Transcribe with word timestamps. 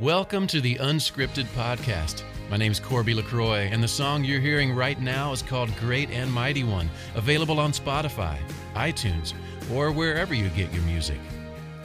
Welcome 0.00 0.46
to 0.48 0.60
the 0.62 0.76
Unscripted 0.76 1.44
Podcast. 1.54 2.22
My 2.48 2.56
name 2.56 2.72
is 2.72 2.80
Corby 2.80 3.12
LaCroix, 3.12 3.68
and 3.70 3.82
the 3.82 3.88
song 3.88 4.24
you're 4.24 4.40
hearing 4.40 4.74
right 4.74 4.98
now 4.98 5.32
is 5.32 5.42
called 5.42 5.70
Great 5.76 6.10
and 6.10 6.32
Mighty 6.32 6.64
One, 6.64 6.90
available 7.14 7.60
on 7.60 7.72
Spotify, 7.72 8.38
iTunes, 8.74 9.34
or 9.70 9.92
wherever 9.92 10.32
you 10.32 10.48
get 10.48 10.72
your 10.72 10.82
music. 10.84 11.20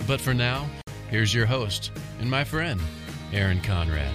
But 0.08 0.22
for 0.22 0.34
now, 0.34 0.68
here's 1.10 1.34
your 1.34 1.46
host 1.46 1.92
and 2.22 2.32
my 2.32 2.46
friend, 2.46 2.80
Aaron 3.34 3.60
Conrad. 3.60 4.14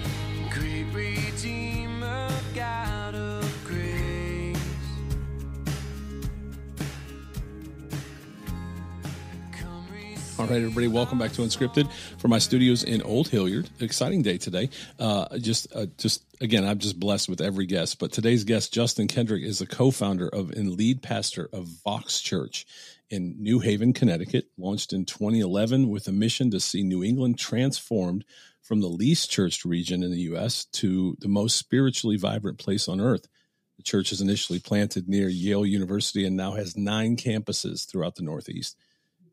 All 10.43 10.49
right, 10.49 10.57
everybody, 10.57 10.89
welcome 10.89 11.21
back 11.21 11.31
to 11.35 11.43
Unscripted 11.43 11.89
from 12.19 12.33
my 12.33 12.41
studios 12.41 12.83
in 12.83 13.01
Old 13.03 13.29
Hilliard. 13.29 13.71
Exciting 13.79 14.23
day 14.23 14.39
today. 14.39 14.71
Uh, 14.99 15.39
just, 15.39 15.69
uh, 15.73 15.87
just 15.99 16.25
again, 16.41 16.65
I'm 16.65 16.81
just 16.81 16.99
blessed 16.99 17.29
with 17.29 17.41
every 17.41 17.65
guest. 17.65 18.01
But 18.01 18.11
today's 18.11 18.43
guest, 18.43 18.75
Justin 18.75 19.07
Kendrick, 19.07 19.45
is 19.45 19.61
the 19.61 19.69
co-founder 19.69 20.29
of 20.29 20.51
and 20.51 20.73
lead 20.73 21.01
pastor 21.01 21.49
of 21.53 21.69
Vox 21.85 22.21
Church 22.21 22.67
in 23.09 23.37
New 23.39 23.61
Haven, 23.61 23.93
Connecticut. 23.93 24.47
Launched 24.59 24.93
in 24.93 25.05
2011 25.05 25.89
with 25.89 26.09
a 26.09 26.13
mission 26.13 26.51
to 26.51 26.59
see 26.59 26.83
New 26.83 27.05
England 27.05 27.39
transformed 27.39 28.25
from 28.63 28.81
the 28.81 28.89
least 28.89 29.31
churched 29.31 29.65
region 29.65 30.03
in 30.03 30.11
the 30.11 30.23
U.S. 30.23 30.65
to 30.73 31.17
the 31.21 31.29
most 31.29 31.57
spiritually 31.57 32.17
vibrant 32.17 32.59
place 32.59 32.89
on 32.89 33.01
earth. 33.01 33.29
The 33.77 33.85
church 33.85 34.11
is 34.11 34.21
initially 34.21 34.59
planted 34.59 35.09
near 35.09 35.29
Yale 35.29 35.65
University 35.65 36.27
and 36.27 36.37
now 36.37 36.55
has 36.55 36.77
nine 36.77 37.17
campuses 37.17 37.89
throughout 37.89 38.17
the 38.17 38.25
Northeast. 38.25 38.77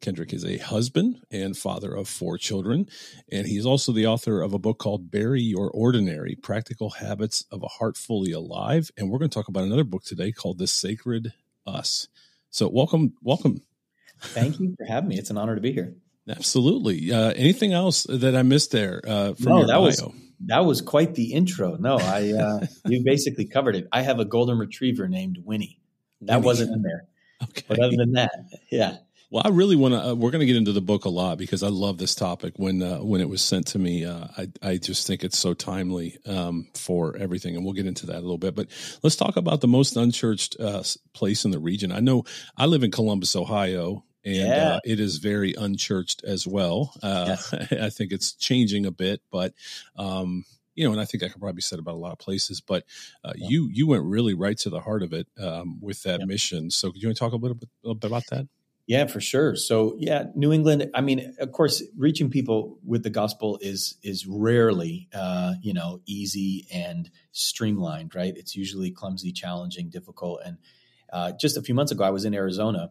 Kendrick 0.02 0.32
is 0.34 0.46
a 0.46 0.58
husband 0.58 1.22
and 1.30 1.58
father 1.58 1.94
of 1.94 2.08
four 2.08 2.38
children, 2.38 2.88
and 3.32 3.46
he's 3.46 3.66
also 3.66 3.92
the 3.92 4.08
author 4.08 4.42
of 4.42 4.54
a 4.54 4.60
book 4.60 4.78
called 4.80 5.12
Bury 5.12 5.42
Your 5.42 5.70
Ordinary 5.72 6.36
Practical 6.36 6.90
Habits 6.92 7.44
of 7.52 7.64
a 7.64 7.68
Heart 7.68 7.98
Fully 7.98 8.32
Alive. 8.32 8.92
And 8.98 9.10
we're 9.10 9.20
going 9.20 9.30
to 9.30 9.34
talk 9.36 9.50
about 9.50 9.64
another 9.64 9.84
book 9.84 10.04
today 10.04 10.32
called 10.32 10.58
The 10.58 10.68
Sacred 10.68 11.34
Us. 11.68 12.08
So, 12.50 12.70
welcome, 12.70 13.14
welcome. 13.22 13.62
Thank 14.22 14.60
you 14.60 14.74
for 14.78 14.86
having 14.86 15.10
me. 15.10 15.18
It's 15.18 15.30
an 15.32 15.38
honor 15.38 15.56
to 15.56 15.62
be 15.62 15.74
here. 15.74 15.96
Absolutely. 16.30 17.12
Uh, 17.12 17.32
anything 17.32 17.74
else 17.74 18.04
that 18.04 18.36
I 18.36 18.44
missed 18.44 18.72
there 18.72 19.02
uh, 19.06 19.34
from 19.34 19.46
No, 19.52 19.58
your 19.58 19.68
that 19.68 19.74
bio? 19.74 19.82
was 19.82 20.04
that 20.46 20.66
was 20.66 20.82
quite 20.82 21.16
the 21.16 21.34
intro. 21.34 21.76
No, 21.78 21.98
I 21.98 22.32
uh, 22.32 22.66
you 22.86 23.04
basically 23.04 23.46
covered 23.46 23.76
it. 23.76 23.88
I 23.92 24.02
have 24.04 24.20
a 24.20 24.26
golden 24.26 24.58
retriever 24.58 25.10
named 25.10 25.40
Winnie. 25.44 25.82
That 26.22 26.36
Winnie. 26.38 26.46
wasn't 26.46 26.72
in 26.74 26.82
there. 26.84 27.08
okay. 27.44 27.64
But 27.68 27.80
other 27.80 27.98
than 27.98 28.14
that, 28.14 28.32
yeah. 28.72 28.98
Well, 29.32 29.44
I 29.46 29.50
really 29.50 29.76
want 29.76 29.94
to. 29.94 30.10
Uh, 30.10 30.14
we're 30.16 30.32
going 30.32 30.40
to 30.40 30.48
get 30.48 30.56
into 30.56 30.72
the 30.72 30.82
book 30.82 31.06
a 31.06 31.10
lot 31.10 31.38
because 31.38 31.62
I 31.62 31.68
love 31.68 32.00
this 32.00 32.16
topic. 32.16 32.54
When 32.58 32.82
uh, 32.82 32.98
when 32.98 33.22
it 33.22 33.30
was 33.30 33.44
sent 33.44 33.68
to 33.68 33.80
me, 33.80 34.04
uh, 34.04 34.26
I 34.38 34.48
I 34.64 34.78
just 34.78 35.06
think 35.06 35.24
it's 35.24 35.38
so 35.38 35.54
timely 35.54 36.18
um, 36.26 36.68
for 36.74 37.16
everything, 37.16 37.56
and 37.56 37.64
we'll 37.64 37.76
get 37.76 37.86
into 37.86 38.08
that 38.08 38.16
a 38.18 38.22
little 38.22 38.40
bit. 38.40 38.56
But 38.56 38.70
let's 39.04 39.16
talk 39.16 39.38
about 39.38 39.62
the 39.62 39.68
most 39.68 39.96
unchurched 39.96 40.60
uh, 40.60 40.82
place 41.14 41.46
in 41.46 41.52
the 41.52 41.60
region. 41.60 41.92
I 41.92 42.00
know 42.00 42.24
I 42.58 42.66
live 42.66 42.82
in 42.82 42.90
Columbus, 42.90 43.36
Ohio, 43.36 44.04
and 44.26 44.56
Yeah. 44.56 44.70
uh, 44.76 44.80
it 44.84 45.00
is 45.00 45.18
very 45.18 45.54
unchurched 45.54 46.24
as 46.24 46.48
well. 46.48 46.92
Uh, 47.04 47.38
I 47.72 47.92
think 47.92 48.12
it's 48.12 48.34
changing 48.34 48.86
a 48.86 48.92
bit, 48.92 49.22
but. 49.32 49.54
Um, 49.96 50.46
you 50.76 50.86
know, 50.86 50.94
and 50.94 51.02
I 51.02 51.04
think 51.04 51.24
I 51.24 51.28
could 51.28 51.42
probably 51.42 51.60
say 51.62 51.76
about 51.78 51.96
a 51.96 51.98
lot 51.98 52.14
of 52.14 52.20
places, 52.20 52.62
but 52.62 52.86
uh, 53.26 53.34
Yeah. 53.36 53.48
you 53.50 53.70
you 53.70 53.86
went 53.86 54.06
really 54.06 54.34
right 54.34 54.58
to 54.60 54.70
the 54.70 54.80
heart 54.80 55.04
of 55.04 55.12
it 55.12 55.28
um, 55.38 55.78
with 55.82 56.04
that 56.04 56.22
Yeah. 56.22 56.26
mission. 56.26 56.72
So, 56.72 56.90
could 56.94 57.02
you 57.02 57.10
want 57.10 57.18
to 57.18 57.20
talk 57.20 57.34
a 57.34 57.36
little 57.36 57.56
bit, 57.56 57.68
a 57.84 57.88
little 57.88 58.00
bit 58.00 58.08
about 58.10 58.28
that? 58.28 58.48
Yeah, 58.90 59.06
for 59.06 59.22
sure. 59.22 59.56
So 59.56 59.96
yeah, 60.00 60.24
New 60.34 60.52
England. 60.52 60.90
I 60.96 61.02
mean, 61.02 61.36
of 61.40 61.52
course, 61.52 61.84
reaching 61.96 62.32
people 62.32 62.80
with 62.84 63.04
the 63.04 63.12
gospel 63.12 63.60
is 63.62 63.96
is 64.02 64.26
rarely, 64.26 65.08
uh, 65.14 65.54
you 65.62 65.74
know, 65.74 66.02
easy 66.08 66.66
and 66.74 67.08
streamlined. 67.32 68.16
Right? 68.16 68.34
It's 68.36 68.56
usually 68.56 68.90
clumsy, 68.90 69.32
challenging, 69.32 69.92
difficult. 69.92 70.42
And 70.44 70.58
uh, 71.14 71.34
just 71.40 71.56
a 71.56 71.62
few 71.62 71.76
months 71.76 71.92
ago, 71.92 72.04
I 72.04 72.10
was 72.10 72.26
in 72.26 72.34
Arizona, 72.34 72.90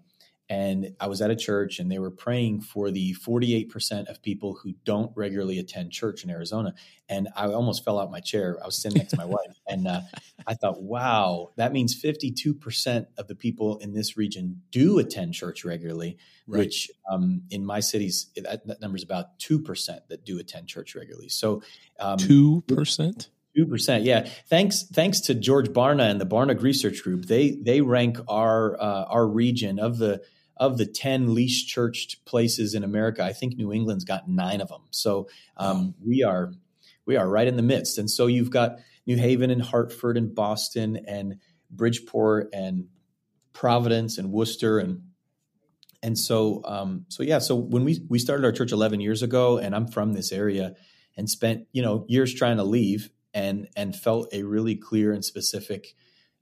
and 0.51 0.95
I 0.99 1.07
was 1.09 1.21
at 1.21 1.31
a 1.31 1.37
church, 1.37 1.79
and 1.79 1.91
they 1.93 1.99
were 1.99 2.11
praying 2.11 2.63
for 2.63 2.91
the 2.91 3.13
forty 3.13 3.55
eight 3.55 3.69
percent 3.71 4.09
of 4.09 4.23
people 4.23 4.59
who 4.63 4.73
don't 4.85 5.13
regularly 5.15 5.59
attend 5.59 5.93
church 5.93 6.25
in 6.25 6.31
Arizona. 6.31 6.75
And 7.09 7.29
I 7.37 7.47
almost 7.47 7.85
fell 7.85 7.99
out 7.99 8.11
my 8.11 8.21
chair. 8.21 8.59
I 8.63 8.67
was 8.67 8.81
sitting 8.81 8.99
next 8.99 9.11
to 9.11 9.17
my 9.17 9.25
wife, 9.25 9.57
and 9.67 9.87
uh, 9.87 10.01
I 10.47 10.55
thought, 10.55 10.83
wow, 10.83 11.51
that 11.57 11.73
means 11.73 11.95
fifty 11.95 12.31
two 12.31 12.55
percent 12.55 13.09
of 13.19 13.29
the 13.29 13.35
people 13.35 13.79
in 13.79 13.93
this 13.93 14.17
region 14.17 14.63
do 14.71 14.99
attend 14.99 15.35
church 15.35 15.65
regularly 15.65 16.17
Right. 16.51 16.61
which 16.61 16.91
um, 17.13 17.43
in 17.51 17.63
my 17.63 17.81
cities 17.81 18.29
that, 18.35 18.67
that 18.67 18.81
number 18.81 18.97
is 18.97 19.03
about 19.03 19.39
two 19.39 19.61
percent 19.61 20.09
that 20.09 20.25
do 20.25 20.39
attend 20.39 20.67
church 20.67 20.95
regularly. 20.97 21.29
So 21.29 21.61
um, 22.01 22.17
Two 22.17 22.63
percent. 22.67 23.29
two 23.55 23.67
percent, 23.67 24.05
yeah. 24.05 24.27
Thanks, 24.49 24.85
thanks 24.85 25.21
to 25.23 25.35
George 25.35 25.69
Barna 25.69 26.11
and 26.11 26.19
the 26.19 26.25
Barna 26.25 26.59
Research 26.63 27.03
Group, 27.03 27.27
they 27.27 27.51
they 27.51 27.83
rank 27.83 28.17
our 28.29 28.81
uh, 28.81 29.05
our 29.11 29.27
region 29.29 29.79
of 29.79 29.99
the 29.99 30.23
of 30.59 30.79
the 30.79 30.87
ten 30.87 31.35
least 31.35 31.69
churched 31.69 32.25
places 32.25 32.75
in 32.75 32.85
America. 32.85 33.25
I 33.25 33.33
think 33.33 33.57
New 33.57 33.73
England's 33.73 34.05
got 34.05 34.29
nine 34.29 34.61
of 34.61 34.69
them. 34.69 34.83
So 34.91 35.29
um, 35.57 35.95
we 36.05 36.23
are 36.23 36.53
we 37.07 37.17
are 37.17 37.29
right 37.29 37.47
in 37.47 37.57
the 37.57 37.63
midst. 37.63 37.99
And 37.99 38.11
so 38.11 38.27
you've 38.27 38.51
got 38.51 38.79
New 39.07 39.17
Haven 39.17 39.51
and 39.51 39.63
Hartford 39.63 40.17
and 40.17 40.35
Boston 40.35 41.01
and 41.07 41.37
Bridgeport 41.71 42.51
and 42.53 42.89
Providence 43.53 44.19
and 44.19 44.31
Worcester 44.31 44.79
and 44.79 45.03
and 46.03 46.17
so 46.17 46.63
um, 46.65 47.07
so 47.09 47.23
yeah 47.23 47.39
so 47.39 47.57
when 47.57 47.85
we 47.85 48.01
we 48.09 48.19
started 48.19 48.45
our 48.45 48.53
church 48.53 48.73
11 48.73 49.01
years 49.01 49.23
ago 49.23 49.59
and 49.59 49.75
i'm 49.75 49.89
from 49.89 50.13
this 50.13 50.31
area 50.31 50.77
and 51.17 51.29
spent 51.29 51.67
you 51.73 51.83
know 51.83 52.05
years 52.09 52.33
trying 52.33 52.59
to 52.59 52.63
leave 52.65 53.11
and 53.35 53.69
and 53.77 53.97
felt 53.97 54.29
a 54.33 54.43
really 54.45 54.77
clear 54.77 55.13
and 55.13 55.25
specific 55.25 55.95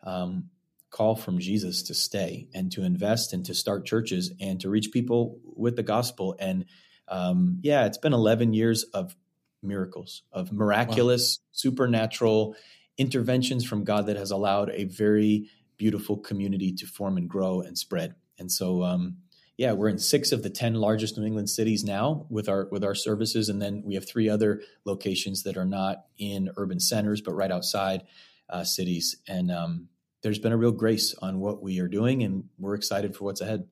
um, 0.02 0.50
call 0.90 1.16
from 1.16 1.38
jesus 1.38 1.82
to 1.82 1.94
stay 1.94 2.48
and 2.54 2.72
to 2.72 2.82
invest 2.82 3.32
and 3.32 3.44
to 3.44 3.54
start 3.54 3.84
churches 3.84 4.32
and 4.40 4.60
to 4.60 4.70
reach 4.70 4.92
people 4.92 5.38
with 5.44 5.76
the 5.76 5.82
gospel. 5.82 6.36
And 6.38 6.64
um, 7.08 7.58
yeah 7.62 7.86
it's 7.86 7.98
been 7.98 8.12
11 8.12 8.52
years 8.54 8.84
of 8.84 9.14
miracles 9.62 10.22
of 10.32 10.52
miraculous 10.52 11.40
supernatural 11.52 12.56
interventions 12.98 13.64
from 13.64 13.84
god 13.84 14.06
that 14.06 14.16
has 14.16 14.30
allowed 14.30 14.70
a 14.70 14.84
very 14.84 15.48
beautiful 15.76 16.16
community 16.16 16.72
to 16.72 16.86
form 16.86 17.16
and 17.16 17.28
grow 17.28 17.60
and 17.60 17.76
spread. 17.76 18.14
And 18.38 18.50
so 18.50 18.82
um, 18.82 19.18
yeah, 19.56 19.72
we're 19.72 19.88
in 19.88 19.98
six 19.98 20.32
of 20.32 20.42
the 20.42 20.50
ten 20.50 20.74
largest 20.74 21.16
New 21.16 21.24
England 21.24 21.48
cities 21.48 21.84
now 21.84 22.26
with 22.28 22.48
our 22.48 22.68
with 22.70 22.84
our 22.84 22.94
services, 22.94 23.48
and 23.48 23.60
then 23.60 23.82
we 23.84 23.94
have 23.94 24.06
three 24.06 24.28
other 24.28 24.60
locations 24.84 25.44
that 25.44 25.56
are 25.56 25.64
not 25.64 26.04
in 26.18 26.50
urban 26.56 26.80
centers 26.80 27.20
but 27.20 27.34
right 27.34 27.50
outside 27.50 28.02
uh, 28.50 28.64
cities. 28.64 29.16
And 29.26 29.50
um, 29.50 29.88
there's 30.26 30.40
been 30.40 30.50
a 30.50 30.56
real 30.56 30.72
grace 30.72 31.14
on 31.22 31.38
what 31.38 31.62
we 31.62 31.78
are 31.78 31.86
doing, 31.86 32.24
and 32.24 32.46
we're 32.58 32.74
excited 32.74 33.14
for 33.14 33.22
what's 33.22 33.40
ahead. 33.40 33.64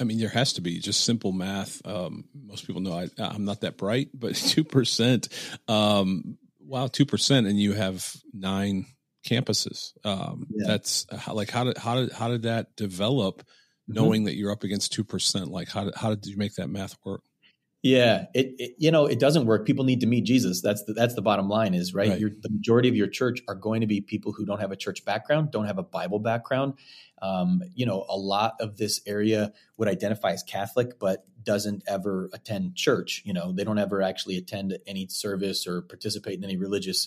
I 0.00 0.02
mean, 0.02 0.18
there 0.18 0.28
has 0.28 0.54
to 0.54 0.60
be 0.60 0.80
just 0.80 1.04
simple 1.04 1.30
math. 1.30 1.80
Um, 1.86 2.24
most 2.34 2.66
people 2.66 2.82
know 2.82 2.92
I, 2.92 3.06
I'm 3.16 3.44
not 3.44 3.60
that 3.60 3.76
bright, 3.76 4.08
but 4.12 4.34
two 4.34 4.64
percent. 4.64 5.28
Um, 5.68 6.36
wow, 6.58 6.88
two 6.88 7.06
percent, 7.06 7.46
and 7.46 7.60
you 7.60 7.74
have 7.74 8.12
nine 8.34 8.86
campuses. 9.24 9.92
Um, 10.04 10.48
Yeah. 10.50 10.66
That's 10.66 11.06
how, 11.16 11.34
like 11.34 11.50
how 11.50 11.62
did 11.62 11.78
how 11.78 11.94
did 11.94 12.10
how 12.10 12.26
did 12.26 12.42
that 12.42 12.74
develop? 12.74 13.46
Knowing 13.88 14.24
that 14.24 14.34
you're 14.34 14.50
up 14.50 14.64
against 14.64 14.92
two 14.92 15.04
percent, 15.04 15.46
like 15.46 15.68
how 15.68 15.84
did 15.84 15.94
how 15.94 16.12
did 16.12 16.26
you 16.26 16.36
make 16.36 16.56
that 16.56 16.68
math 16.68 16.96
work? 17.04 17.22
Yeah, 17.86 18.24
it, 18.34 18.54
it 18.58 18.74
you 18.78 18.90
know 18.90 19.06
it 19.06 19.20
doesn't 19.20 19.46
work. 19.46 19.64
People 19.64 19.84
need 19.84 20.00
to 20.00 20.08
meet 20.08 20.24
Jesus. 20.24 20.60
That's 20.60 20.82
the, 20.82 20.92
that's 20.92 21.14
the 21.14 21.22
bottom 21.22 21.48
line. 21.48 21.72
Is 21.72 21.94
right. 21.94 22.08
Right. 22.08 22.18
Your, 22.18 22.30
the 22.30 22.50
majority 22.50 22.88
of 22.88 22.96
your 22.96 23.06
church 23.06 23.42
are 23.46 23.54
going 23.54 23.82
to 23.82 23.86
be 23.86 24.00
people 24.00 24.32
who 24.32 24.44
don't 24.44 24.60
have 24.60 24.72
a 24.72 24.76
church 24.76 25.04
background, 25.04 25.52
don't 25.52 25.66
have 25.66 25.78
a 25.78 25.84
Bible 25.84 26.18
background. 26.18 26.74
Um, 27.22 27.62
you 27.76 27.86
know, 27.86 28.04
a 28.08 28.16
lot 28.16 28.54
of 28.60 28.76
this 28.76 29.00
area 29.06 29.52
would 29.76 29.86
identify 29.86 30.32
as 30.32 30.42
Catholic, 30.42 30.98
but 30.98 31.26
doesn't 31.44 31.84
ever 31.86 32.28
attend 32.32 32.74
church. 32.74 33.22
You 33.24 33.32
know, 33.32 33.52
they 33.52 33.62
don't 33.62 33.78
ever 33.78 34.02
actually 34.02 34.36
attend 34.36 34.76
any 34.84 35.06
service 35.06 35.64
or 35.64 35.80
participate 35.80 36.38
in 36.38 36.44
any 36.44 36.56
religious 36.56 37.06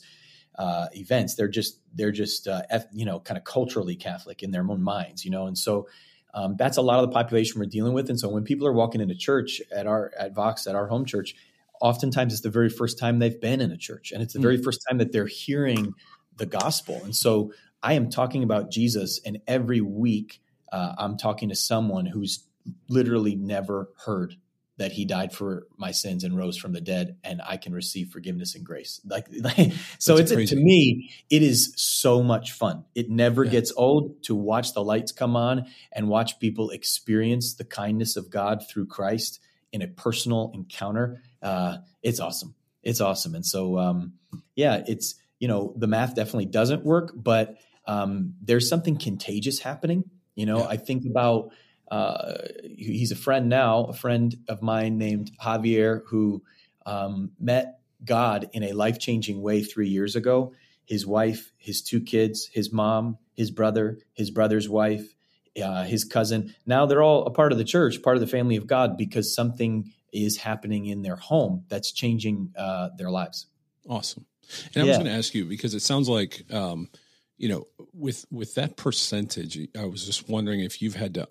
uh, 0.58 0.88
events. 0.94 1.36
They're 1.36 1.50
just 1.50 1.78
they're 1.94 2.14
just 2.14 2.48
uh, 2.48 2.62
you 2.94 3.04
know 3.04 3.20
kind 3.20 3.38
of 3.38 3.44
culturally 3.44 3.98
Catholic 3.98 4.44
in 4.44 4.52
their 4.52 4.62
own 4.62 4.82
minds. 4.82 5.26
You 5.26 5.32
know, 5.32 5.46
and 5.46 5.58
so 5.58 5.90
um, 6.34 6.56
that's 6.58 6.78
a 6.78 6.82
lot 6.82 7.04
of 7.04 7.10
the 7.10 7.14
population 7.14 7.60
we're 7.60 7.66
dealing 7.66 7.94
with. 7.94 8.10
And 8.10 8.20
so 8.20 8.30
when 8.30 8.44
people 8.44 8.68
are 8.68 8.74
walking 8.74 9.02
into 9.02 9.16
church 9.16 9.62
at 9.76 9.88
our 9.88 10.12
at 10.18 10.34
Vox 10.34 10.68
at 10.68 10.76
our 10.76 10.88
home 10.88 11.06
church, 11.06 11.36
oftentimes 11.82 12.34
it's 12.34 12.42
the 12.42 12.50
very 12.50 12.70
first 12.70 13.00
time 13.00 13.20
they've 13.20 13.40
been 13.40 13.62
in 13.62 13.72
a 13.72 13.78
church, 13.78 14.12
and 14.12 14.22
it's 14.22 14.34
the 14.34 14.40
very 14.40 14.62
first 14.62 14.86
time 14.88 14.98
that 15.00 15.12
they're 15.12 15.28
hearing 15.28 15.94
the 16.38 16.46
gospel. 16.46 17.02
And 17.04 17.16
so 17.16 17.52
I 17.82 17.94
am 17.94 18.10
talking 18.10 18.44
about 18.44 18.72
Jesus, 18.72 19.20
and 19.26 19.40
every 19.48 19.82
week 19.82 20.42
uh, 20.72 20.94
I'm 20.98 21.18
talking 21.18 21.50
to 21.50 21.56
someone 21.56 22.06
who's 22.06 22.46
literally 22.88 23.36
never 23.36 23.90
heard 24.06 24.36
that 24.80 24.92
he 24.94 25.06
died 25.06 25.32
for 25.32 25.68
my 25.78 25.92
sins 25.92 26.24
and 26.24 26.36
rose 26.36 26.58
from 26.58 26.74
the 26.74 26.82
dead 26.82 27.18
and 27.24 27.42
I 27.46 27.58
can 27.58 27.74
receive 27.74 28.10
forgiveness 28.10 28.56
and 28.56 28.66
grace. 28.66 29.00
Like, 29.06 29.28
like 29.42 29.72
so 30.00 30.16
That's 30.18 30.32
it's 30.32 30.34
crazy. 30.34 30.56
to 30.56 30.62
me 30.62 31.12
it 31.30 31.44
is 31.44 31.74
so 31.78 32.24
much 32.24 32.52
fun. 32.54 32.86
It 32.96 33.10
never 33.10 33.44
Yeah. 33.46 33.52
gets 33.52 33.72
old 33.78 34.24
to 34.24 34.36
watch 34.36 34.74
the 34.74 34.84
lights 34.84 35.12
come 35.12 35.36
on 35.36 35.68
and 35.92 36.10
watch 36.10 36.40
people 36.40 36.72
experience 36.72 37.54
the 37.54 37.66
kindness 37.66 38.18
of 38.18 38.30
God 38.30 38.64
through 38.68 38.88
Christ 38.88 39.40
in 39.72 39.82
a 39.84 39.88
personal 39.88 40.52
encounter. 40.56 41.22
Uh, 41.42 41.78
it's 42.02 42.20
awesome. 42.20 42.56
it's 42.82 43.02
awesome. 43.02 43.36
And 43.36 43.46
so, 43.46 43.78
um, 43.78 44.14
yeah, 44.56 44.84
it's 44.88 45.16
you 45.40 45.48
know 45.48 45.74
the 45.78 45.88
math 45.88 46.16
definitely 46.16 46.46
doesn't 46.48 46.84
work, 46.84 47.12
but 47.16 47.58
um, 47.86 48.34
there's 48.42 48.68
something 48.70 48.98
contagious 48.98 49.60
happening. 49.60 50.04
You 50.36 50.46
know, 50.46 50.60
Yeah. 50.60 50.68
I 50.68 50.78
think 50.78 51.06
about 51.06 51.52
uh, 51.90 52.34
he's 52.78 53.12
a 53.12 53.16
friend 53.16 53.50
now, 53.50 53.86
a 53.86 53.94
friend 53.94 54.36
of 54.48 54.62
mine 54.62 54.98
named 54.98 55.32
Javier 55.42 56.02
who 56.08 56.44
um, 56.86 57.32
met 57.40 57.80
God 58.04 58.50
in 58.54 58.64
a 58.64 58.74
life 58.74 59.00
changing 59.00 59.42
way 59.42 59.64
three 59.64 59.90
years 59.90 60.16
ago. 60.16 60.54
His 60.86 61.06
wife, 61.06 61.52
his 61.58 61.82
two 61.82 62.02
kids, 62.02 62.50
his 62.52 62.72
mom, 62.72 63.18
his 63.36 63.52
brother, 63.52 64.00
his 64.14 64.32
brother's 64.32 64.68
wife, 64.68 65.14
uh, 65.62 65.84
his 65.84 66.04
cousin. 66.04 66.56
Now 66.66 66.86
they're 66.86 67.04
all 67.04 67.26
a 67.26 67.32
part 67.32 67.52
of 67.52 67.58
the 67.58 67.64
church, 67.64 68.02
part 68.02 68.16
of 68.16 68.22
the 68.22 68.28
family 68.28 68.56
of 68.56 68.68
God, 68.68 68.98
because 68.98 69.34
something 69.34 69.92
is 70.12 70.38
happening 70.38 70.88
in 70.88 71.02
their 71.02 71.16
home 71.16 71.66
that's 71.70 71.92
changing 71.92 72.54
uh, 72.58 72.90
their 72.98 73.12
lives. 73.12 73.48
Awesome. 73.88 74.26
And 74.74 74.84
I 74.84 74.88
was 74.88 74.98
going 74.98 75.10
to 75.10 75.14
ask 75.14 75.34
you 75.36 75.46
because 75.46 75.76
it 75.76 75.82
sounds 75.82 76.10
like, 76.10 76.44
um, 76.52 76.90
you 77.38 77.50
know, 77.50 77.68
with 77.94 78.26
with 78.32 78.56
that 78.56 78.78
percentage, 78.78 79.58
I 79.78 79.86
was 79.86 80.06
just 80.06 80.28
wondering 80.28 80.62
if 80.62 80.82
you've 80.82 80.96
had 80.96 81.14
to, 81.16 81.28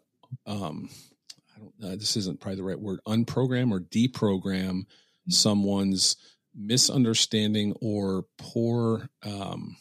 um, 0.46 0.88
I 1.54 1.60
don't 1.60 1.80
know, 1.80 1.96
this 1.96 2.16
isn't 2.16 2.40
probably 2.40 2.56
the 2.56 2.64
right 2.64 2.78
word, 2.78 3.00
unprogram 3.06 3.72
or 3.72 3.80
deprogram 3.80 4.86
someone's 5.28 6.16
misunderstanding 6.54 7.74
or 7.80 8.24
poor, 8.38 9.08
um, 9.22 9.76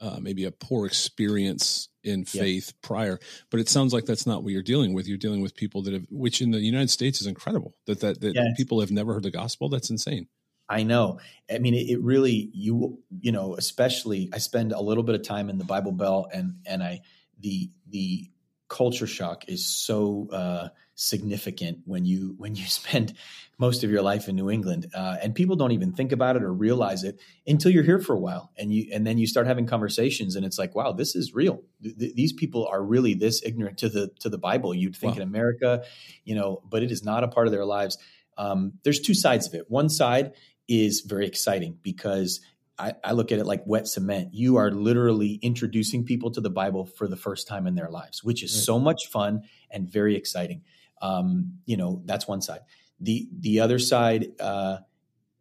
uh, 0.00 0.18
maybe 0.20 0.44
a 0.44 0.50
poor 0.50 0.86
experience 0.86 1.88
in 2.04 2.24
faith 2.24 2.72
prior. 2.82 3.18
But 3.50 3.60
it 3.60 3.68
sounds 3.68 3.92
like 3.92 4.04
that's 4.04 4.26
not 4.26 4.42
what 4.42 4.52
you're 4.52 4.62
dealing 4.62 4.92
with. 4.92 5.06
You're 5.06 5.16
dealing 5.18 5.42
with 5.42 5.54
people 5.54 5.82
that 5.82 5.92
have, 5.92 6.06
which 6.10 6.40
in 6.40 6.50
the 6.50 6.58
United 6.58 6.90
States 6.90 7.20
is 7.20 7.26
incredible. 7.26 7.74
That 7.86 8.00
that, 8.00 8.20
that 8.20 8.34
Yes. 8.34 8.56
people 8.56 8.80
have 8.80 8.90
never 8.90 9.14
heard 9.14 9.22
the 9.22 9.30
gospel. 9.30 9.68
That's 9.68 9.90
insane. 9.90 10.26
I 10.68 10.82
know. 10.82 11.20
I 11.52 11.58
mean, 11.58 11.74
it, 11.74 11.90
it 11.90 12.00
really 12.00 12.50
you 12.52 12.98
you 13.20 13.30
know, 13.30 13.54
especially 13.56 14.30
I 14.32 14.38
spend 14.38 14.72
a 14.72 14.80
little 14.80 15.04
bit 15.04 15.14
of 15.14 15.22
time 15.22 15.48
in 15.50 15.58
the 15.58 15.64
Bible 15.64 15.92
Belt, 15.92 16.30
and 16.34 16.56
and 16.66 16.82
I 16.82 17.02
the 17.38 17.70
the 17.88 18.30
culture 18.72 19.06
shock 19.06 19.44
is 19.48 19.66
so 19.66 20.28
uh, 20.32 20.68
significant 20.94 21.80
when 21.84 22.04
you 22.04 22.34
when 22.38 22.54
you 22.54 22.64
spend 22.66 23.12
most 23.58 23.84
of 23.84 23.90
your 23.90 24.02
life 24.02 24.28
in 24.28 24.34
New 24.34 24.50
England, 24.50 24.86
uh, 24.94 25.16
and 25.22 25.34
people 25.34 25.56
don't 25.56 25.72
even 25.72 25.92
think 25.92 26.10
about 26.10 26.36
it 26.36 26.42
or 26.42 26.52
realize 26.52 27.04
it 27.04 27.20
until 27.46 27.70
you're 27.70 27.84
here 27.84 28.00
for 28.00 28.14
a 28.14 28.18
while, 28.18 28.50
and 28.56 28.72
you 28.72 28.88
and 28.92 29.06
then 29.06 29.18
you 29.18 29.26
start 29.26 29.46
having 29.46 29.66
conversations, 29.66 30.34
and 30.36 30.44
it's 30.44 30.58
like, 30.58 30.74
wow, 30.74 30.92
this 30.92 31.14
is 31.14 31.34
real. 31.34 31.62
Th- 31.82 31.96
th- 31.96 32.14
these 32.14 32.32
people 32.32 32.66
are 32.66 32.82
really 32.82 33.14
this 33.14 33.42
ignorant 33.44 33.78
to 33.78 33.88
the 33.88 34.08
to 34.20 34.28
the 34.28 34.38
Bible. 34.38 34.74
You'd 34.74 34.96
think 34.96 35.16
Wow. 35.16 35.22
in 35.22 35.28
America, 35.28 35.84
you 36.24 36.34
know, 36.34 36.62
but 36.68 36.82
it 36.82 36.90
is 36.90 37.04
not 37.04 37.22
a 37.24 37.28
part 37.28 37.46
of 37.46 37.52
their 37.52 37.66
lives. 37.66 37.98
Um, 38.38 38.72
there's 38.82 39.00
two 39.00 39.14
sides 39.14 39.46
of 39.46 39.54
it. 39.54 39.70
One 39.70 39.88
side 39.90 40.32
is 40.66 41.02
very 41.02 41.26
exciting 41.26 41.78
because 41.82 42.40
I, 42.82 42.94
I 43.04 43.12
look 43.12 43.30
at 43.32 43.38
it 43.38 43.46
like 43.46 43.62
wet 43.66 43.86
cement. 43.86 44.34
You 44.34 44.56
are 44.56 44.70
literally 44.72 45.38
introducing 45.40 46.04
people 46.04 46.30
to 46.32 46.40
the 46.40 46.50
Bible 46.50 46.84
for 46.86 47.06
the 47.06 47.16
first 47.16 47.46
time 47.46 47.66
in 47.68 47.74
their 47.76 47.90
lives, 47.90 48.24
which 48.24 48.42
is 48.42 48.52
Right. 48.54 48.64
so 48.64 48.78
much 48.78 49.06
fun 49.06 49.42
and 49.70 49.88
very 49.88 50.16
exciting. 50.16 50.62
Um, 51.00 51.58
you 51.64 51.76
know, 51.76 52.02
that's 52.04 52.26
one 52.26 52.42
side. 52.42 52.60
the 53.00 53.28
The 53.38 53.60
other 53.60 53.78
side 53.78 54.32
uh, 54.40 54.78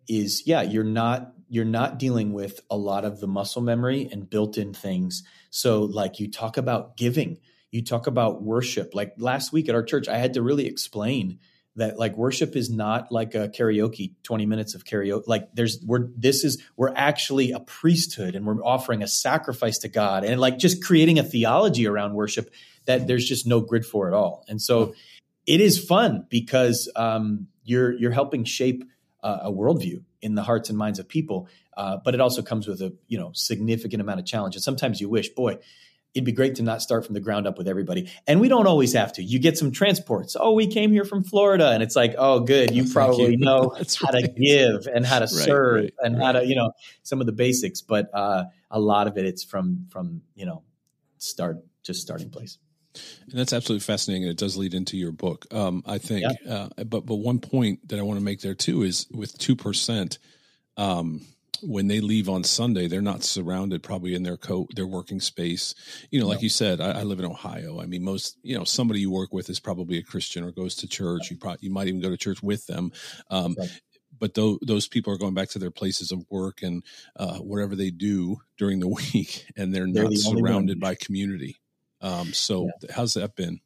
is, 0.08 0.44
yeah, 0.46 0.62
you're 0.62 0.84
not 0.84 1.34
you're 1.50 1.66
not 1.66 2.00
dealing 2.00 2.32
with 2.32 2.62
a 2.70 2.78
lot 2.78 3.04
of 3.04 3.20
the 3.20 3.28
muscle 3.28 3.62
memory 3.62 4.08
and 4.10 4.30
built-in 4.30 4.74
things. 4.74 5.24
So, 5.50 5.84
like 5.84 6.18
you 6.20 6.32
talk 6.32 6.56
about 6.56 6.96
giving, 6.96 7.38
you 7.72 7.84
talk 7.84 8.08
about 8.08 8.42
worship. 8.42 8.96
Like 8.96 9.16
last 9.18 9.52
week 9.52 9.68
at 9.68 9.76
our 9.76 9.84
church, 9.84 10.08
I 10.08 10.18
had 10.18 10.34
to 10.36 10.42
really 10.42 10.66
explain 10.66 11.40
that 11.76 11.98
like 11.98 12.18
worship 12.18 12.56
is 12.56 12.70
not 12.70 13.12
like 13.12 13.34
a 13.34 13.48
karaoke 13.50 14.14
20 14.24 14.46
minutes 14.46 14.76
of 14.76 14.84
karaoke. 14.84 15.24
Like 15.28 15.50
there's 15.54 15.80
we're 15.86 16.10
this 16.16 16.44
is 16.44 16.62
we're 16.76 16.94
actually 16.96 17.52
a 17.52 17.60
priesthood 17.60 18.36
and 18.36 18.46
we're 18.46 18.64
offering 18.64 19.04
a 19.04 19.08
sacrifice 19.08 19.80
to 19.80 19.88
god 19.88 20.24
and 20.24 20.40
like 20.40 20.58
just 20.58 20.84
creating 20.84 21.18
a 21.18 21.24
theology 21.24 21.88
around 21.88 22.14
worship 22.14 22.54
that 22.86 23.08
there's 23.08 23.28
just 23.28 23.48
no 23.48 23.62
grid 23.62 23.86
for 23.86 24.08
at 24.08 24.14
all. 24.14 24.44
And 24.48 24.62
so 24.62 24.94
it 25.46 25.62
is 25.62 25.84
fun 25.84 26.26
because 26.30 26.92
um, 26.96 27.48
you're 27.64 27.94
you're 27.94 28.12
helping 28.12 28.44
shape 28.44 28.84
uh, 29.24 29.40
a 29.44 29.52
worldview 29.52 30.04
in 30.22 30.36
the 30.36 30.44
hearts 30.44 30.70
and 30.70 30.78
minds 30.78 31.00
of 31.00 31.08
people 31.08 31.48
uh, 31.78 31.98
but 32.04 32.14
it 32.14 32.22
also 32.22 32.42
comes 32.42 32.68
with 32.68 32.82
a 32.82 32.94
you 33.08 33.18
know 33.18 33.32
significant 33.34 34.02
amount 34.02 34.20
of 34.20 34.26
challenge. 34.26 34.56
And 34.56 34.64
sometimes 34.64 35.00
you 35.00 35.10
wish 35.10 35.30
boy 35.30 35.58
it'd 36.14 36.26
be 36.26 36.32
great 36.32 36.56
to 36.56 36.64
not 36.64 36.82
start 36.82 37.06
from 37.06 37.14
the 37.14 37.20
ground 37.20 37.48
up 37.48 37.58
with 37.58 37.68
everybody. 37.68 38.10
And 38.28 38.42
we 38.42 38.50
don't 38.50 38.68
always 38.68 38.94
have 38.94 39.14
to. 39.14 39.24
You 39.24 39.40
get 39.40 39.58
some 39.58 39.72
transports. 39.72 40.36
Oh, 40.40 40.52
we 40.52 40.68
came 40.68 40.92
here 40.92 41.06
from 41.06 41.24
Florida. 41.24 41.70
And 41.72 41.82
it's 41.82 41.96
like, 41.96 42.16
oh, 42.18 42.42
good. 42.42 42.72
You 42.72 42.90
probably 42.90 43.32
you. 43.32 43.38
know 43.38 43.74
how 44.02 44.12
to 44.12 44.28
give 44.28 44.88
and 44.94 45.06
how 45.06 45.20
to 45.20 45.28
serve 45.28 45.84
right, 45.84 45.94
and 46.00 46.22
how 46.22 46.34
to, 46.34 46.46
you 46.46 46.56
know, 46.56 46.72
some 47.04 47.22
of 47.22 47.28
the 47.28 47.32
basics. 47.32 47.82
But 47.82 48.10
uh, 48.14 48.46
a 48.70 48.80
lot 48.80 49.08
of 49.08 49.18
it, 49.18 49.26
it's 49.26 49.44
from, 49.44 49.88
from, 49.90 50.22
you 50.36 50.46
know, 50.46 50.64
start, 51.18 51.58
just 51.84 52.02
starting 52.02 52.30
place. 52.30 52.58
And 53.30 53.40
that's 53.40 53.54
absolutely 53.54 53.86
fascinating, 53.86 54.24
and 54.24 54.32
it 54.32 54.38
does 54.38 54.58
lead 54.58 54.74
into 54.74 54.98
your 54.98 55.14
book. 55.14 55.46
Um, 55.54 55.82
I 55.86 55.98
think, 55.98 56.26
uh, 56.46 56.68
but 56.86 57.06
but 57.06 57.16
one 57.16 57.40
point 57.40 57.88
that 57.88 57.98
I 57.98 58.02
want 58.02 58.20
to 58.20 58.24
make 58.24 58.42
there 58.42 58.54
too 58.54 58.84
is 58.84 59.08
with 59.12 59.38
two 59.38 59.56
percent, 59.56 60.18
um, 60.76 61.22
when 61.64 61.88
they 61.88 62.00
leave 62.02 62.30
on 62.30 62.44
Sunday, 62.44 62.88
they're 62.88 63.02
not 63.02 63.24
surrounded 63.24 63.84
probably 63.84 64.16
in 64.16 64.24
their 64.24 64.38
co 64.38 64.68
their 64.76 64.88
working 64.88 65.20
space. 65.20 65.76
You 66.12 66.20
know, 66.20 66.28
like 66.28 66.40
No. 66.40 66.44
you 66.44 66.50
said, 66.50 66.82
I, 66.82 67.00
I 67.00 67.04
live 67.04 67.20
in 67.20 67.26
Ohio. 67.26 67.80
I 67.82 67.86
mean, 67.86 68.04
most 68.04 68.38
you 68.44 68.58
know 68.58 68.64
somebody 68.64 69.00
you 69.02 69.12
work 69.12 69.34
with 69.34 69.50
is 69.50 69.60
probably 69.60 69.98
a 69.98 70.04
Christian 70.04 70.44
or 70.44 70.52
goes 70.52 70.76
to 70.76 70.88
church. 70.88 71.30
You 71.30 71.38
probably 71.38 71.60
you 71.62 71.72
might 71.72 71.88
even 71.88 72.02
go 72.02 72.10
to 72.10 72.18
church 72.18 72.42
with 72.44 72.66
them. 72.68 72.92
Um, 73.30 73.56
Right. 73.58 73.70
But 74.20 74.34
those 74.36 74.60
those 74.62 74.88
people 74.88 75.12
are 75.14 75.18
going 75.18 75.34
back 75.34 75.50
to 75.50 75.60
their 75.60 75.72
places 75.72 76.12
of 76.12 76.24
work 76.30 76.62
and 76.62 76.84
uh, 77.16 77.38
whatever 77.40 77.76
they 77.76 77.90
do 77.90 78.38
during 78.58 78.80
the 78.80 78.88
week, 79.14 79.46
and 79.56 79.74
they're, 79.74 79.88
They're 79.92 80.04
not 80.04 80.12
the 80.12 80.18
surrounded 80.18 80.80
by 80.80 80.96
community. 80.96 81.58
Um, 82.02 82.34
so, 82.34 82.70
how's 82.94 83.14
that 83.16 83.36
been? 83.36 83.62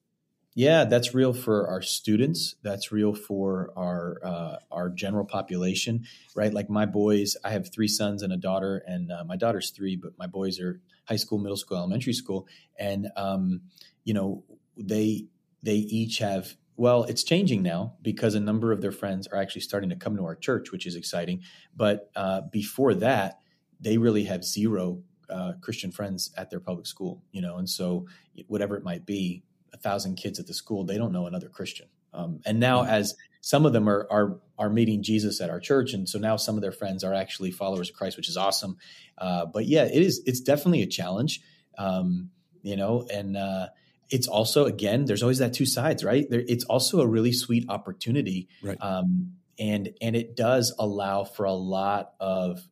Yeah, 0.57 0.85
that's 0.85 1.13
real 1.13 1.33
for 1.33 1.67
our 1.67 1.81
students. 1.81 2.55
That's 2.63 2.89
real 2.89 3.13
for 3.13 3.71
our 3.75 4.21
uh, 4.23 4.55
our 4.71 4.89
general 4.89 5.25
population, 5.25 6.05
right? 6.33 6.53
Like 6.53 6.69
my 6.69 6.85
boys, 6.85 7.35
I 7.43 7.49
have 7.49 7.69
three 7.73 7.89
sons 7.89 8.23
and 8.23 8.31
a 8.31 8.37
daughter, 8.37 8.81
and 8.87 9.11
uh, 9.11 9.25
my 9.25 9.35
daughter's 9.35 9.71
three, 9.71 9.97
but 9.97 10.17
my 10.17 10.27
boys 10.27 10.61
are 10.61 10.79
high 11.09 11.17
school, 11.17 11.39
middle 11.39 11.57
school, 11.57 11.77
elementary 11.77 12.13
school, 12.13 12.47
and 12.79 13.09
um, 13.17 13.63
you 14.05 14.13
know 14.13 14.45
they 14.77 15.25
they 15.61 15.75
each 15.75 16.19
have. 16.19 16.55
Well, 16.77 17.03
it's 17.03 17.23
changing 17.23 17.61
now 17.61 17.95
because 18.01 18.35
a 18.35 18.39
number 18.39 18.71
of 18.71 18.81
their 18.81 18.91
friends 18.91 19.27
are 19.27 19.37
actually 19.37 19.61
starting 19.61 19.89
to 19.89 19.95
come 19.97 20.15
to 20.17 20.23
our 20.23 20.35
church, 20.35 20.71
which 20.71 20.85
is 20.85 20.95
exciting. 20.95 21.41
But 21.75 22.09
uh, 22.15 22.41
before 22.51 22.93
that, 22.95 23.39
they 23.79 23.97
really 23.97 24.25
have 24.25 24.43
zero 24.43 25.01
uh, 25.29 25.53
Christian 25.61 25.91
friends 25.91 26.31
at 26.37 26.49
their 26.49 26.59
public 26.59 26.85
school, 26.85 27.23
you 27.31 27.41
know, 27.41 27.57
and 27.57 27.69
so 27.69 28.07
whatever 28.47 28.75
it 28.75 28.83
might 28.83 29.05
be, 29.05 29.43
a 29.75 29.77
thousand 29.77 30.15
kids 30.15 30.39
at 30.39 30.47
the 30.47 30.53
school, 30.53 30.85
they 30.85 30.97
don't 30.97 31.11
know 31.11 31.27
another 31.27 31.49
Christian. 31.49 31.87
Um, 32.13 32.39
and 32.45 32.59
now, 32.59 32.85
as 32.85 33.13
some 33.41 33.65
of 33.65 33.73
them 33.73 33.87
are 33.87 34.07
are 34.09 34.39
are 34.57 34.69
meeting 34.69 35.03
Jesus 35.03 35.41
at 35.41 35.49
our 35.49 35.59
church, 35.59 35.93
and 35.93 36.07
so 36.09 36.17
now 36.17 36.37
some 36.37 36.55
of 36.55 36.61
their 36.61 36.71
friends 36.71 37.03
are 37.03 37.13
actually 37.13 37.51
followers 37.51 37.89
of 37.89 37.95
Christ, 37.95 38.17
which 38.17 38.29
is 38.29 38.37
awesome. 38.37 38.77
Uh, 39.17 39.45
but 39.45 39.65
yeah, 39.65 39.83
it 39.83 40.01
is 40.01 40.21
it's 40.25 40.39
definitely 40.39 40.81
a 40.81 40.87
challenge, 40.87 41.41
um, 41.77 42.31
you 42.63 42.75
know, 42.75 43.05
and 43.13 43.35
uh, 43.37 43.67
it's 44.09 44.27
also 44.27 44.65
again, 44.65 45.05
there's 45.05 45.21
always 45.21 45.39
that 45.39 45.53
two 45.53 45.65
sides, 45.65 46.03
right? 46.03 46.25
There, 46.29 46.43
it's 46.47 46.63
also 46.63 47.01
a 47.01 47.07
really 47.07 47.33
sweet 47.33 47.65
opportunity, 47.69 48.47
Right. 48.63 48.77
um, 48.81 49.33
and 49.59 49.89
and 50.01 50.15
it 50.15 50.35
does 50.35 50.73
allow 50.79 51.25
for 51.25 51.45
a 51.45 51.53
lot 51.53 52.13
of 52.19 52.65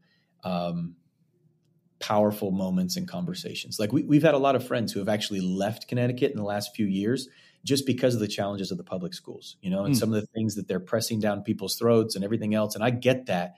um, 0.43 0.95
powerful 2.07 2.51
moments 2.51 2.97
and 2.97 3.07
conversations. 3.07 3.79
Like 3.79 3.93
we, 3.93 4.03
we've 4.03 4.23
had 4.23 4.33
a 4.33 4.37
lot 4.37 4.55
of 4.57 4.67
friends 4.67 4.91
who 4.91 4.99
have 4.99 5.07
actually 5.07 5.39
left 5.39 5.87
Connecticut 5.87 6.31
in 6.31 6.37
the 6.37 6.43
last 6.43 6.75
few 6.75 6.85
years 6.85 7.29
just 7.63 7.85
because 7.85 8.13
of 8.13 8.19
the 8.19 8.27
challenges 8.27 8.71
of 8.71 8.77
the 8.77 8.83
public 8.83 9.13
schools, 9.13 9.55
you 9.61 9.69
know, 9.69 9.85
and 9.85 9.95
Hmm. 9.95 9.99
some 9.99 10.13
of 10.13 10.19
the 10.19 10.27
things 10.35 10.55
that 10.55 10.67
they're 10.67 10.81
pressing 10.81 11.21
down 11.21 11.43
people's 11.43 11.77
throats 11.77 12.15
and 12.15 12.25
everything 12.25 12.53
else. 12.53 12.75
And 12.75 12.83
I 12.83 12.89
get 12.89 13.27
that. 13.27 13.55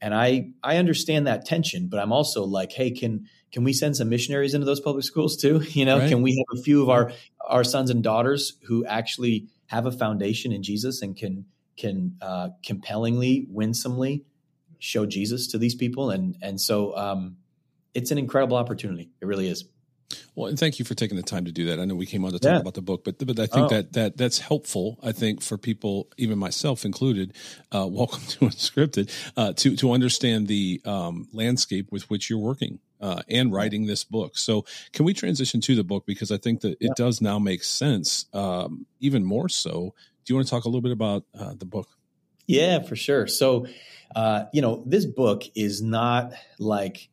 And 0.00 0.14
I, 0.14 0.52
I 0.62 0.78
understand 0.78 1.26
that 1.26 1.44
tension, 1.44 1.88
but 1.88 2.00
I'm 2.00 2.10
also 2.10 2.44
like, 2.44 2.72
Hey, 2.72 2.90
can, 2.90 3.26
can 3.52 3.64
we 3.64 3.74
send 3.74 3.96
some 3.98 4.08
missionaries 4.08 4.54
into 4.54 4.64
those 4.64 4.80
public 4.80 5.04
schools 5.04 5.36
too? 5.36 5.60
You 5.72 5.84
know, 5.84 5.98
Right. 5.98 6.08
can 6.08 6.22
we 6.22 6.38
have 6.38 6.58
a 6.58 6.62
few 6.62 6.82
of 6.82 6.88
our, 6.88 7.12
our 7.46 7.64
sons 7.64 7.90
and 7.90 8.02
daughters 8.02 8.54
who 8.66 8.86
actually 8.86 9.48
have 9.66 9.84
a 9.84 9.92
foundation 9.92 10.52
in 10.52 10.62
Jesus 10.62 11.02
and 11.02 11.14
can, 11.14 11.44
can, 11.76 12.16
uh, 12.22 12.48
compellingly, 12.64 13.46
winsomely 13.50 14.24
show 14.78 15.04
Jesus 15.04 15.48
to 15.48 15.58
these 15.58 15.74
people? 15.74 16.10
And, 16.10 16.36
and 16.40 16.58
so, 16.58 16.96
um, 16.96 17.36
it's 17.94 18.10
an 18.10 18.18
incredible 18.18 18.56
opportunity. 18.56 19.10
It 19.20 19.26
really 19.26 19.48
is. 19.48 19.64
Well, 20.36 20.48
and 20.48 20.58
thank 20.58 20.78
you 20.78 20.84
for 20.84 20.94
taking 20.94 21.16
the 21.16 21.22
time 21.22 21.44
to 21.46 21.52
do 21.52 21.66
that. 21.66 21.80
I 21.80 21.84
know 21.86 21.94
we 21.94 22.06
came 22.06 22.24
on 22.24 22.32
to 22.32 22.38
talk 22.38 22.50
Yeah. 22.52 22.60
about 22.60 22.74
the 22.74 22.82
book, 22.82 23.04
but 23.04 23.18
but 23.18 23.38
I 23.38 23.46
think 23.46 23.66
Oh. 23.66 23.68
that 23.68 23.92
that 23.94 24.16
that's 24.16 24.38
helpful. 24.38 24.98
I 25.02 25.12
think 25.12 25.42
for 25.42 25.56
people, 25.56 26.08
even 26.18 26.38
myself 26.38 26.84
included, 26.84 27.32
uh, 27.72 27.86
welcome 27.90 28.20
to 28.28 28.38
Unscripted, 28.40 29.10
uh, 29.36 29.52
to 29.54 29.76
to 29.76 29.92
understand 29.92 30.46
the 30.46 30.80
um, 30.84 31.28
landscape 31.32 31.90
with 31.90 32.08
which 32.10 32.28
you're 32.28 32.38
working 32.38 32.80
uh, 33.00 33.22
and 33.28 33.52
writing 33.52 33.86
this 33.86 34.04
book. 34.04 34.36
So, 34.36 34.64
can 34.92 35.04
we 35.04 35.14
transition 35.14 35.60
to 35.62 35.74
the 35.74 35.84
book 35.84 36.04
because 36.06 36.30
I 36.30 36.36
think 36.36 36.60
that 36.60 36.72
it 36.72 36.78
Yeah. 36.80 36.88
does 36.96 37.20
now 37.20 37.38
make 37.38 37.64
sense, 37.64 38.26
um, 38.34 38.86
even 39.00 39.24
more 39.24 39.48
so. 39.48 39.94
Do 40.24 40.32
you 40.32 40.36
want 40.36 40.46
to 40.46 40.50
talk 40.50 40.64
a 40.64 40.68
little 40.68 40.82
bit 40.82 40.92
about 40.92 41.24
uh, 41.36 41.54
the 41.58 41.66
book? 41.66 41.88
Yeah, 42.46 42.80
for 42.82 42.94
sure. 42.94 43.26
So, 43.26 43.66
uh, 44.14 44.44
you 44.52 44.60
know, 44.60 44.82
this 44.86 45.06
book 45.06 45.44
is 45.54 45.80
not 45.82 46.32
like 46.58 47.08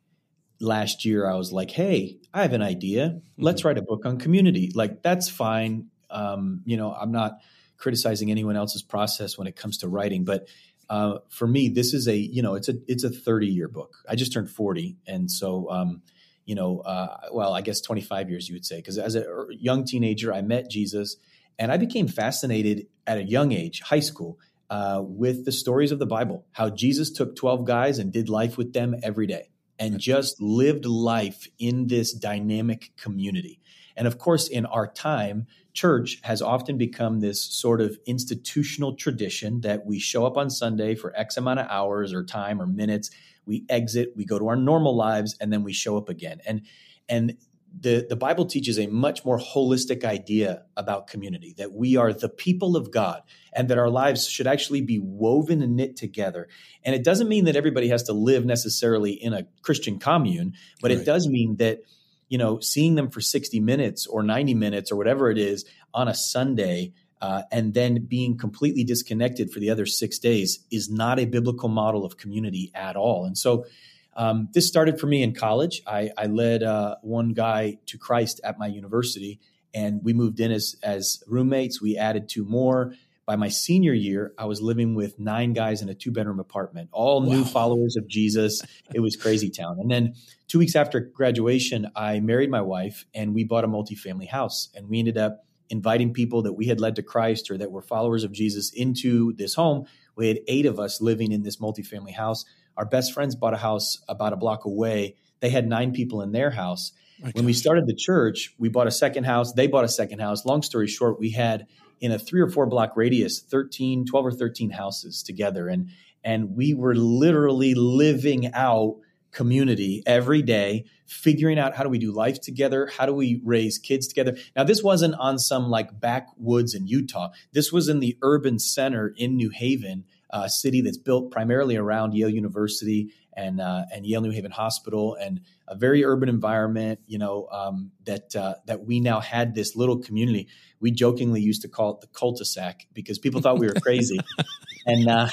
last 0.61 1.05
year 1.05 1.29
I 1.29 1.35
was 1.35 1.51
like, 1.51 1.71
hey, 1.71 2.17
I 2.33 2.43
have 2.43 2.53
an 2.53 2.61
idea. 2.61 3.19
Let's 3.37 3.65
write 3.65 3.77
a 3.77 3.81
book 3.81 4.05
on 4.05 4.19
community. 4.19 4.71
Like, 4.73 5.01
that's 5.03 5.29
fine. 5.29 5.87
Um, 6.09 6.61
you 6.65 6.77
know, 6.77 6.93
I'm 6.93 7.11
not 7.11 7.39
criticizing 7.77 8.31
anyone 8.31 8.55
else's 8.55 8.83
process 8.83 9.37
when 9.37 9.47
it 9.47 9.55
comes 9.55 9.79
to 9.79 9.87
writing, 9.87 10.23
but 10.23 10.47
uh, 10.91 11.19
for 11.29 11.47
me, 11.47 11.69
this 11.69 11.93
is 11.93 12.07
a 12.09 12.17
you 12.17 12.41
know 12.41 12.55
it's 12.55 12.67
a 12.67 12.73
it's 12.85 13.05
a 13.05 13.09
30 13.09 13.47
year 13.47 13.69
book. 13.69 13.95
I 14.09 14.15
just 14.15 14.33
turned 14.33 14.51
40, 14.51 14.97
and 15.07 15.31
so 15.31 15.71
um, 15.71 16.01
you 16.45 16.53
know, 16.53 16.79
uh, 16.79 17.17
well, 17.31 17.53
I 17.53 17.61
guess 17.61 17.79
25 17.79 18.29
years 18.29 18.49
you 18.49 18.55
would 18.55 18.65
say, 18.65 18.75
because 18.75 18.97
as 18.97 19.15
a 19.15 19.25
young 19.51 19.85
teenager, 19.85 20.33
I 20.33 20.41
met 20.41 20.69
Jesus, 20.69 21.15
and 21.57 21.71
I 21.71 21.77
became 21.77 22.09
fascinated 22.09 22.87
at 23.07 23.17
a 23.17 23.23
young 23.23 23.53
age, 23.53 23.79
high 23.79 24.01
school, 24.01 24.37
uh, 24.69 25.01
with 25.01 25.45
the 25.45 25.53
stories 25.53 25.93
of 25.93 25.99
the 25.99 26.05
Bible. 26.05 26.45
How 26.51 26.69
Jesus 26.69 27.09
took 27.09 27.37
12 27.37 27.65
guys 27.65 27.97
and 27.97 28.11
did 28.11 28.27
life 28.27 28.57
with 28.57 28.73
them 28.73 28.95
every 29.01 29.27
day, 29.27 29.49
and 29.81 29.99
just 29.99 30.39
lived 30.39 30.85
life 30.85 31.47
in 31.57 31.87
this 31.87 32.13
dynamic 32.13 32.91
community. 32.97 33.59
And 33.97 34.07
of 34.07 34.19
course, 34.19 34.47
in 34.47 34.67
our 34.67 34.87
time, 34.87 35.47
church 35.73 36.19
has 36.21 36.39
often 36.41 36.77
become 36.77 37.19
this 37.19 37.43
sort 37.43 37.81
of 37.81 37.97
institutional 38.05 38.95
tradition 38.95 39.61
that 39.61 39.85
we 39.85 39.97
show 39.97 40.25
up 40.25 40.37
on 40.37 40.51
Sunday 40.51 40.93
for 40.93 41.17
X 41.17 41.35
amount 41.35 41.61
of 41.61 41.67
hours 41.67 42.13
or 42.13 42.23
time 42.23 42.61
or 42.61 42.67
minutes. 42.67 43.09
We 43.45 43.65
exit, 43.69 44.13
we 44.15 44.23
go 44.23 44.37
to 44.37 44.49
our 44.49 44.55
normal 44.55 44.95
lives, 44.95 45.35
and 45.41 45.51
then 45.51 45.63
we 45.63 45.73
show 45.73 45.97
up 45.97 46.09
again. 46.09 46.41
And 46.45 46.61
and 47.09 47.37
the, 47.79 48.05
the 48.07 48.15
Bible 48.15 48.45
teaches 48.45 48.77
a 48.77 48.87
much 48.87 49.23
more 49.23 49.39
holistic 49.39 50.03
idea 50.03 50.63
about 50.75 51.07
community 51.07 51.53
that 51.57 51.71
we 51.71 51.95
are 51.95 52.11
the 52.11 52.29
people 52.29 52.75
of 52.75 52.91
God 52.91 53.21
and 53.53 53.69
that 53.69 53.77
our 53.77 53.89
lives 53.89 54.27
should 54.27 54.47
actually 54.47 54.81
be 54.81 54.99
woven 54.99 55.61
and 55.61 55.75
knit 55.75 55.95
together. 55.95 56.47
And 56.83 56.93
it 56.93 57.03
doesn't 57.03 57.29
mean 57.29 57.45
that 57.45 57.55
everybody 57.55 57.87
has 57.89 58.03
to 58.03 58.13
live 58.13 58.45
necessarily 58.45 59.11
in 59.11 59.33
a 59.33 59.47
Christian 59.61 59.99
commune, 59.99 60.53
but 60.81 60.91
Right. 60.91 60.99
it 60.99 61.05
does 61.05 61.27
mean 61.27 61.57
that 61.57 61.81
you 62.27 62.37
know, 62.37 62.61
seeing 62.61 62.95
them 62.95 63.09
for 63.11 63.19
60 63.19 63.59
minutes 63.59 64.07
or 64.07 64.23
90 64.23 64.53
minutes 64.53 64.89
or 64.89 64.95
whatever 64.95 65.29
it 65.29 65.37
is 65.37 65.65
on 65.93 66.07
a 66.07 66.13
Sunday 66.15 66.93
uh, 67.21 67.43
and 67.51 67.73
then 67.73 68.05
being 68.05 68.37
completely 68.37 68.85
disconnected 68.85 69.51
for 69.51 69.59
the 69.59 69.69
other 69.69 69.85
six 69.85 70.17
days 70.17 70.59
is 70.71 70.89
not 70.89 71.19
a 71.19 71.25
biblical 71.25 71.67
model 71.67 72.05
of 72.05 72.15
community 72.15 72.71
at 72.73 72.95
all. 72.95 73.25
And 73.25 73.37
so 73.37 73.65
um, 74.13 74.49
this 74.53 74.67
started 74.67 74.99
for 74.99 75.07
me 75.07 75.23
in 75.23 75.33
college. 75.33 75.81
I, 75.87 76.11
I 76.17 76.25
led 76.25 76.63
uh, 76.63 76.95
one 77.01 77.29
guy 77.29 77.77
to 77.87 77.97
Christ 77.97 78.41
at 78.43 78.59
my 78.59 78.67
university, 78.67 79.39
and 79.73 80.01
we 80.03 80.13
moved 80.13 80.39
in 80.39 80.51
as, 80.51 80.75
as 80.83 81.23
roommates. 81.27 81.81
We 81.81 81.97
added 81.97 82.27
two 82.29 82.45
more. 82.45 82.93
By 83.25 83.35
my 83.37 83.49
senior 83.49 83.93
year, 83.93 84.33
I 84.37 84.45
was 84.45 84.61
living 84.61 84.95
with 84.95 85.17
nine 85.19 85.53
guys 85.53 85.81
in 85.81 85.87
a 85.87 85.93
two 85.93 86.11
bedroom 86.11 86.39
apartment, 86.39 86.89
all 86.91 87.21
new 87.21 87.45
followers 87.45 87.95
of 87.95 88.07
Jesus. 88.07 88.61
It 88.93 88.99
was 88.99 89.15
crazy 89.15 89.49
town. 89.49 89.77
And 89.79 89.89
then 89.89 90.15
two 90.47 90.59
weeks 90.59 90.75
after 90.75 90.99
graduation, 90.99 91.87
I 91.95 92.19
married 92.19 92.49
my 92.49 92.61
wife 92.61 93.05
and 93.13 93.33
we 93.33 93.45
bought 93.45 93.63
a 93.63 93.67
multifamily 93.67 94.27
house. 94.27 94.69
And 94.75 94.89
we 94.89 94.99
ended 94.99 95.17
up 95.17 95.45
inviting 95.69 96.13
people 96.13 96.41
that 96.41 96.53
we 96.53 96.67
had 96.67 96.81
led 96.81 96.97
to 96.97 97.03
Christ 97.03 97.49
or 97.49 97.57
that 97.57 97.71
were 97.71 97.81
followers 97.81 98.25
of 98.25 98.33
Jesus 98.33 98.71
into 98.73 99.31
this 99.33 99.53
home. 99.53 99.85
We 100.17 100.27
had 100.27 100.39
eight 100.47 100.65
of 100.65 100.79
us 100.79 100.99
living 100.99 101.31
in 101.31 101.43
this 101.43 101.57
multifamily 101.57 102.13
house. 102.13 102.43
Our 102.77 102.85
best 102.85 103.13
friends 103.13 103.35
bought 103.35 103.53
a 103.53 103.57
house 103.57 104.03
about 104.07 104.33
a 104.33 104.37
block 104.37 104.65
away. 104.65 105.15
They 105.39 105.49
had 105.49 105.67
nine 105.67 105.91
people 105.91 106.21
in 106.21 106.31
their 106.31 106.51
house. 106.51 106.91
My 107.21 107.31
When 107.31 107.45
we 107.45 107.53
started 107.53 107.85
the 107.87 107.95
church, 107.95 108.53
we 108.57 108.69
bought 108.69 108.87
a 108.87 108.91
second 108.91 109.25
house. 109.25 109.53
They 109.53 109.67
bought 109.67 109.85
a 109.85 109.89
second 109.89 110.19
house. 110.19 110.45
Long 110.45 110.61
story 110.61 110.87
short, 110.87 111.19
we 111.19 111.31
had 111.31 111.67
in 111.99 112.11
a 112.11 112.19
three 112.19 112.41
or 112.41 112.49
four 112.49 112.65
block 112.65 112.97
radius 112.97 113.39
13, 113.39 114.05
12 114.05 114.25
or 114.25 114.31
13 114.31 114.71
houses 114.71 115.21
together. 115.21 115.67
And, 115.67 115.89
and 116.23 116.55
we 116.55 116.73
were 116.73 116.95
literally 116.95 117.75
living 117.75 118.53
out 118.53 118.97
community 119.31 120.03
every 120.05 120.41
day, 120.41 120.85
figuring 121.05 121.57
out 121.57 121.75
how 121.75 121.83
do 121.83 121.89
we 121.89 121.99
do 121.99 122.11
life 122.11 122.41
together? 122.41 122.89
How 122.97 123.05
do 123.05 123.13
we 123.13 123.41
raise 123.43 123.77
kids 123.77 124.07
together? 124.07 124.37
Now, 124.55 124.63
this 124.63 124.83
wasn't 124.83 125.15
on 125.15 125.39
some 125.39 125.69
like 125.69 125.99
backwoods 125.99 126.73
in 126.73 126.87
Utah. 126.87 127.29
This 127.53 127.71
was 127.71 127.87
in 127.87 127.99
the 127.99 128.17
urban 128.21 128.59
center 128.59 129.13
in 129.15 129.35
New 129.35 129.49
Haven, 129.49 130.05
a 130.31 130.49
city 130.49 130.81
that's 130.81 130.97
built 130.97 131.31
primarily 131.31 131.75
around 131.75 132.13
Yale 132.13 132.29
University 132.29 133.13
and 133.33 133.61
uh, 133.61 133.85
and 133.93 134.05
Yale 134.05 134.21
New 134.21 134.31
Haven 134.31 134.51
Hospital, 134.51 135.15
and 135.15 135.41
a 135.67 135.75
very 135.75 136.03
urban 136.03 136.29
environment. 136.29 136.99
You 137.07 137.19
know 137.19 137.47
um, 137.51 137.91
that 138.05 138.35
uh, 138.35 138.55
that 138.65 138.85
we 138.85 138.99
now 138.99 139.19
had 139.19 139.55
this 139.55 139.75
little 139.75 139.99
community. 139.99 140.47
We 140.79 140.91
jokingly 140.91 141.41
used 141.41 141.61
to 141.61 141.67
call 141.67 141.93
it 141.93 142.01
the 142.01 142.07
cul-de-sac 142.07 142.87
because 142.93 143.19
people 143.19 143.39
thought 143.39 143.59
we 143.59 143.67
were 143.67 143.75
crazy, 143.75 144.19
and 144.85 145.07
uh, 145.07 145.29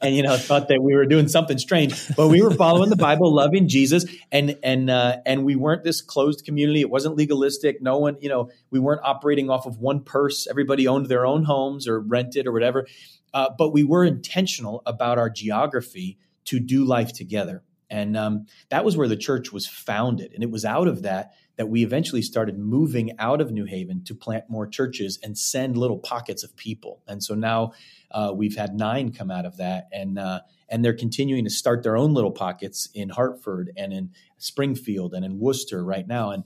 and 0.00 0.16
you 0.16 0.22
know 0.22 0.36
thought 0.36 0.68
that 0.68 0.80
we 0.82 0.94
were 0.94 1.06
doing 1.06 1.28
something 1.28 1.58
strange. 1.58 2.14
But 2.16 2.28
we 2.28 2.40
were 2.40 2.52
following 2.52 2.88
the 2.88 2.96
Bible, 2.96 3.34
loving 3.34 3.68
Jesus, 3.68 4.06
and 4.30 4.56
and 4.62 4.88
uh, 4.88 5.18
and 5.26 5.44
we 5.44 5.56
weren't 5.56 5.84
this 5.84 6.00
closed 6.00 6.44
community. 6.44 6.80
It 6.80 6.90
wasn't 6.90 7.16
legalistic. 7.16 7.82
No 7.82 7.98
one, 7.98 8.16
you 8.20 8.28
know, 8.28 8.50
we 8.70 8.78
weren't 8.78 9.02
operating 9.04 9.50
off 9.50 9.66
of 9.66 9.78
one 9.78 10.02
purse. 10.04 10.46
Everybody 10.46 10.88
owned 10.88 11.06
their 11.06 11.26
own 11.26 11.44
homes 11.44 11.86
or 11.86 12.00
rented 12.00 12.46
or 12.46 12.52
whatever. 12.52 12.86
Uh, 13.34 13.48
but 13.56 13.72
we 13.72 13.84
were 13.84 14.04
intentional 14.04 14.82
about 14.86 15.18
our 15.18 15.30
geography 15.30 16.18
to 16.44 16.60
do 16.60 16.84
life 16.84 17.12
together. 17.12 17.62
And 17.88 18.16
um, 18.16 18.46
that 18.70 18.84
was 18.84 18.96
where 18.96 19.08
the 19.08 19.16
church 19.16 19.52
was 19.52 19.66
founded. 19.66 20.32
And 20.32 20.42
it 20.42 20.50
was 20.50 20.64
out 20.64 20.88
of 20.88 21.02
that 21.02 21.32
that 21.56 21.68
we 21.68 21.84
eventually 21.84 22.22
started 22.22 22.58
moving 22.58 23.12
out 23.18 23.40
of 23.40 23.52
New 23.52 23.66
Haven 23.66 24.02
to 24.04 24.14
plant 24.14 24.44
more 24.48 24.66
churches 24.66 25.18
and 25.22 25.36
send 25.36 25.76
little 25.76 25.98
pockets 25.98 26.42
of 26.42 26.56
people. 26.56 27.02
And 27.06 27.22
so 27.22 27.34
now 27.34 27.72
uh, 28.10 28.32
we've 28.34 28.56
had 28.56 28.74
nine 28.74 29.12
come 29.12 29.30
out 29.30 29.44
of 29.44 29.58
that, 29.58 29.88
and 29.92 30.18
uh, 30.18 30.40
and 30.68 30.82
they're 30.82 30.94
continuing 30.94 31.44
to 31.44 31.50
start 31.50 31.82
their 31.82 31.96
own 31.96 32.14
little 32.14 32.30
pockets 32.30 32.88
in 32.94 33.10
Hartford 33.10 33.70
and 33.76 33.92
in 33.92 34.10
Springfield 34.38 35.12
and 35.12 35.24
in 35.24 35.38
Worcester 35.38 35.84
right 35.84 36.06
now. 36.06 36.30
And 36.30 36.44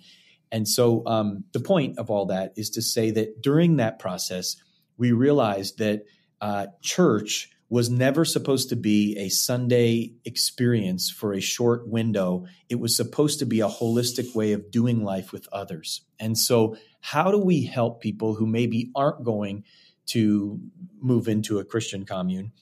and 0.51 0.67
so 0.67 1.07
um, 1.07 1.45
the 1.53 1.61
point 1.61 1.99
of 1.99 2.11
all 2.11 2.27
that 2.27 2.53
is 2.57 2.71
to 2.71 2.83
say 2.83 3.13
that 3.13 3.41
during 3.41 3.77
that 3.77 3.99
process, 3.99 4.57
we 4.97 5.13
realized 5.13 5.79
that 5.79 6.05
uh, 6.41 6.67
church 6.83 7.51
was 7.69 7.91
never 7.91 8.25
supposed 8.25 8.69
to 8.69 8.77
be 8.77 9.17
a 9.19 9.29
Sunday 9.29 10.13
experience 10.25 11.11
for 11.11 11.33
a 11.33 11.41
short 11.41 11.89
window. 11.89 12.47
It 12.69 12.77
was 12.77 12.97
supposed 12.97 13.41
to 13.41 13.47
be 13.47 13.61
a 13.61 13.69
holistic 13.69 14.35
way 14.35 14.53
of 14.53 14.71
doing 14.71 15.03
life 15.03 15.33
with 15.33 15.49
others. 15.51 16.03
And 16.21 16.39
so, 16.39 16.77
how 17.01 17.31
do 17.31 17.39
we 17.39 17.65
help 17.65 18.01
people 18.01 18.35
who 18.35 18.47
maybe 18.47 18.91
aren't 18.95 19.25
going 19.25 19.65
to 20.07 20.61
move 21.01 21.27
into 21.27 21.59
a 21.59 21.65
Christian 21.65 22.05
commune 22.05 22.53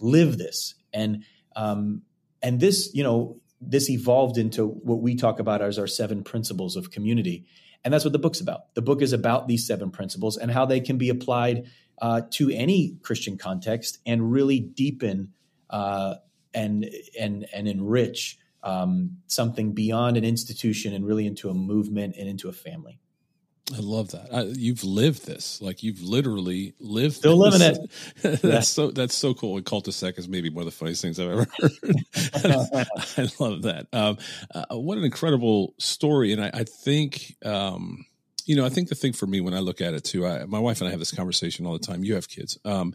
live 0.00 0.38
this? 0.38 0.74
And 0.92 1.24
um, 1.56 2.02
and 2.40 2.60
this, 2.60 2.90
you 2.94 3.02
know, 3.02 3.40
this 3.60 3.90
evolved 3.90 4.38
into 4.38 4.66
what 4.66 5.00
we 5.00 5.14
talk 5.14 5.38
about 5.38 5.62
as 5.62 5.78
our 5.78 5.86
seven 5.86 6.22
principles 6.22 6.76
of 6.76 6.90
community. 6.90 7.46
And 7.84 7.92
that's 7.92 8.04
what 8.04 8.12
the 8.12 8.18
book's 8.18 8.40
about. 8.40 8.74
The 8.74 8.82
book 8.82 9.02
is 9.02 9.12
about 9.12 9.48
these 9.48 9.66
seven 9.66 9.90
principles 9.90 10.36
and 10.36 10.50
how 10.50 10.66
they 10.66 10.80
can 10.80 10.98
be 10.98 11.08
applied 11.08 11.68
uh, 12.00 12.22
to 12.30 12.50
any 12.50 12.96
Christian 13.02 13.36
context 13.38 13.98
and 14.06 14.32
really 14.32 14.60
deepen 14.60 15.32
uh, 15.70 16.14
and 16.54 16.88
and 17.18 17.46
and 17.54 17.68
enrich 17.68 18.38
um, 18.62 19.18
something 19.26 19.72
beyond 19.72 20.16
an 20.16 20.24
institution 20.24 20.92
and 20.92 21.06
really 21.06 21.26
into 21.26 21.48
a 21.50 21.54
movement 21.54 22.14
and 22.18 22.28
into 22.28 22.48
a 22.48 22.52
family. 22.52 22.98
I 23.74 23.78
love 23.78 24.10
that. 24.10 24.28
I, 24.34 24.42
you've 24.42 24.84
lived 24.84 25.24
this, 25.24 25.62
like 25.62 25.82
you've 25.82 26.02
literally 26.02 26.74
lived. 26.78 27.14
Still 27.14 27.38
this. 27.38 27.58
living 27.58 27.88
that's 28.22 28.44
Yeah. 28.44 28.60
so. 28.60 28.90
That's 28.90 29.14
so 29.14 29.32
cool. 29.34 29.56
And 29.56 29.64
cul-de-sac 29.64 30.18
is 30.18 30.28
maybe 30.28 30.50
one 30.50 30.62
of 30.62 30.66
the 30.66 30.72
funniest 30.76 31.00
things 31.00 31.18
I've 31.18 31.30
ever 31.30 31.46
heard. 31.58 31.96
I 33.16 33.28
love 33.38 33.62
that. 33.62 33.86
Um, 33.92 34.18
uh, 34.54 34.64
what 34.76 34.98
an 34.98 35.04
incredible 35.04 35.74
story, 35.78 36.32
and 36.32 36.44
I, 36.44 36.50
I 36.52 36.64
think. 36.64 37.36
Um, 37.44 38.04
you 38.46 38.56
know, 38.56 38.64
I 38.64 38.68
think 38.68 38.88
the 38.88 38.94
thing 38.94 39.12
for 39.12 39.26
me 39.26 39.40
when 39.40 39.54
I 39.54 39.60
look 39.60 39.80
at 39.80 39.94
it 39.94 40.04
too, 40.04 40.26
I, 40.26 40.44
my 40.44 40.58
wife 40.58 40.80
and 40.80 40.88
I 40.88 40.90
have 40.90 41.00
this 41.00 41.12
conversation 41.12 41.66
all 41.66 41.72
the 41.72 41.78
time. 41.86 42.04
You 42.04 42.14
have 42.14 42.28
kids. 42.28 42.58
Um, 42.64 42.92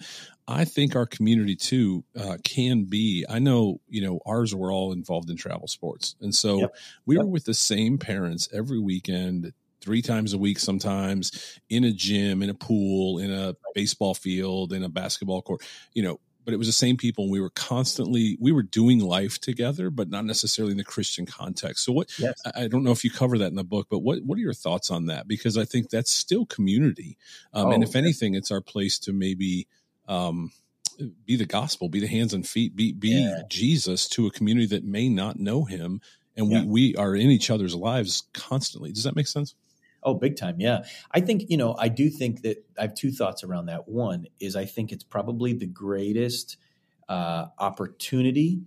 I 0.48 0.66
think 0.66 0.96
our 0.96 1.06
community 1.06 1.56
too 1.56 2.04
uh, 2.20 2.38
can 2.44 2.86
be. 2.86 3.26
I 3.30 3.40
know, 3.40 3.82
you 3.88 4.02
know, 4.02 4.20
ours 4.26 4.56
were 4.56 4.72
all 4.72 4.92
involved 4.94 5.30
in 5.30 5.36
travel 5.38 5.68
sports, 5.68 6.16
and 6.22 6.34
so 6.34 6.60
Yep. 6.62 6.76
we 7.06 7.16
Yep. 7.16 7.24
were 7.26 7.30
with 7.30 7.46
the 7.46 7.54
same 7.54 7.98
parents 7.98 8.48
every 8.54 8.80
weekend, 8.80 9.54
three 9.82 10.02
times 10.02 10.34
a 10.34 10.38
week, 10.38 10.60
sometimes 10.60 11.60
in 11.70 11.84
a 11.84 11.92
gym, 11.92 12.42
in 12.42 12.50
a 12.50 12.54
pool, 12.54 13.20
in 13.20 13.32
a 13.32 13.56
baseball 13.76 14.14
field, 14.14 14.74
in 14.74 14.84
a 14.84 14.90
basketball 14.90 15.42
court. 15.42 15.62
You 15.94 16.04
know, 16.04 16.20
but 16.48 16.54
it 16.54 16.58
was 16.58 16.68
the 16.70 16.72
same 16.74 16.96
people, 16.96 17.26
and 17.26 17.32
we 17.32 17.42
were 17.42 17.50
constantly 17.50 18.38
we 18.40 18.54
were 18.54 18.64
doing 18.64 19.00
life 19.00 19.38
together, 19.38 19.90
but 19.90 20.10
not 20.10 20.24
necessarily 20.24 20.72
in 20.72 20.78
the 20.78 20.84
Christian 20.86 21.26
context. 21.26 21.84
So, 21.84 21.92
what 21.92 22.10
Yes. 22.18 22.36
I 22.56 22.70
don't 22.70 22.86
know 22.86 22.92
if 22.94 23.04
you 23.04 23.12
cover 23.12 23.38
that 23.38 23.48
in 23.48 23.56
the 23.56 23.66
book, 23.66 23.88
but 23.90 24.00
what 24.00 24.24
what 24.24 24.38
are 24.38 24.42
your 24.42 24.54
thoughts 24.54 24.90
on 24.90 25.08
that? 25.08 25.28
Because 25.28 25.58
I 25.58 25.66
think 25.66 25.90
that's 25.90 26.10
still 26.10 26.46
community, 26.46 27.18
um, 27.54 27.72
and 27.74 27.84
Oh, 27.84 27.86
if 27.86 27.98
anything, 27.98 28.34
it's 28.34 28.50
our 28.50 28.62
place 28.62 28.98
to 29.00 29.12
maybe 29.12 29.68
um, 30.08 30.54
be 31.26 31.36
the 31.36 31.46
gospel, 31.46 31.90
be 31.90 32.00
the 32.00 32.08
hands 32.08 32.34
and 32.34 32.48
feet, 32.48 32.78
be 32.78 32.94
be 32.94 33.10
Yeah. 33.10 33.42
Jesus 33.50 34.08
to 34.08 34.26
a 34.26 34.32
community 34.32 34.68
that 34.68 34.86
may 34.86 35.10
not 35.10 35.38
know 35.38 35.66
Him, 35.66 36.00
and 36.38 36.50
Yeah. 36.50 36.62
we 36.64 36.94
we 36.94 36.96
are 36.96 37.14
in 37.14 37.30
each 37.30 37.50
other's 37.50 37.76
lives 37.76 38.24
constantly. 38.34 38.94
Does 38.94 39.04
that 39.04 39.18
make 39.18 39.28
sense? 39.28 39.54
Oh, 40.08 40.14
big 40.14 40.38
time. 40.38 40.56
Yeah. 40.60 40.86
I 41.12 41.20
think, 41.20 41.44
you 41.50 41.58
know, 41.58 41.76
I 41.78 41.90
do 41.90 42.10
think 42.10 42.44
that 42.44 42.66
I 42.80 42.84
have 42.84 42.96
two 42.96 43.12
thoughts 43.12 43.44
around 43.44 43.66
that. 43.66 43.90
One 43.90 44.28
is 44.40 44.56
I 44.56 44.64
think 44.64 44.94
it's 44.94 45.04
probably 45.04 45.52
the 45.52 45.68
greatest 45.68 46.56
uh, 47.10 47.48
opportunity 47.60 48.62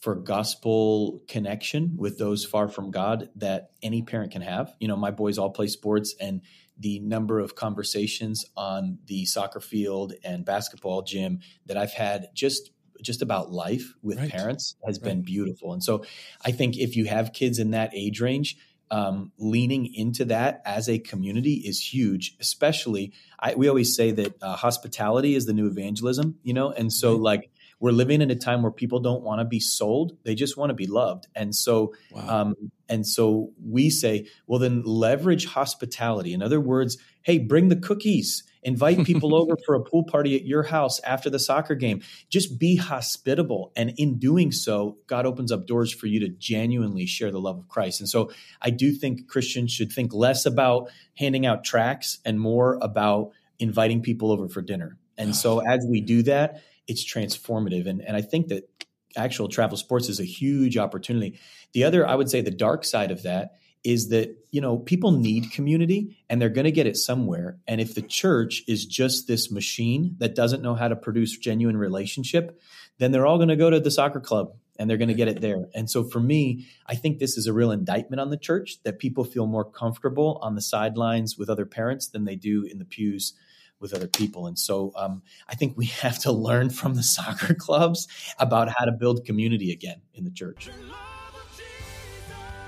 for 0.00 0.14
gospel 0.14 1.22
connection 1.28 1.96
with 1.98 2.16
those 2.18 2.44
far 2.44 2.68
from 2.68 2.90
God 2.90 3.28
that 3.36 3.72
any 3.82 4.02
parent 4.02 4.32
can 4.32 4.40
have. 4.42 4.74
You 4.78 4.88
know, 4.88 4.96
my 4.96 5.10
boys 5.10 5.36
all 5.36 5.50
play 5.50 5.66
sports, 5.66 6.14
and 6.20 6.40
the 6.78 6.98
number 7.00 7.40
of 7.40 7.54
conversations 7.54 8.44
on 8.56 8.98
the 9.06 9.24
soccer 9.24 9.60
field 9.60 10.14
and 10.24 10.44
basketball 10.44 11.02
gym 11.02 11.40
that 11.66 11.76
I've 11.76 11.92
had 11.92 12.28
just 12.34 12.70
just 13.02 13.20
about 13.20 13.50
life 13.52 13.94
with 14.02 14.18
Right. 14.18 14.30
parents 14.30 14.76
has 14.86 14.98
been 14.98 15.20
beautiful. 15.22 15.74
And 15.74 15.84
so 15.84 16.04
I 16.42 16.50
think 16.52 16.78
if 16.78 16.96
you 16.96 17.04
have 17.04 17.34
kids 17.34 17.58
in 17.58 17.72
that 17.72 17.90
age 17.94 18.20
range, 18.22 18.56
um, 18.90 19.32
leaning 19.38 19.92
into 19.94 20.24
that 20.26 20.62
as 20.64 20.88
a 20.88 20.98
community 20.98 21.54
is 21.54 21.80
huge. 21.80 22.36
Especially, 22.40 23.12
I, 23.38 23.54
we 23.54 23.68
always 23.68 23.94
say 23.96 24.10
that 24.12 24.42
uh, 24.42 24.56
hospitality 24.56 25.34
is 25.34 25.46
the 25.46 25.52
new 25.52 25.66
evangelism, 25.66 26.36
you 26.42 26.54
know, 26.54 26.70
and 26.70 26.92
so 26.92 27.16
like 27.16 27.50
we're 27.78 27.90
living 27.92 28.22
in 28.22 28.30
a 28.30 28.36
time 28.36 28.62
where 28.62 28.72
people 28.72 29.00
don't 29.00 29.22
want 29.22 29.40
to 29.40 29.44
be 29.44 29.60
sold; 29.60 30.16
they 30.24 30.34
just 30.34 30.56
want 30.56 30.70
to 30.70 30.74
be 30.74 30.86
loved. 30.86 31.26
And 31.34 31.54
so, 31.54 31.92
Wow. 32.10 32.40
um, 32.40 32.54
and 32.88 33.06
so 33.06 33.52
we 33.62 33.90
say, 33.90 34.26
well, 34.46 34.58
then 34.60 34.82
leverage 34.84 35.46
hospitality. 35.46 36.32
In 36.32 36.40
other 36.42 36.60
words, 36.60 36.96
hey, 37.22 37.38
bring 37.38 37.68
the 37.68 37.76
cookies. 37.76 38.44
Invite 38.66 39.04
people 39.06 39.34
over 39.34 39.56
for 39.64 39.76
a 39.76 39.80
pool 39.80 40.04
party 40.04 40.34
at 40.34 40.44
your 40.44 40.64
house 40.64 41.00
after 41.00 41.30
the 41.30 41.38
soccer 41.38 41.74
game. 41.74 42.02
Just 42.28 42.58
be 42.58 42.76
hospitable. 42.76 43.72
And 43.76 43.94
in 43.96 44.18
doing 44.18 44.52
so, 44.52 44.98
God 45.06 45.24
opens 45.24 45.52
up 45.52 45.66
doors 45.66 45.92
for 45.92 46.06
you 46.08 46.20
to 46.20 46.28
genuinely 46.28 47.06
share 47.06 47.30
the 47.30 47.40
love 47.40 47.58
of 47.58 47.68
Christ. 47.68 48.00
And 48.00 48.08
so 48.08 48.30
I 48.60 48.70
do 48.70 48.92
think 48.92 49.28
Christians 49.28 49.72
should 49.72 49.92
think 49.92 50.12
less 50.12 50.44
about 50.44 50.90
handing 51.16 51.46
out 51.46 51.64
tracts 51.64 52.18
and 52.24 52.40
more 52.40 52.78
about 52.82 53.30
inviting 53.58 54.02
people 54.02 54.32
over 54.32 54.48
for 54.48 54.60
dinner. 54.60 54.98
And 55.16 55.34
so 55.34 55.60
as 55.66 55.86
we 55.88 56.00
do 56.00 56.24
that, 56.24 56.62
it's 56.88 57.04
transformative. 57.04 57.86
And, 57.86 58.02
and 58.02 58.16
I 58.16 58.20
think 58.20 58.48
that 58.48 58.68
actual 59.16 59.48
travel 59.48 59.76
sports 59.76 60.08
is 60.08 60.20
a 60.20 60.24
huge 60.24 60.76
opportunity. 60.76 61.38
The 61.72 61.84
other, 61.84 62.06
I 62.06 62.14
would 62.14 62.30
say, 62.30 62.40
the 62.40 62.50
dark 62.50 62.84
side 62.84 63.10
of 63.10 63.22
that 63.22 63.52
is 63.86 64.08
that 64.08 64.36
you 64.50 64.60
know 64.60 64.78
people 64.78 65.12
need 65.12 65.52
community 65.52 66.18
and 66.28 66.42
they're 66.42 66.48
going 66.48 66.64
to 66.64 66.72
get 66.72 66.88
it 66.88 66.96
somewhere. 66.96 67.56
And 67.68 67.80
if 67.80 67.94
the 67.94 68.02
church 68.02 68.64
is 68.66 68.84
just 68.84 69.28
this 69.28 69.50
machine 69.50 70.16
that 70.18 70.34
doesn't 70.34 70.60
know 70.60 70.74
how 70.74 70.88
to 70.88 70.96
produce 70.96 71.38
genuine 71.38 71.76
relationship 71.76 72.60
then 72.98 73.12
they're 73.12 73.26
all 73.26 73.36
going 73.36 73.48
to 73.48 73.56
go 73.56 73.70
to 73.70 73.78
the 73.78 73.90
soccer 73.90 74.20
club 74.20 74.54
and 74.78 74.88
they're 74.88 74.96
going 74.96 75.08
to 75.08 75.14
get 75.14 75.28
it 75.28 75.40
there. 75.40 75.66
And 75.74 75.88
so 75.88 76.02
for 76.02 76.18
me 76.18 76.66
i 76.86 76.96
think 76.96 77.18
this 77.18 77.38
is 77.38 77.46
a 77.46 77.52
real 77.52 77.70
indictment 77.70 78.20
on 78.20 78.30
the 78.30 78.36
church 78.36 78.82
that 78.82 78.98
people 78.98 79.24
feel 79.24 79.46
more 79.46 79.64
comfortable 79.64 80.40
on 80.42 80.56
the 80.56 80.62
sidelines 80.62 81.38
with 81.38 81.48
other 81.48 81.66
parents 81.66 82.08
than 82.08 82.24
they 82.24 82.36
do 82.36 82.64
in 82.64 82.78
the 82.78 82.84
pews 82.84 83.34
with 83.78 83.92
other 83.92 84.08
people. 84.08 84.46
And 84.48 84.58
so 84.58 84.92
um, 84.96 85.22
i 85.48 85.54
think 85.54 85.76
we 85.76 85.86
have 86.06 86.18
to 86.20 86.32
learn 86.32 86.70
from 86.70 86.94
the 86.94 87.04
soccer 87.04 87.54
clubs 87.54 88.08
about 88.40 88.68
how 88.76 88.84
to 88.84 88.92
build 88.92 89.24
community 89.24 89.70
again 89.70 90.00
in 90.12 90.24
the 90.24 90.32
church 90.32 90.70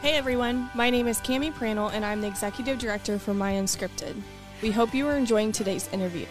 Hey 0.01 0.15
everyone, 0.15 0.71
my 0.77 0.91
name 0.91 1.09
is 1.09 1.19
Cami 1.19 1.53
Pranel 1.53 1.93
and 1.93 2.05
I'm 2.05 2.21
the 2.21 2.29
Executive 2.29 2.79
Director 2.79 3.19
for 3.19 3.35
My 3.35 3.55
Unscripted. 3.55 4.15
We 4.63 4.71
hope 4.71 4.95
you 4.95 5.09
are 5.09 5.17
enjoying 5.17 5.51
today's 5.51 5.89
interview. 5.93 6.25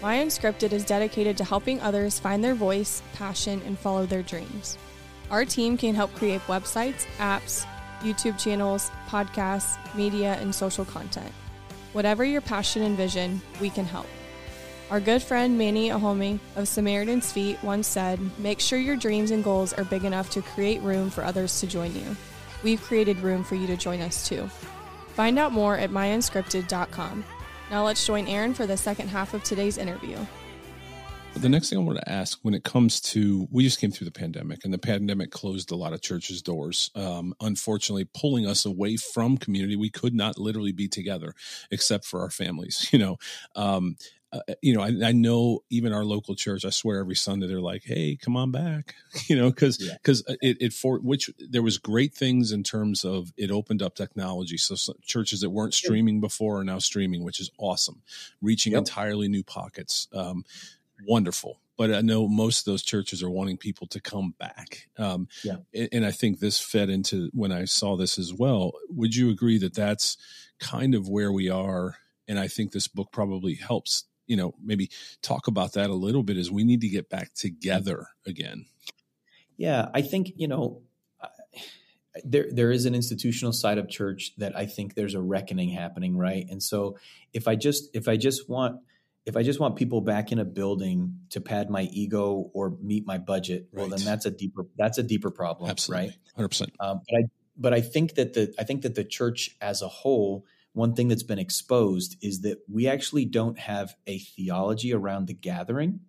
My 0.00 0.18
Unscripted 0.18 0.70
is 0.70 0.84
dedicated 0.84 1.36
to 1.38 1.44
helping 1.44 1.80
others 1.80 2.20
find 2.20 2.44
their 2.44 2.54
voice, 2.54 3.02
passion, 3.14 3.60
and 3.66 3.76
follow 3.76 4.06
their 4.06 4.22
dreams. 4.22 4.78
Our 5.32 5.44
team 5.44 5.76
can 5.76 5.96
help 5.96 6.14
create 6.14 6.42
websites, 6.42 7.06
apps, 7.16 7.66
YouTube 8.02 8.38
channels, 8.38 8.92
podcasts, 9.08 9.76
media, 9.96 10.34
and 10.34 10.54
social 10.54 10.84
content. 10.84 11.32
Whatever 11.94 12.24
your 12.24 12.40
passion 12.40 12.82
and 12.82 12.96
vision, 12.96 13.42
we 13.60 13.68
can 13.68 13.84
help. 13.84 14.06
Our 14.92 15.00
good 15.00 15.24
friend 15.24 15.58
Manny 15.58 15.88
Ohonme 15.88 16.38
of 16.54 16.68
Samaritan's 16.68 17.32
Feet 17.32 17.58
once 17.64 17.88
said, 17.88 18.20
Make 18.38 18.60
sure 18.60 18.78
your 18.78 18.96
dreams 18.96 19.32
and 19.32 19.42
goals 19.42 19.72
are 19.72 19.84
big 19.84 20.04
enough 20.04 20.30
to 20.30 20.40
create 20.40 20.80
room 20.82 21.10
for 21.10 21.24
others 21.24 21.58
to 21.58 21.66
join 21.66 21.92
you. 21.96 22.16
We've 22.62 22.82
created 22.82 23.18
room 23.20 23.44
for 23.44 23.54
you 23.54 23.66
to 23.66 23.76
join 23.76 24.00
us 24.00 24.28
too. 24.28 24.48
Find 25.14 25.38
out 25.38 25.52
more 25.52 25.76
at 25.76 25.90
myunscripted.com. 25.90 27.24
Now 27.70 27.84
let's 27.84 28.06
join 28.06 28.26
Aaron 28.26 28.54
for 28.54 28.66
the 28.66 28.76
second 28.76 29.08
half 29.08 29.34
of 29.34 29.44
today's 29.44 29.78
interview. 29.78 30.16
The 31.34 31.48
next 31.48 31.70
thing 31.70 31.78
I 31.78 31.82
want 31.82 31.98
to 31.98 32.08
ask 32.08 32.38
when 32.42 32.54
it 32.54 32.64
comes 32.64 33.00
to, 33.02 33.46
we 33.52 33.62
just 33.62 33.78
came 33.78 33.92
through 33.92 34.06
the 34.06 34.10
pandemic 34.10 34.64
and 34.64 34.74
the 34.74 34.78
pandemic 34.78 35.30
closed 35.30 35.70
a 35.70 35.76
lot 35.76 35.92
of 35.92 36.00
churches' 36.00 36.42
doors, 36.42 36.90
um, 36.96 37.32
unfortunately, 37.40 38.08
pulling 38.12 38.46
us 38.46 38.64
away 38.64 38.96
from 38.96 39.38
community. 39.38 39.76
We 39.76 39.90
could 39.90 40.14
not 40.14 40.38
literally 40.38 40.72
be 40.72 40.88
together 40.88 41.34
except 41.70 42.06
for 42.06 42.22
our 42.22 42.30
families, 42.30 42.88
you 42.92 42.98
know. 42.98 43.18
Um, 43.54 43.96
uh, 44.32 44.40
you 44.60 44.74
know, 44.74 44.82
I, 44.82 45.08
I 45.08 45.12
know 45.12 45.60
even 45.70 45.92
our 45.92 46.04
local 46.04 46.34
church. 46.34 46.64
I 46.64 46.70
swear 46.70 46.98
every 47.00 47.16
Sunday 47.16 47.46
they're 47.46 47.60
like, 47.60 47.82
"Hey, 47.84 48.16
come 48.16 48.36
on 48.36 48.50
back," 48.50 48.94
you 49.28 49.36
know, 49.36 49.48
because 49.50 49.78
Yeah. 49.80 49.94
because 49.94 50.22
it, 50.42 50.58
it 50.60 50.72
for 50.72 50.98
which 50.98 51.30
there 51.38 51.62
was 51.62 51.78
great 51.78 52.14
things 52.14 52.52
in 52.52 52.62
terms 52.62 53.04
of 53.04 53.32
it 53.36 53.50
opened 53.50 53.82
up 53.82 53.94
technology. 53.94 54.56
So, 54.58 54.74
some 54.74 54.96
churches 55.02 55.40
that 55.40 55.50
weren't 55.50 55.74
streaming 55.74 56.20
before 56.20 56.58
are 56.60 56.64
now 56.64 56.78
streaming, 56.78 57.24
which 57.24 57.40
is 57.40 57.50
awesome, 57.58 58.02
reaching 58.42 58.72
Yep. 58.72 58.80
entirely 58.80 59.28
new 59.28 59.42
pockets. 59.42 60.08
Um, 60.12 60.44
wonderful. 61.06 61.60
But 61.76 61.94
I 61.94 62.00
know 62.00 62.26
most 62.26 62.60
of 62.66 62.72
those 62.72 62.82
churches 62.82 63.22
are 63.22 63.30
wanting 63.30 63.56
people 63.56 63.86
to 63.88 64.00
come 64.00 64.34
back. 64.38 64.88
Um, 64.98 65.28
Yeah. 65.44 65.58
And 65.92 66.04
I 66.04 66.10
think 66.10 66.40
this 66.40 66.58
fed 66.58 66.90
into 66.90 67.30
when 67.32 67.52
I 67.52 67.66
saw 67.66 67.96
this 67.96 68.18
as 68.18 68.34
well. 68.34 68.72
Would 68.90 69.14
you 69.14 69.30
agree 69.30 69.58
that 69.58 69.74
that's 69.74 70.16
kind 70.58 70.94
of 70.96 71.08
where 71.08 71.30
we 71.32 71.48
are? 71.48 71.96
And 72.26 72.36
I 72.38 72.48
think 72.48 72.72
this 72.72 72.88
book 72.88 73.12
probably 73.12 73.54
helps, 73.54 74.04
you 74.28 74.36
know, 74.36 74.54
maybe 74.62 74.90
talk 75.22 75.48
about 75.48 75.72
that 75.72 75.90
a 75.90 75.94
little 75.94 76.22
bit 76.22 76.38
is 76.38 76.50
we 76.50 76.62
need 76.62 76.82
to 76.82 76.88
get 76.88 77.10
back 77.10 77.34
together 77.34 78.06
again. 78.24 78.66
Yeah, 79.56 79.88
I 79.92 80.02
think 80.02 80.32
you 80.36 80.46
know 80.46 80.82
there 82.24 82.46
there 82.52 82.70
is 82.70 82.86
an 82.86 82.94
institutional 82.94 83.52
side 83.52 83.78
of 83.78 83.88
church 83.88 84.32
that 84.38 84.56
I 84.56 84.66
think 84.66 84.94
there's 84.94 85.14
a 85.14 85.20
reckoning 85.20 85.70
happening, 85.70 86.16
right? 86.16 86.46
And 86.48 86.62
so 86.62 86.96
if 87.32 87.48
I 87.48 87.56
just 87.56 87.90
if 87.94 88.08
I 88.08 88.16
just 88.16 88.48
want 88.48 88.80
if 89.26 89.36
I 89.36 89.42
just 89.42 89.60
want 89.60 89.76
people 89.76 90.00
back 90.00 90.32
in 90.32 90.38
a 90.38 90.44
building 90.44 91.18
to 91.30 91.40
pad 91.40 91.68
my 91.68 91.82
ego 91.82 92.50
or 92.54 92.76
meet 92.80 93.06
my 93.06 93.18
budget, 93.18 93.68
well, 93.72 93.88
then 93.88 94.02
that's 94.04 94.26
a 94.26 94.30
deeper 94.30 94.66
that's 94.76 94.98
a 94.98 95.02
deeper 95.02 95.30
problem, 95.30 95.70
Absolutely. 95.70 96.14
right? 96.38 96.50
100%. 96.50 96.70
Um, 96.80 97.02
but 97.08 97.16
I 97.16 97.22
but 97.56 97.74
I 97.74 97.80
think 97.80 98.14
that 98.14 98.34
the 98.34 98.54
I 98.58 98.64
think 98.64 98.82
that 98.82 98.94
the 98.94 99.04
church 99.04 99.56
as 99.60 99.82
a 99.82 99.88
whole, 99.88 100.46
one 100.78 100.94
thing 100.94 101.08
that's 101.08 101.24
been 101.32 101.38
exposed 101.40 102.16
is 102.22 102.40
that 102.42 102.58
we 102.68 102.86
actually 102.86 103.24
don't 103.24 103.58
have 103.58 103.94
a 104.06 104.18
theology 104.18 104.92
around 104.94 105.26
the 105.26 105.34
gathering, 105.34 106.00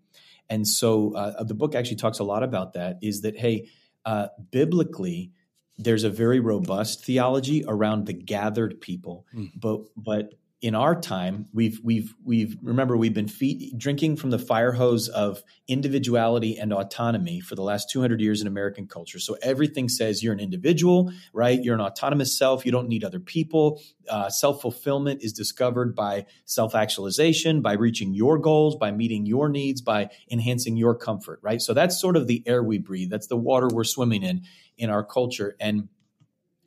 and 0.50 0.68
so 0.68 1.14
uh, 1.16 1.44
the 1.44 1.56
book 1.56 1.76
actually 1.76 1.98
talks 1.98 2.20
a 2.20 2.24
lot 2.24 2.44
about 2.44 2.74
that. 2.74 3.00
Is 3.02 3.22
that 3.22 3.36
hey, 3.38 3.68
uh, 4.06 4.28
biblically, 4.52 5.32
there's 5.78 6.04
a 6.04 6.10
very 6.10 6.40
robust 6.40 7.04
theology 7.04 7.64
around 7.68 8.06
the 8.06 8.14
gathered 8.14 8.80
people, 8.80 9.26
Mm. 9.34 9.52
but 9.60 9.80
but 9.98 10.34
in 10.62 10.76
our 10.76 11.00
time, 11.00 11.48
we've 11.54 11.80
we've 11.84 12.14
we've 12.26 12.58
remember 12.62 12.98
we've 12.98 13.14
been 13.14 13.30
feed, 13.30 13.78
drinking 13.78 14.18
from 14.18 14.30
the 14.30 14.40
fire 14.40 14.74
hose 14.74 15.08
of 15.08 15.42
individuality 15.70 16.58
and 16.58 16.74
autonomy 16.74 17.40
for 17.40 17.56
the 17.56 17.62
last 17.62 17.90
200 17.90 18.20
years 18.20 18.42
in 18.42 18.48
American 18.48 18.86
culture. 18.86 19.20
So 19.20 19.38
everything 19.42 19.88
says 19.88 20.22
you're 20.22 20.34
an 20.34 20.42
individual, 20.42 21.14
right? 21.32 21.64
You're 21.64 21.76
an 21.76 21.82
autonomous 21.82 22.38
self. 22.38 22.66
You 22.66 22.74
don't 22.74 22.90
need 22.90 23.06
other 23.06 23.22
people. 23.22 23.82
Uh, 24.10 24.30
self 24.30 24.62
fulfillment 24.62 25.24
is 25.24 25.32
discovered 25.32 25.96
by 25.96 26.26
self 26.44 26.76
actualization, 26.76 27.62
by 27.62 27.74
reaching 27.74 28.14
your 28.14 28.38
goals, 28.38 28.76
by 28.76 28.92
meeting 28.92 29.26
your 29.26 29.48
needs, 29.48 29.80
by 29.80 30.10
enhancing 30.30 30.76
your 30.76 30.94
comfort, 30.94 31.40
right? 31.42 31.62
So 31.62 31.74
that's 31.74 32.00
sort 32.02 32.18
of 32.18 32.28
the 32.28 32.44
air 32.46 32.62
we 32.62 32.80
breathe. 32.80 33.10
That's 33.10 33.28
the 33.28 33.38
water 33.38 33.70
we're 33.72 33.86
swimming 33.86 34.24
in 34.24 34.42
in 34.78 34.90
our 34.90 35.06
culture, 35.06 35.56
and 35.58 35.88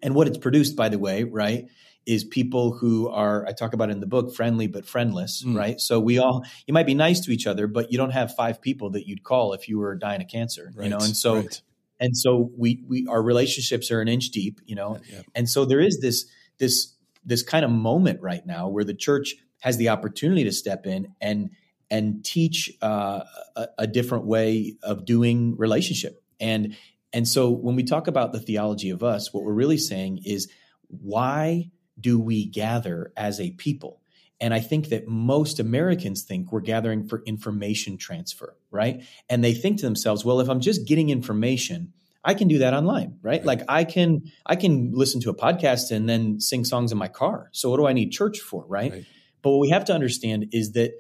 and 0.02 0.14
what 0.14 0.28
it's 0.28 0.38
produced, 0.38 0.76
by 0.76 0.88
the 0.88 0.98
way, 0.98 1.24
right? 1.24 1.68
Is 2.04 2.24
people 2.24 2.72
who 2.72 3.08
are, 3.08 3.46
I 3.46 3.52
talk 3.52 3.74
about 3.74 3.88
in 3.90 4.00
the 4.00 4.06
book, 4.06 4.34
friendly 4.34 4.66
but 4.66 4.84
friendless, 4.84 5.44
Mm. 5.44 5.56
right? 5.56 5.80
So 5.80 6.00
we 6.00 6.18
all, 6.18 6.44
you 6.66 6.74
might 6.74 6.86
be 6.86 6.94
nice 6.94 7.20
to 7.20 7.30
each 7.30 7.46
other, 7.46 7.68
but 7.68 7.92
you 7.92 7.98
don't 7.98 8.10
have 8.10 8.34
five 8.34 8.60
people 8.60 8.90
that 8.90 9.06
you'd 9.06 9.22
call 9.22 9.52
if 9.52 9.68
you 9.68 9.78
were 9.78 9.94
dying 9.94 10.20
of 10.20 10.26
cancer, 10.26 10.72
you 10.80 10.88
know? 10.88 10.98
And 10.98 11.16
so, 11.16 11.36
right. 11.36 11.62
and 12.00 12.16
so 12.16 12.50
we, 12.56 12.82
we, 12.88 13.06
our 13.06 13.22
relationships 13.22 13.92
are 13.92 14.00
an 14.00 14.08
inch 14.08 14.30
deep, 14.30 14.60
you 14.66 14.74
know? 14.74 14.98
Yeah. 15.08 15.22
And 15.36 15.48
so 15.48 15.64
there 15.64 15.78
is 15.80 16.00
this, 16.00 16.26
this, 16.58 16.92
this 17.24 17.44
kind 17.44 17.64
of 17.64 17.70
moment 17.70 18.20
right 18.20 18.44
now 18.44 18.68
where 18.68 18.84
the 18.84 18.94
church 18.94 19.36
has 19.60 19.76
the 19.76 19.90
opportunity 19.90 20.42
to 20.42 20.52
step 20.52 20.86
in 20.86 21.14
and, 21.20 21.50
and 21.88 22.24
teach 22.24 22.68
uh, 22.82 23.20
a, 23.54 23.66
a 23.78 23.86
different 23.86 24.24
way 24.26 24.74
of 24.82 25.04
doing 25.04 25.56
relationship. 25.56 26.20
And, 26.40 26.74
and 27.12 27.28
so 27.28 27.50
when 27.50 27.76
we 27.76 27.84
talk 27.84 28.08
about 28.08 28.32
the 28.32 28.40
theology 28.40 28.90
of 28.90 29.04
us, 29.04 29.32
what 29.32 29.44
we're 29.44 29.52
really 29.52 29.78
saying 29.78 30.22
is 30.24 30.50
why 30.88 31.70
do 32.00 32.18
we 32.18 32.46
gather 32.46 33.12
as 33.16 33.40
a 33.40 33.50
people? 33.52 34.00
And 34.40 34.52
I 34.52 34.60
think 34.60 34.88
that 34.88 35.06
most 35.06 35.60
Americans 35.60 36.22
think 36.22 36.50
we're 36.50 36.60
gathering 36.60 37.06
for 37.06 37.22
information 37.26 37.96
transfer, 37.96 38.56
right? 38.72 39.04
And 39.28 39.44
they 39.44 39.54
think 39.54 39.78
to 39.78 39.86
themselves, 39.86 40.24
well, 40.24 40.40
if 40.40 40.48
I'm 40.48 40.60
just 40.60 40.86
getting 40.86 41.10
information, 41.10 41.92
I 42.24 42.34
can 42.34 42.48
do 42.48 42.58
that 42.58 42.74
online, 42.74 43.18
right? 43.22 43.38
Right. 43.38 43.44
Like 43.44 43.62
I 43.68 43.84
can 43.84 44.30
I 44.44 44.56
can 44.56 44.92
listen 44.92 45.20
to 45.22 45.30
a 45.30 45.34
podcast 45.34 45.90
and 45.90 46.08
then 46.08 46.40
sing 46.40 46.64
songs 46.64 46.92
in 46.92 46.98
my 46.98 47.08
car. 47.08 47.50
So 47.52 47.70
what 47.70 47.76
do 47.76 47.86
I 47.86 47.92
need 47.92 48.10
church 48.10 48.40
for, 48.40 48.64
right? 48.66 48.92
Right. 48.92 49.06
But 49.42 49.50
what 49.50 49.60
we 49.60 49.70
have 49.70 49.84
to 49.86 49.92
understand 49.92 50.46
is 50.52 50.72
that 50.72 50.92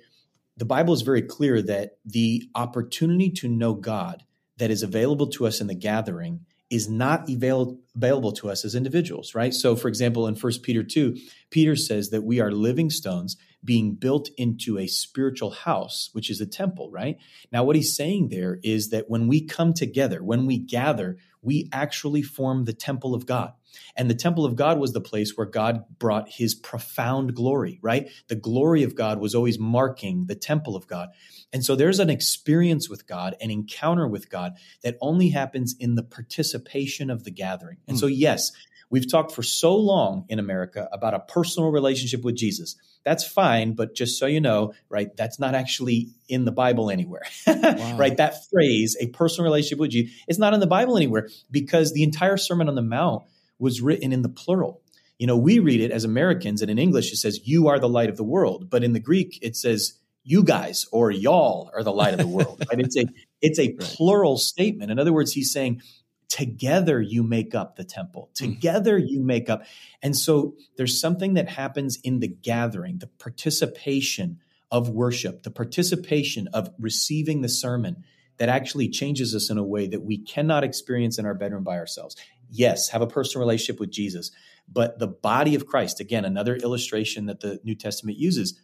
the 0.56 0.64
Bible 0.64 0.94
is 0.94 1.02
very 1.02 1.22
clear 1.22 1.62
that 1.62 1.98
the 2.04 2.44
opportunity 2.54 3.30
to 3.30 3.48
know 3.48 3.74
God 3.74 4.24
that 4.58 4.70
is 4.70 4.82
available 4.82 5.28
to 5.28 5.46
us 5.46 5.60
in 5.60 5.66
the 5.66 5.74
gathering 5.74 6.44
is 6.72 6.88
not 6.88 7.28
avail- 7.28 7.78
available 7.94 8.32
to 8.32 8.48
us 8.48 8.64
as 8.64 8.74
individuals, 8.74 9.34
right? 9.34 9.52
So, 9.52 9.76
for 9.76 9.88
example, 9.88 10.26
in 10.26 10.34
1 10.34 10.52
Peter 10.62 10.82
2, 10.82 11.18
Peter 11.50 11.76
says 11.76 12.08
that 12.10 12.24
we 12.24 12.40
are 12.40 12.50
living 12.50 12.88
stones 12.88 13.36
being 13.62 13.94
built 13.94 14.30
into 14.38 14.78
a 14.78 14.86
spiritual 14.86 15.50
house, 15.50 16.08
which 16.14 16.30
is 16.30 16.40
a 16.40 16.46
temple, 16.46 16.90
right? 16.90 17.18
Now, 17.52 17.62
what 17.62 17.76
he's 17.76 17.94
saying 17.94 18.28
there 18.28 18.58
is 18.62 18.88
that 18.88 19.10
when 19.10 19.28
we 19.28 19.44
come 19.44 19.74
together, 19.74 20.24
when 20.24 20.46
we 20.46 20.58
gather, 20.58 21.18
we 21.42 21.68
actually 21.72 22.22
form 22.22 22.64
the 22.64 22.72
temple 22.72 23.14
of 23.14 23.26
God. 23.26 23.52
And 23.96 24.10
the 24.10 24.14
temple 24.14 24.44
of 24.44 24.56
God 24.56 24.78
was 24.78 24.92
the 24.92 25.00
place 25.00 25.36
where 25.36 25.46
God 25.46 25.84
brought 25.98 26.28
his 26.28 26.54
profound 26.54 27.34
glory, 27.34 27.78
right? 27.82 28.08
The 28.28 28.36
glory 28.36 28.82
of 28.82 28.94
God 28.94 29.20
was 29.20 29.34
always 29.34 29.58
marking 29.58 30.26
the 30.26 30.34
temple 30.34 30.76
of 30.76 30.86
God. 30.86 31.10
And 31.52 31.64
so 31.64 31.76
there's 31.76 31.98
an 31.98 32.10
experience 32.10 32.88
with 32.88 33.06
God, 33.06 33.36
an 33.40 33.50
encounter 33.50 34.08
with 34.08 34.30
God 34.30 34.54
that 34.82 34.96
only 35.00 35.28
happens 35.28 35.74
in 35.78 35.94
the 35.94 36.02
participation 36.02 37.10
of 37.10 37.24
the 37.24 37.30
gathering. 37.30 37.78
And 37.86 37.98
so, 37.98 38.06
hmm. 38.06 38.14
yes, 38.14 38.52
we've 38.90 39.10
talked 39.10 39.32
for 39.32 39.42
so 39.42 39.74
long 39.74 40.24
in 40.28 40.38
America 40.38 40.88
about 40.92 41.14
a 41.14 41.20
personal 41.20 41.70
relationship 41.70 42.22
with 42.22 42.36
Jesus. 42.36 42.76
That's 43.04 43.26
fine, 43.26 43.72
but 43.72 43.94
just 43.94 44.18
so 44.18 44.26
you 44.26 44.40
know, 44.40 44.74
right, 44.88 45.14
that's 45.16 45.40
not 45.40 45.54
actually 45.54 46.10
in 46.28 46.44
the 46.44 46.52
Bible 46.52 46.90
anywhere, 46.90 47.22
right? 47.46 48.16
That 48.16 48.48
phrase, 48.48 48.96
a 49.00 49.08
personal 49.08 49.44
relationship 49.44 49.80
with 49.80 49.90
Jesus, 49.90 50.14
is 50.28 50.38
not 50.38 50.54
in 50.54 50.60
the 50.60 50.68
Bible 50.68 50.96
anywhere 50.96 51.28
because 51.50 51.92
the 51.92 52.04
entire 52.04 52.36
Sermon 52.36 52.68
on 52.68 52.76
the 52.76 52.82
Mount 52.82 53.24
was 53.62 53.80
written 53.80 54.12
in 54.12 54.22
the 54.22 54.28
plural. 54.28 54.82
You 55.18 55.28
know, 55.28 55.36
we 55.36 55.60
read 55.60 55.80
it 55.80 55.92
as 55.92 56.02
Americans, 56.02 56.62
and 56.62 56.70
in 56.70 56.80
English 56.80 57.12
it 57.12 57.16
says, 57.16 57.46
You 57.46 57.68
are 57.68 57.78
the 57.78 57.88
light 57.88 58.10
of 58.10 58.16
the 58.16 58.24
world. 58.24 58.68
But 58.68 58.82
in 58.82 58.92
the 58.92 59.00
Greek, 59.00 59.38
it 59.40 59.56
says, 59.56 60.00
You 60.24 60.42
guys 60.42 60.84
or 60.90 61.12
y'all 61.12 61.70
are 61.72 61.84
the 61.84 61.92
light 61.92 62.12
of 62.12 62.18
the 62.18 62.26
world. 62.26 62.62
right? 62.68 62.80
It's 62.80 62.96
a 62.96 63.04
it's 63.40 63.60
a 63.60 63.72
plural 63.80 64.36
statement. 64.36 64.90
In 64.90 64.98
other 64.98 65.12
words, 65.12 65.32
he's 65.32 65.52
saying, 65.52 65.80
Together 66.28 67.00
you 67.00 67.22
make 67.22 67.54
up 67.54 67.76
the 67.76 67.84
temple. 67.84 68.30
Hmm. 68.36 68.46
Together 68.46 68.98
you 68.98 69.22
make 69.22 69.48
up. 69.48 69.64
And 70.02 70.16
so 70.16 70.56
there's 70.76 71.00
something 71.00 71.34
that 71.34 71.48
happens 71.48 71.98
in 72.02 72.18
the 72.18 72.28
gathering, 72.28 72.98
the 72.98 73.06
participation 73.06 74.40
of 74.72 74.88
worship, 74.88 75.44
the 75.44 75.50
participation 75.50 76.48
of 76.52 76.70
receiving 76.80 77.42
the 77.42 77.48
sermon 77.48 78.02
that 78.38 78.48
actually 78.48 78.88
changes 78.88 79.34
us 79.36 79.50
in 79.50 79.58
a 79.58 79.62
way 79.62 79.86
that 79.86 80.02
we 80.02 80.18
cannot 80.18 80.64
experience 80.64 81.18
in 81.18 81.26
our 81.26 81.34
bedroom 81.34 81.62
by 81.62 81.76
ourselves 81.76 82.16
yes, 82.52 82.90
have 82.90 83.02
a 83.02 83.06
personal 83.06 83.44
relationship 83.46 83.80
with 83.80 83.90
Jesus. 83.90 84.30
But 84.68 84.98
the 84.98 85.08
body 85.08 85.54
of 85.54 85.66
Christ, 85.66 85.98
again, 85.98 86.24
another 86.24 86.54
illustration 86.54 87.26
that 87.26 87.40
the 87.40 87.58
New 87.64 87.74
Testament 87.74 88.18
uses, 88.18 88.60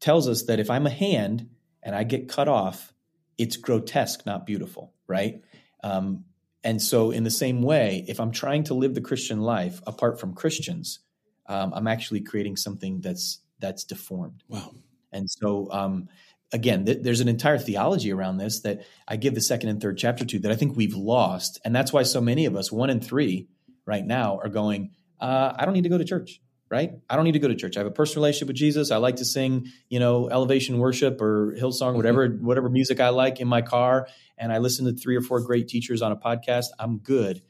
tells 0.00 0.28
us 0.28 0.44
that 0.44 0.60
if 0.60 0.70
I'm 0.70 0.86
a 0.86 0.90
hand 0.90 1.48
and 1.82 1.96
I 1.96 2.04
get 2.04 2.28
cut 2.28 2.46
off, 2.48 2.92
it's 3.36 3.56
grotesque, 3.56 4.24
not 4.26 4.46
beautiful, 4.46 4.92
right? 5.06 5.42
Um, 5.82 6.24
and 6.62 6.82
so, 6.82 7.10
in 7.10 7.24
the 7.24 7.30
same 7.30 7.62
way, 7.62 8.04
if 8.08 8.20
I'm 8.20 8.32
trying 8.32 8.64
to 8.64 8.74
live 8.74 8.94
the 8.94 9.00
Christian 9.00 9.40
life 9.40 9.80
apart 9.86 10.20
from 10.20 10.34
Christians, 10.34 11.00
um, 11.46 11.72
I'm 11.74 11.86
actually 11.86 12.20
creating 12.20 12.56
something 12.56 13.00
that's 13.00 13.40
that's 13.60 13.84
deformed. 13.84 14.42
Wow. 14.48 14.72
And 15.12 15.30
so, 15.30 15.70
um, 15.70 16.08
again, 16.52 16.84
th- 16.84 16.98
there's 17.02 17.20
an 17.20 17.28
entire 17.28 17.58
theology 17.58 18.12
around 18.12 18.38
this 18.38 18.60
that 18.60 18.84
I 19.06 19.16
give 19.16 19.34
the 19.34 19.40
second 19.40 19.68
and 19.68 19.80
third 19.80 19.98
chapter 19.98 20.24
to 20.24 20.38
that 20.40 20.52
I 20.52 20.56
think 20.56 20.76
we've 20.76 20.94
lost, 20.94 21.60
and 21.64 21.74
that's 21.74 21.92
why 21.92 22.02
so 22.02 22.20
many 22.20 22.46
of 22.46 22.56
us, 22.56 22.72
one 22.72 22.90
and 22.90 23.04
three, 23.04 23.48
right 23.86 24.04
now, 24.04 24.38
are 24.42 24.48
going. 24.48 24.92
Uh, 25.20 25.52
I 25.56 25.64
don't 25.64 25.74
need 25.74 25.82
to 25.82 25.88
go 25.88 25.98
to 25.98 26.04
church, 26.04 26.40
right? 26.70 26.92
I 27.10 27.16
don't 27.16 27.24
need 27.24 27.32
to 27.32 27.38
go 27.40 27.48
to 27.48 27.56
church. 27.56 27.76
I 27.76 27.80
have 27.80 27.86
a 27.86 27.90
personal 27.90 28.22
relationship 28.22 28.48
with 28.48 28.56
Jesus. 28.56 28.90
I 28.90 28.98
like 28.98 29.16
to 29.16 29.24
sing, 29.24 29.66
you 29.88 29.98
know, 29.98 30.28
elevation 30.28 30.78
worship 30.78 31.20
or 31.20 31.56
Hillsong, 31.58 31.94
whatever 31.94 32.28
whatever 32.28 32.68
music 32.68 33.00
I 33.00 33.08
like 33.08 33.40
in 33.40 33.48
my 33.48 33.62
car, 33.62 34.08
and 34.36 34.52
I 34.52 34.58
listen 34.58 34.86
to 34.86 34.92
three 34.92 35.16
or 35.16 35.22
four 35.22 35.40
great 35.40 35.68
teachers 35.68 36.02
on 36.02 36.12
a 36.12 36.16
podcast. 36.16 36.66
I'm 36.78 36.98
good, 36.98 37.42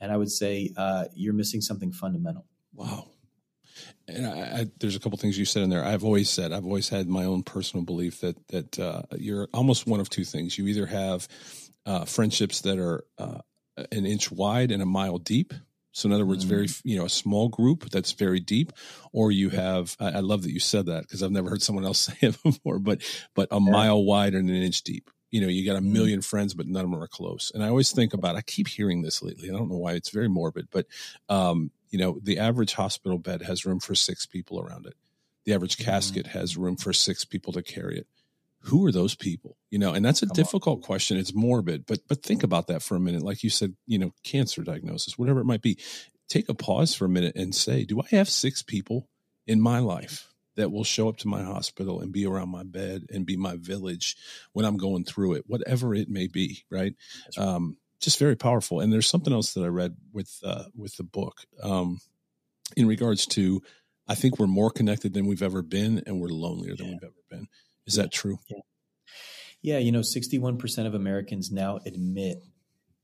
and 0.00 0.12
I 0.12 0.16
would 0.16 0.30
say 0.30 0.72
uh, 0.76 1.06
you're 1.14 1.34
missing 1.34 1.60
something 1.60 1.92
fundamental. 1.92 2.46
Wow. 2.74 3.08
And 4.08 4.26
I, 4.26 4.60
I, 4.60 4.66
there's 4.80 4.96
a 4.96 5.00
couple 5.00 5.18
things 5.18 5.38
you 5.38 5.44
said 5.44 5.62
in 5.62 5.70
there. 5.70 5.84
I've 5.84 6.04
always 6.04 6.30
said, 6.30 6.52
I've 6.52 6.64
always 6.64 6.88
had 6.88 7.08
my 7.08 7.24
own 7.24 7.42
personal 7.42 7.84
belief 7.84 8.20
that 8.22 8.36
that 8.48 8.78
uh, 8.78 9.02
you're 9.16 9.48
almost 9.52 9.86
one 9.86 10.00
of 10.00 10.08
two 10.08 10.24
things. 10.24 10.56
You 10.56 10.66
either 10.66 10.86
have 10.86 11.28
uh, 11.84 12.04
friendships 12.04 12.62
that 12.62 12.78
are 12.78 13.04
uh, 13.18 13.40
an 13.92 14.06
inch 14.06 14.30
wide 14.30 14.72
and 14.72 14.82
a 14.82 14.86
mile 14.86 15.18
deep. 15.18 15.52
So 15.92 16.08
in 16.08 16.12
other 16.12 16.26
words, 16.26 16.44
very 16.44 16.68
you 16.84 16.96
know 16.96 17.06
a 17.06 17.10
small 17.10 17.48
group 17.48 17.90
that's 17.90 18.12
very 18.12 18.40
deep, 18.40 18.72
or 19.12 19.32
you 19.32 19.50
have. 19.50 19.96
I, 19.98 20.10
I 20.10 20.20
love 20.20 20.42
that 20.42 20.52
you 20.52 20.60
said 20.60 20.86
that 20.86 21.02
because 21.02 21.22
I've 21.22 21.32
never 21.32 21.50
heard 21.50 21.62
someone 21.62 21.84
else 21.84 21.98
say 21.98 22.16
it 22.20 22.42
before. 22.42 22.78
But 22.78 23.02
but 23.34 23.48
a 23.50 23.60
mile 23.60 24.02
wide 24.04 24.34
and 24.34 24.48
an 24.48 24.56
inch 24.56 24.82
deep. 24.82 25.10
You 25.30 25.42
know, 25.42 25.48
you 25.48 25.66
got 25.66 25.76
a 25.76 25.82
million 25.82 26.22
friends, 26.22 26.54
but 26.54 26.66
none 26.66 26.86
of 26.86 26.90
them 26.90 27.02
are 27.02 27.08
close. 27.08 27.52
And 27.52 27.62
I 27.62 27.68
always 27.68 27.92
think 27.92 28.14
about. 28.14 28.36
I 28.36 28.40
keep 28.40 28.66
hearing 28.68 29.02
this 29.02 29.22
lately. 29.22 29.50
I 29.50 29.52
don't 29.52 29.68
know 29.68 29.76
why. 29.76 29.92
It's 29.92 30.08
very 30.08 30.28
morbid, 30.28 30.68
but 30.70 30.86
um, 31.28 31.70
you 31.90 31.98
know, 31.98 32.18
the 32.22 32.38
average 32.38 32.74
hospital 32.74 33.18
bed 33.18 33.42
has 33.42 33.64
room 33.64 33.80
for 33.80 33.94
six 33.94 34.26
people 34.26 34.60
around 34.60 34.86
it. 34.86 34.94
The 35.44 35.54
average 35.54 35.78
casket 35.78 36.28
has 36.28 36.56
room 36.56 36.76
for 36.76 36.92
six 36.92 37.24
people 37.24 37.52
to 37.54 37.62
carry 37.62 37.98
it. 37.98 38.06
Who 38.62 38.84
are 38.86 38.92
those 38.92 39.14
people? 39.14 39.56
You 39.70 39.78
know, 39.78 39.94
and 39.94 40.04
that's 40.04 40.22
a 40.22 40.26
difficult 40.26 40.82
question. 40.82 41.16
It's 41.16 41.34
morbid, 41.34 41.86
but 41.86 42.00
but 42.08 42.22
think 42.22 42.42
about 42.42 42.66
that 42.66 42.82
for 42.82 42.96
a 42.96 43.00
minute. 43.00 43.22
Like 43.22 43.42
you 43.42 43.50
said, 43.50 43.74
you 43.86 43.98
know, 43.98 44.12
cancer 44.24 44.62
diagnosis, 44.62 45.16
whatever 45.16 45.40
it 45.40 45.46
might 45.46 45.62
be. 45.62 45.78
Take 46.28 46.50
a 46.50 46.54
pause 46.54 46.94
for 46.94 47.06
a 47.06 47.08
minute 47.08 47.36
and 47.36 47.54
say, 47.54 47.84
do 47.84 48.02
I 48.02 48.06
have 48.10 48.28
six 48.28 48.62
people 48.62 49.08
in 49.46 49.62
my 49.62 49.78
life 49.78 50.28
that 50.56 50.72
will 50.72 50.84
show 50.84 51.08
up 51.08 51.16
to 51.18 51.28
my 51.28 51.42
hospital 51.42 52.00
and 52.00 52.12
be 52.12 52.26
around 52.26 52.50
my 52.50 52.64
bed 52.64 53.06
and 53.10 53.24
be 53.24 53.36
my 53.36 53.56
village 53.56 54.16
when 54.52 54.66
I'm 54.66 54.76
going 54.76 55.04
through 55.04 55.34
it, 55.34 55.44
whatever 55.46 55.94
it 55.94 56.10
may 56.10 56.26
be, 56.26 56.64
right? 56.68 56.94
Um, 57.38 57.78
just 58.00 58.18
very 58.18 58.36
powerful. 58.36 58.80
And 58.80 58.92
there's 58.92 59.08
something 59.08 59.32
else 59.32 59.54
that 59.54 59.64
I 59.64 59.68
read 59.68 59.96
with 60.12 60.38
uh, 60.44 60.64
with 60.76 60.96
the 60.96 61.04
book 61.04 61.42
um, 61.62 62.00
in 62.76 62.86
regards 62.86 63.26
to 63.26 63.62
I 64.08 64.14
think 64.14 64.38
we're 64.38 64.46
more 64.46 64.70
connected 64.70 65.12
than 65.12 65.26
we've 65.26 65.42
ever 65.42 65.62
been, 65.62 66.02
and 66.06 66.20
we're 66.20 66.28
lonelier 66.28 66.74
than 66.76 66.88
we've 66.88 67.02
ever 67.02 67.12
been. 67.30 67.46
Is 67.86 67.94
that 67.94 68.10
true? 68.10 68.38
Yeah, 69.60 69.78
you 69.78 69.92
know, 69.92 70.00
61% 70.00 70.86
of 70.86 70.94
Americans 70.94 71.50
now 71.50 71.80
admit 71.84 72.42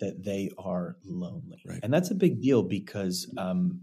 that 0.01 0.25
they 0.25 0.51
are 0.57 0.97
lonely. 1.05 1.63
Right. 1.67 1.81
And 1.83 1.93
that's 1.93 2.11
a 2.11 2.15
big 2.15 2.41
deal 2.41 2.63
because 2.63 3.33
um, 3.37 3.83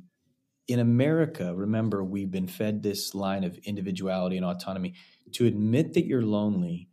in 0.68 0.80
America, 0.80 1.54
remember, 1.54 2.04
we've 2.04 2.32
been 2.32 2.48
fed 2.48 2.82
this 2.82 3.14
line 3.14 3.44
of 3.44 3.58
individuality 3.66 4.38
and 4.38 4.46
autonomy. 4.46 4.94
To 5.34 5.46
admit 5.46 5.94
that 5.94 6.06
you're 6.06 6.24
lonely 6.24 6.90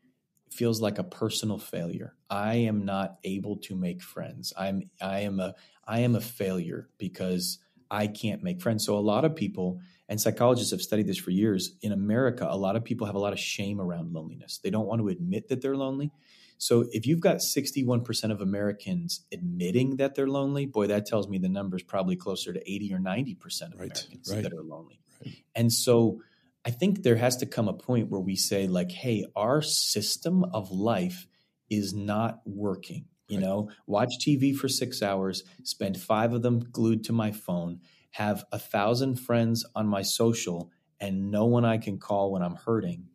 feels 0.52 0.80
like 0.80 0.98
a 0.98 1.04
personal 1.04 1.58
failure. 1.58 2.14
I 2.30 2.54
am 2.54 2.84
not 2.84 3.18
able 3.24 3.56
to 3.58 3.76
make 3.76 4.02
friends. 4.02 4.52
I'm 4.56 4.90
I 5.00 5.20
am 5.20 5.40
a 5.40 5.54
I 5.86 6.00
am 6.00 6.14
a 6.14 6.20
failure 6.20 6.88
because 6.98 7.58
I 7.90 8.06
can't 8.06 8.42
make 8.42 8.60
friends. 8.60 8.84
So 8.84 8.96
a 8.96 9.00
lot 9.00 9.24
of 9.24 9.34
people 9.34 9.80
and 10.08 10.20
psychologists 10.20 10.70
have 10.72 10.82
studied 10.82 11.06
this 11.06 11.18
for 11.18 11.30
years 11.30 11.72
in 11.82 11.92
America, 11.92 12.46
a 12.48 12.56
lot 12.56 12.76
of 12.76 12.84
people 12.84 13.06
have 13.06 13.16
a 13.16 13.20
lot 13.20 13.32
of 13.32 13.38
shame 13.38 13.80
around 13.80 14.12
loneliness. 14.12 14.58
They 14.62 14.70
don't 14.70 14.86
want 14.86 15.00
to 15.00 15.08
admit 15.08 15.48
that 15.48 15.60
they're 15.60 15.76
lonely. 15.76 16.12
So 16.58 16.86
if 16.92 17.06
you've 17.06 17.20
got 17.20 17.36
61% 17.36 18.32
of 18.32 18.40
Americans 18.40 19.24
admitting 19.32 19.96
that 19.96 20.16
they're 20.16 20.28
lonely, 20.28 20.66
boy, 20.66 20.88
that 20.88 21.06
tells 21.06 21.28
me 21.28 21.38
the 21.38 21.48
number's 21.48 21.84
probably 21.84 22.16
closer 22.16 22.52
to 22.52 22.60
80 22.70 22.94
or 22.94 22.98
90% 22.98 23.36
of 23.74 23.80
Right, 23.80 23.90
Americans 23.90 24.30
right. 24.32 24.42
that 24.42 24.52
are 24.52 24.62
lonely. 24.62 25.00
And 25.54 25.72
so 25.72 26.20
I 26.68 26.70
think 26.70 27.02
there 27.02 27.16
has 27.16 27.38
to 27.38 27.46
come 27.46 27.66
a 27.66 27.72
point 27.72 28.10
where 28.10 28.20
we 28.20 28.36
say, 28.36 28.66
like, 28.68 28.92
hey, 28.92 29.24
our 29.34 29.62
system 29.62 30.44
of 30.44 30.70
life 30.70 31.26
is 31.70 31.94
not 31.94 32.42
working. 32.44 33.06
You 33.26 33.38
Right. 33.38 33.46
know, 33.46 33.70
watch 33.86 34.18
TV 34.20 34.52
for 34.52 34.68
six 34.68 35.02
hours, 35.02 35.44
spend 35.62 35.98
five 35.98 36.34
of 36.34 36.42
them 36.42 36.60
glued 36.60 37.04
to 37.04 37.14
my 37.14 37.32
phone, 37.32 37.80
have 38.10 38.44
a 38.52 38.58
thousand 38.58 39.16
friends 39.18 39.64
on 39.74 39.88
my 39.88 40.02
social, 40.02 40.70
and 41.00 41.30
no 41.30 41.46
one 41.46 41.64
I 41.64 41.78
can 41.78 41.98
call 41.98 42.32
when 42.32 42.42
I'm 42.42 42.56
hurting, 42.56 43.08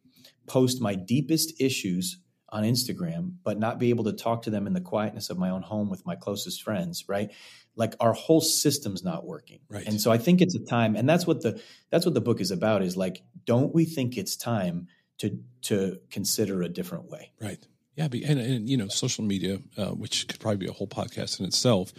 post 0.47 0.81
my 0.81 0.95
deepest 0.95 1.53
issues 1.61 2.22
on 2.53 2.63
Instagram, 2.63 3.33
but 3.43 3.57
not 3.57 3.79
be 3.79 3.89
able 3.89 4.03
to 4.03 4.13
talk 4.13 4.43
to 4.43 4.51
them 4.51 4.67
in 4.67 4.73
the 4.73 4.81
quietness 4.81 5.31
of 5.31 5.39
my 5.39 5.49
own 5.49 5.63
home 5.63 5.89
with 5.89 6.05
my 6.05 6.15
closest 6.15 6.61
friends, 6.61 7.05
right? 7.09 7.31
Like 7.75 7.95
our 7.99 8.13
whole 8.13 8.41
system's 8.41 9.03
not 9.03 9.25
working. 9.25 9.61
Right. 9.67 9.87
And 9.87 9.99
so 9.99 10.11
I 10.11 10.19
think 10.19 10.39
it's 10.39 10.53
a 10.53 10.63
time, 10.63 10.95
and 10.95 11.09
that's 11.09 11.25
what 11.25 11.41
the 11.41 11.59
that's 11.89 12.05
what 12.05 12.13
the 12.13 12.21
book 12.21 12.39
is 12.39 12.51
about, 12.51 12.83
is 12.83 12.95
like, 12.95 13.23
don't 13.45 13.73
we 13.73 13.85
think 13.85 14.17
it's 14.17 14.35
time 14.37 14.87
to 15.17 15.39
to 15.63 15.99
consider 16.11 16.61
a 16.61 16.69
different 16.69 17.09
way? 17.09 17.31
Right. 17.41 17.65
Yeah. 17.95 18.05
And, 18.05 18.39
and, 18.39 18.69
you 18.69 18.77
know, 18.77 18.87
social 18.87 19.23
media, 19.23 19.59
uh, 19.77 19.87
which 19.87 20.27
could 20.27 20.39
probably 20.39 20.57
be 20.65 20.67
a 20.67 20.73
whole 20.73 20.87
podcast 20.87 21.39
in 21.39 21.45
itself. 21.45 21.91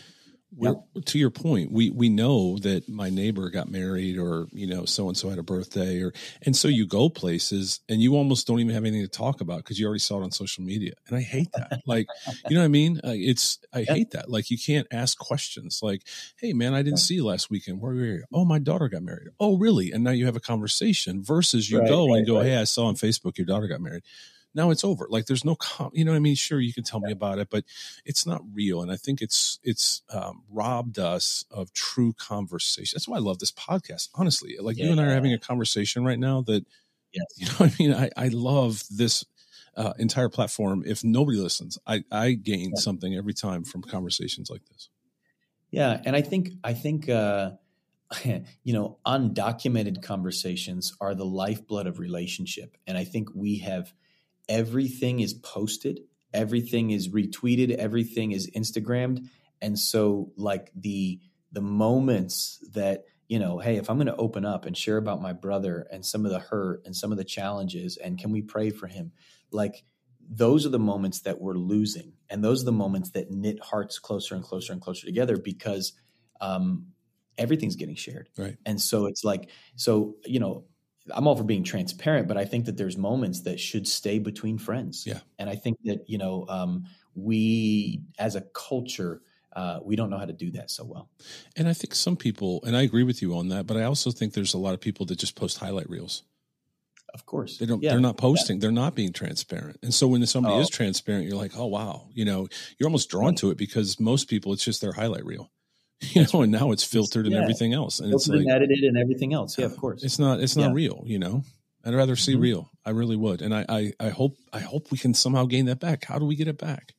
We're, 0.56 0.76
To 1.06 1.18
your 1.18 1.30
point, 1.30 1.72
we 1.72 1.90
we 1.90 2.08
know 2.08 2.58
that 2.58 2.88
my 2.88 3.10
neighbor 3.10 3.50
got 3.50 3.68
married, 3.68 4.16
or 4.16 4.46
you 4.52 4.68
know, 4.68 4.84
so 4.84 5.08
and 5.08 5.16
so 5.16 5.28
had 5.28 5.38
a 5.38 5.42
birthday, 5.42 6.00
or 6.00 6.12
and 6.42 6.56
so 6.56 6.68
you 6.68 6.86
go 6.86 7.08
places 7.08 7.80
and 7.88 8.00
you 8.00 8.14
almost 8.14 8.46
don't 8.46 8.60
even 8.60 8.72
have 8.72 8.84
anything 8.84 9.02
to 9.02 9.08
talk 9.08 9.40
about 9.40 9.58
because 9.58 9.80
you 9.80 9.86
already 9.86 9.98
saw 9.98 10.20
it 10.20 10.22
on 10.22 10.30
social 10.30 10.62
media, 10.62 10.92
and 11.08 11.16
I 11.16 11.22
hate 11.22 11.54
that. 11.56 11.72
like, 11.86 12.10
you 12.46 12.54
know 12.54 12.60
what 12.60 12.66
I 12.66 12.68
mean? 12.68 12.98
Uh, 12.98 13.14
it's 13.16 13.58
I 13.72 13.82
hate 13.82 14.12
that. 14.12 14.30
Like, 14.30 14.48
you 14.48 14.56
can't 14.56 14.86
ask 14.92 15.18
questions 15.18 15.80
like, 15.82 16.06
"Hey, 16.38 16.52
man, 16.52 16.72
I 16.72 16.82
didn't 16.82 17.00
see 17.00 17.14
you 17.16 17.24
last 17.26 17.50
weekend. 17.50 17.80
Where 17.80 17.92
were 17.92 18.04
you? 18.04 18.24
Oh, 18.32 18.44
my 18.44 18.60
daughter 18.60 18.88
got 18.88 19.02
married. 19.02 19.28
Oh, 19.40 19.58
really? 19.58 19.90
And 19.90 20.04
now 20.04 20.12
you 20.12 20.26
have 20.26 20.36
a 20.36 20.40
conversation 20.40 21.24
versus 21.24 21.68
you 21.68 21.80
Right, 21.80 21.82
go 21.82 22.12
right, 22.12 22.14
and 22.14 22.24
go, 22.24 22.38
right. 22.38 22.42
"Hey, 22.42 22.56
I 22.58 22.64
saw 22.64 22.86
on 22.86 22.94
Facebook 22.94 23.38
your 23.38 23.46
daughter 23.46 23.66
got 23.66 23.80
married." 23.80 24.04
Now 24.54 24.70
it's 24.70 24.84
over. 24.84 25.06
Like 25.10 25.26
there's 25.26 25.44
no, 25.44 25.54
com- 25.56 25.90
you 25.92 26.04
know 26.04 26.12
what 26.12 26.16
I 26.16 26.20
mean? 26.20 26.34
Sure, 26.34 26.60
you 26.60 26.72
can 26.72 26.84
tell 26.84 27.00
me 27.00 27.12
about 27.12 27.38
it, 27.38 27.48
but 27.50 27.64
it's 28.04 28.26
not 28.26 28.42
real. 28.52 28.82
And 28.82 28.90
I 28.92 28.96
think 28.96 29.20
it's, 29.20 29.58
it's 29.62 30.02
um, 30.10 30.42
robbed 30.50 30.98
us 30.98 31.44
of 31.50 31.72
true 31.72 32.12
conversation. 32.12 32.96
That's 32.96 33.08
why 33.08 33.16
I 33.16 33.20
love 33.20 33.38
this 33.38 33.52
podcast. 33.52 34.08
Honestly, 34.14 34.56
like 34.60 34.76
you 34.78 34.90
and 34.90 35.00
I 35.00 35.04
are 35.04 35.14
having 35.14 35.32
a 35.32 35.38
conversation 35.38 36.04
right 36.04 36.18
now 36.18 36.40
that, 36.42 36.64
Yes. 37.12 37.26
you 37.36 37.46
know 37.46 37.52
what 37.58 37.72
I 37.72 37.74
mean? 37.78 37.94
I, 37.94 38.10
I 38.16 38.28
love 38.28 38.82
this 38.90 39.24
uh, 39.76 39.92
entire 39.98 40.28
platform. 40.28 40.82
If 40.86 41.04
nobody 41.04 41.38
listens, 41.38 41.78
I, 41.86 42.04
I 42.10 42.32
gain 42.32 42.72
Yeah. 42.74 42.80
something 42.80 43.14
every 43.14 43.34
time 43.34 43.64
from 43.64 43.82
conversations 43.82 44.50
like 44.50 44.64
this. 44.66 44.88
Yeah, 45.70 46.00
and 46.04 46.14
I 46.14 46.22
think 46.22 46.50
I 46.62 46.72
think 46.74 47.08
uh, 47.08 47.52
you 48.24 48.72
know 48.72 48.98
undocumented 49.06 50.02
conversations 50.02 50.92
are 51.00 51.14
the 51.14 51.24
lifeblood 51.24 51.86
of 51.86 51.98
relationship, 51.98 52.76
and 52.86 52.96
I 52.98 53.04
think 53.04 53.28
we 53.34 53.58
have 53.58 53.92
everything 54.48 55.20
is 55.20 55.34
posted, 55.34 56.00
everything 56.32 56.90
is 56.90 57.08
retweeted, 57.08 57.70
everything 57.74 58.32
is 58.32 58.50
Instagrammed, 58.50 59.26
and 59.60 59.78
so 59.78 60.32
like 60.36 60.70
the 60.74 61.20
the 61.52 61.62
moments 61.62 62.62
that 62.72 63.04
you 63.28 63.38
know, 63.38 63.58
hey, 63.58 63.76
if 63.76 63.88
I'm 63.88 63.96
going 63.96 64.06
to 64.06 64.16
open 64.16 64.44
up 64.44 64.66
and 64.66 64.76
share 64.76 64.98
about 64.98 65.22
my 65.22 65.32
brother 65.32 65.86
and 65.90 66.04
some 66.04 66.26
of 66.26 66.30
the 66.30 66.38
hurt 66.38 66.82
and 66.84 66.94
some 66.94 67.10
of 67.10 67.16
the 67.16 67.24
challenges, 67.24 67.96
and 67.96 68.18
can 68.18 68.32
we 68.32 68.42
pray 68.42 68.70
for 68.70 68.86
him, 68.86 69.12
like 69.50 69.84
those 70.28 70.66
are 70.66 70.70
the 70.70 70.78
moments 70.78 71.20
that 71.22 71.40
we're 71.40 71.54
losing. 71.54 72.12
And 72.30 72.42
those 72.42 72.62
are 72.62 72.66
the 72.66 72.72
moments 72.72 73.10
that 73.10 73.30
knit 73.30 73.60
hearts 73.62 73.98
closer 73.98 74.34
and 74.34 74.44
closer 74.44 74.72
and 74.72 74.80
closer 74.80 75.06
together 75.06 75.36
because 75.36 75.92
um, 76.40 76.88
everything's 77.38 77.76
getting 77.76 77.96
shared. 77.96 78.28
Right. 78.36 78.56
and 78.66 78.80
so 78.80 79.06
it's 79.06 79.24
like 79.24 79.50
so 79.76 80.16
you 80.24 80.40
know 80.40 80.64
i'm 81.12 81.26
all 81.26 81.36
for 81.36 81.44
being 81.44 81.62
transparent 81.64 82.26
but 82.28 82.36
i 82.36 82.44
think 82.44 82.64
that 82.64 82.76
there's 82.76 82.96
moments 82.96 83.42
that 83.42 83.60
should 83.60 83.86
stay 83.86 84.18
between 84.18 84.58
friends 84.58 85.04
Yeah. 85.06 85.20
and 85.38 85.50
i 85.50 85.54
think 85.56 85.78
that 85.84 86.08
you 86.08 86.18
know 86.18 86.46
um, 86.48 86.84
we 87.14 88.02
as 88.18 88.36
a 88.36 88.40
culture 88.54 89.22
uh, 89.56 89.78
we 89.84 89.94
don't 89.94 90.10
know 90.10 90.18
how 90.18 90.24
to 90.24 90.32
do 90.32 90.50
that 90.50 90.68
so 90.70 90.84
well 90.84 91.08
And 91.56 91.68
I 91.68 91.74
think 91.74 91.94
some 91.94 92.16
people, 92.16 92.60
and 92.66 92.76
I 92.76 92.82
agree 92.82 93.04
with 93.04 93.22
you 93.22 93.36
on 93.36 93.48
that, 93.50 93.68
but 93.68 93.76
I 93.76 93.84
also 93.84 94.10
think 94.10 94.32
there's 94.32 94.52
a 94.54 94.58
lot 94.58 94.74
of 94.74 94.80
people 94.80 95.06
that 95.06 95.16
just 95.20 95.36
post 95.36 95.58
highlight 95.58 95.88
reels. 95.88 96.24
of 97.14 97.24
course 97.26 97.58
They 97.58 97.66
don't. 97.66 97.80
Yeah. 97.82 97.90
They're 97.92 98.00
not 98.00 98.16
posting. 98.16 98.58
They're 98.58 98.72
not 98.72 98.96
being 98.96 99.12
transparent. 99.12 99.76
And 99.84 99.94
so 99.94 100.08
when 100.08 100.26
somebody 100.26 100.56
Oh. 100.56 100.60
is 100.60 100.68
transparent, 100.68 101.26
you're 101.28 101.36
like, 101.36 101.56
oh 101.56 101.66
wow, 101.66 102.08
you 102.12 102.24
know, 102.24 102.48
you're 102.78 102.88
almost 102.88 103.08
drawn 103.10 103.36
to 103.36 103.50
it 103.50 103.56
because 103.58 104.00
most 104.00 104.28
people, 104.28 104.52
it's 104.52 104.64
just 104.64 104.80
their 104.80 104.92
highlight 104.92 105.24
reel, 105.24 105.52
you 106.00 106.26
know. 106.32 106.42
And 106.42 106.52
now 106.52 106.72
it's 106.72 106.84
filtered 106.84 107.26
and 107.26 107.34
everything 107.34 107.72
else, 107.72 108.00
and 108.00 108.12
it's 108.12 108.28
like 108.28 108.40
and 108.40 108.50
edited 108.50 108.84
and 108.84 108.96
everything 108.98 109.32
else 109.32 109.58
yeah 109.58 109.66
of 109.66 109.76
course 109.76 110.02
it's 110.02 110.18
not. 110.18 110.40
It's 110.40 110.56
not 110.56 110.68
Yeah. 110.68 110.74
real, 110.74 111.02
you 111.06 111.18
know. 111.18 111.42
I'd 111.86 111.94
rather 111.94 112.16
see 112.16 112.34
Mhm. 112.34 112.40
real. 112.40 112.70
I 112.84 112.90
really 112.90 113.16
would, 113.16 113.42
and 113.42 113.54
I, 113.54 113.64
I, 113.68 113.92
I 114.00 114.08
hope, 114.08 114.36
I 114.52 114.60
hope 114.60 114.90
we 114.90 114.96
can 114.98 115.12
somehow 115.12 115.44
gain 115.44 115.66
that 115.66 115.80
back. 115.80 116.04
How 116.04 116.18
do 116.18 116.24
we 116.24 116.34
get 116.34 116.48
it 116.48 116.56
back? 116.58 116.94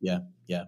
Yeah, 0.00 0.20
yeah. 0.48 0.64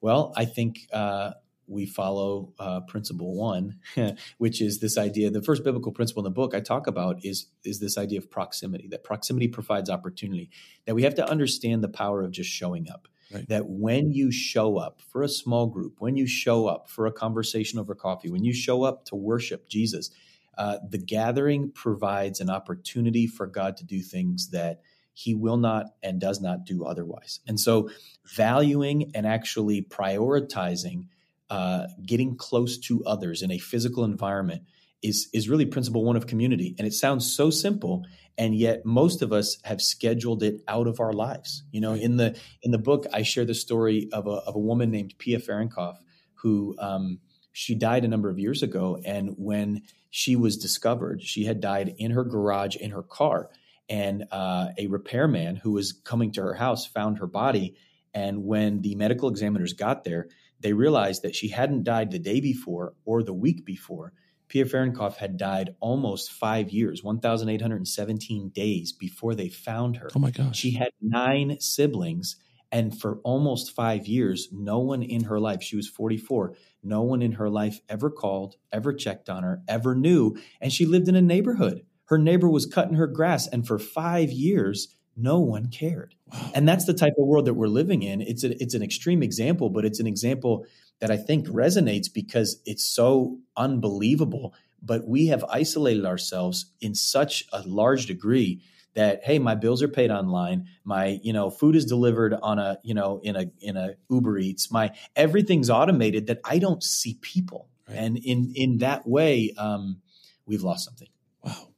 Well, 0.00 0.32
I 0.36 0.44
think 0.46 0.80
uh, 0.92 1.32
we 1.68 1.86
follow 1.86 2.52
uh, 2.58 2.80
principle 2.82 3.34
one, 3.36 3.78
which 4.38 4.60
is 4.60 4.80
this 4.80 4.98
idea. 4.98 5.30
The 5.30 5.42
first 5.42 5.62
biblical 5.64 5.92
principle 5.92 6.22
in 6.22 6.24
the 6.24 6.34
book 6.34 6.54
I 6.54 6.60
talk 6.60 6.86
about 6.88 7.24
is 7.24 7.46
is 7.64 7.78
this 7.80 7.96
idea 7.96 8.18
of 8.18 8.30
proximity. 8.30 8.88
That 8.88 9.04
proximity 9.04 9.46
provides 9.48 9.88
opportunity. 9.90 10.50
That 10.86 10.94
we 10.96 11.04
have 11.04 11.14
to 11.14 11.28
understand 11.28 11.82
the 11.84 11.88
power 11.88 12.22
of 12.22 12.32
just 12.32 12.50
showing 12.50 12.90
up. 12.90 13.06
Right. 13.34 13.48
That 13.48 13.68
when 13.68 14.12
you 14.12 14.30
show 14.30 14.76
up 14.76 15.02
for 15.02 15.22
a 15.22 15.28
small 15.28 15.66
group, 15.66 15.96
when 15.98 16.16
you 16.16 16.26
show 16.26 16.66
up 16.66 16.88
for 16.88 17.06
a 17.06 17.12
conversation 17.12 17.80
over 17.80 17.94
coffee, 17.94 18.30
when 18.30 18.44
you 18.44 18.54
show 18.54 18.84
up 18.84 19.04
to 19.06 19.16
worship 19.16 19.68
Jesus, 19.68 20.10
uh, 20.56 20.78
the 20.88 20.98
gathering 20.98 21.72
provides 21.72 22.40
an 22.40 22.48
opportunity 22.48 23.26
for 23.26 23.46
God 23.48 23.76
to 23.78 23.84
do 23.84 24.00
things 24.00 24.50
that 24.50 24.82
He 25.12 25.34
will 25.34 25.56
not 25.56 25.86
and 26.02 26.20
does 26.20 26.40
not 26.40 26.64
do 26.64 26.84
otherwise. 26.84 27.40
And 27.48 27.58
so, 27.58 27.90
valuing 28.24 29.10
and 29.14 29.26
actually 29.26 29.82
prioritizing 29.82 31.06
uh, 31.50 31.86
getting 32.04 32.36
close 32.36 32.78
to 32.78 33.04
others 33.04 33.42
in 33.42 33.50
a 33.50 33.58
physical 33.58 34.04
environment 34.04 34.62
is 35.04 35.28
is 35.32 35.48
really 35.48 35.66
principle 35.66 36.04
one 36.04 36.16
of 36.16 36.26
community 36.26 36.74
and 36.78 36.86
it 36.86 36.92
sounds 36.92 37.36
so 37.36 37.50
simple 37.50 38.04
and 38.36 38.56
yet 38.56 38.84
most 38.84 39.22
of 39.22 39.32
us 39.32 39.58
have 39.62 39.80
scheduled 39.80 40.42
it 40.42 40.62
out 40.66 40.86
of 40.86 40.98
our 40.98 41.12
lives 41.12 41.62
you 41.70 41.80
know 41.80 41.94
in 41.94 42.16
the 42.16 42.36
in 42.62 42.70
the 42.70 42.78
book 42.78 43.06
i 43.12 43.22
share 43.22 43.44
the 43.44 43.54
story 43.54 44.08
of 44.12 44.26
a, 44.26 44.30
of 44.30 44.56
a 44.56 44.58
woman 44.58 44.90
named 44.90 45.14
pia 45.18 45.38
Farrenkopf 45.38 45.98
who 46.34 46.74
um, 46.78 47.20
she 47.52 47.74
died 47.74 48.04
a 48.04 48.08
number 48.08 48.30
of 48.30 48.38
years 48.38 48.62
ago 48.62 48.98
and 49.04 49.34
when 49.36 49.82
she 50.10 50.34
was 50.34 50.56
discovered 50.56 51.22
she 51.22 51.44
had 51.44 51.60
died 51.60 51.94
in 51.98 52.10
her 52.10 52.24
garage 52.24 52.76
in 52.76 52.90
her 52.90 53.02
car 53.02 53.50
and 53.88 54.24
uh, 54.32 54.68
a 54.78 54.86
repairman 54.86 55.56
who 55.56 55.72
was 55.72 55.92
coming 55.92 56.32
to 56.32 56.40
her 56.40 56.54
house 56.54 56.86
found 56.86 57.18
her 57.18 57.26
body 57.26 57.76
and 58.14 58.44
when 58.44 58.80
the 58.80 58.94
medical 58.94 59.28
examiners 59.28 59.74
got 59.74 60.04
there 60.04 60.28
they 60.64 60.72
realized 60.72 61.22
that 61.22 61.36
she 61.36 61.48
hadn't 61.48 61.84
died 61.84 62.10
the 62.10 62.18
day 62.18 62.40
before 62.40 62.94
or 63.04 63.22
the 63.22 63.34
week 63.34 63.66
before. 63.66 64.14
Pia 64.54 64.64
Farrenkopf 64.64 65.16
had 65.16 65.36
died 65.36 65.74
almost 65.80 66.30
five 66.30 66.70
years, 66.70 67.02
1,817 67.02 68.50
days 68.50 68.92
before 68.92 69.34
they 69.34 69.48
found 69.48 69.96
her. 69.96 70.08
Oh 70.14 70.20
my 70.20 70.30
gosh! 70.30 70.56
She 70.56 70.70
had 70.70 70.90
nine 71.00 71.56
siblings, 71.58 72.36
and 72.70 72.96
for 72.96 73.18
almost 73.24 73.74
five 73.74 74.06
years, 74.06 74.50
no 74.52 74.78
one 74.78 75.02
in 75.02 75.24
her 75.24 75.40
life, 75.40 75.60
she 75.60 75.74
was 75.74 75.88
44, 75.88 76.54
no 76.84 77.02
one 77.02 77.20
in 77.20 77.32
her 77.32 77.50
life 77.50 77.80
ever 77.88 78.10
called, 78.10 78.54
ever 78.72 78.92
checked 78.92 79.28
on 79.28 79.42
her, 79.42 79.60
ever 79.66 79.96
knew. 79.96 80.36
And 80.60 80.72
she 80.72 80.86
lived 80.86 81.08
in 81.08 81.16
a 81.16 81.20
neighborhood. 81.20 81.84
Her 82.04 82.18
neighbor 82.18 82.48
was 82.48 82.64
cutting 82.64 82.94
her 82.94 83.08
grass, 83.08 83.48
and 83.48 83.66
for 83.66 83.80
five 83.80 84.30
years, 84.30 84.94
no 85.16 85.40
one 85.40 85.66
cared. 85.66 86.14
Wow. 86.32 86.52
And 86.54 86.68
that's 86.68 86.84
the 86.84 86.94
type 86.94 87.14
of 87.18 87.26
world 87.26 87.46
that 87.46 87.54
we're 87.54 87.66
living 87.66 88.04
in. 88.04 88.20
It's 88.20 88.44
a, 88.44 88.62
it's 88.62 88.74
an 88.74 88.84
extreme 88.84 89.20
example, 89.20 89.68
but 89.68 89.84
it's 89.84 89.98
an 89.98 90.06
example 90.06 90.64
that 91.04 91.10
I 91.10 91.18
think 91.18 91.48
resonates 91.48 92.06
because 92.10 92.62
it's 92.64 92.86
so 92.86 93.38
unbelievable. 93.58 94.54
But 94.80 95.06
we 95.06 95.26
have 95.26 95.44
isolated 95.44 96.06
ourselves 96.06 96.72
in 96.80 96.94
such 96.94 97.44
a 97.52 97.60
large 97.60 98.06
degree 98.06 98.62
that 98.94 99.22
hey, 99.22 99.38
my 99.38 99.54
bills 99.54 99.82
are 99.82 99.88
paid 99.88 100.10
online, 100.10 100.66
my 100.82 101.20
you 101.22 101.34
know 101.34 101.50
food 101.50 101.76
is 101.76 101.84
delivered 101.84 102.32
on 102.32 102.58
a 102.58 102.78
you 102.82 102.94
know 102.94 103.20
in 103.22 103.36
a 103.36 103.50
in 103.60 103.76
a 103.76 103.96
Uber 104.08 104.38
Eats, 104.38 104.72
my 104.72 104.92
everything's 105.14 105.68
automated 105.68 106.28
that 106.28 106.40
I 106.42 106.58
don't 106.58 106.82
see 106.82 107.18
people, 107.20 107.68
Right. 107.86 107.98
and 107.98 108.16
in 108.16 108.54
in 108.56 108.78
that 108.78 109.06
way, 109.06 109.52
um, 109.58 110.00
we've 110.46 110.62
lost 110.62 110.86
something. 110.86 111.08
Wow, 111.42 111.68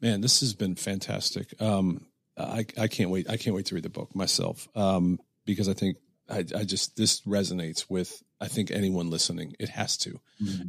man, 0.00 0.22
this 0.22 0.40
has 0.40 0.54
been 0.54 0.74
fantastic. 0.74 1.54
Um, 1.62 2.06
I 2.36 2.66
I 2.76 2.88
can't 2.88 3.10
wait. 3.10 3.30
I 3.30 3.36
can't 3.36 3.54
wait 3.54 3.66
to 3.66 3.76
read 3.76 3.84
the 3.84 3.90
book 3.90 4.12
myself 4.16 4.66
um, 4.74 5.20
because 5.44 5.68
I 5.68 5.74
think 5.74 5.98
I, 6.28 6.38
I 6.56 6.64
just 6.64 6.96
this 6.96 7.20
resonates 7.22 7.86
with 7.88 8.22
I 8.40 8.48
think 8.48 8.70
anyone 8.70 9.10
listening. 9.10 9.54
It 9.58 9.70
has 9.70 9.96
to, 9.98 10.20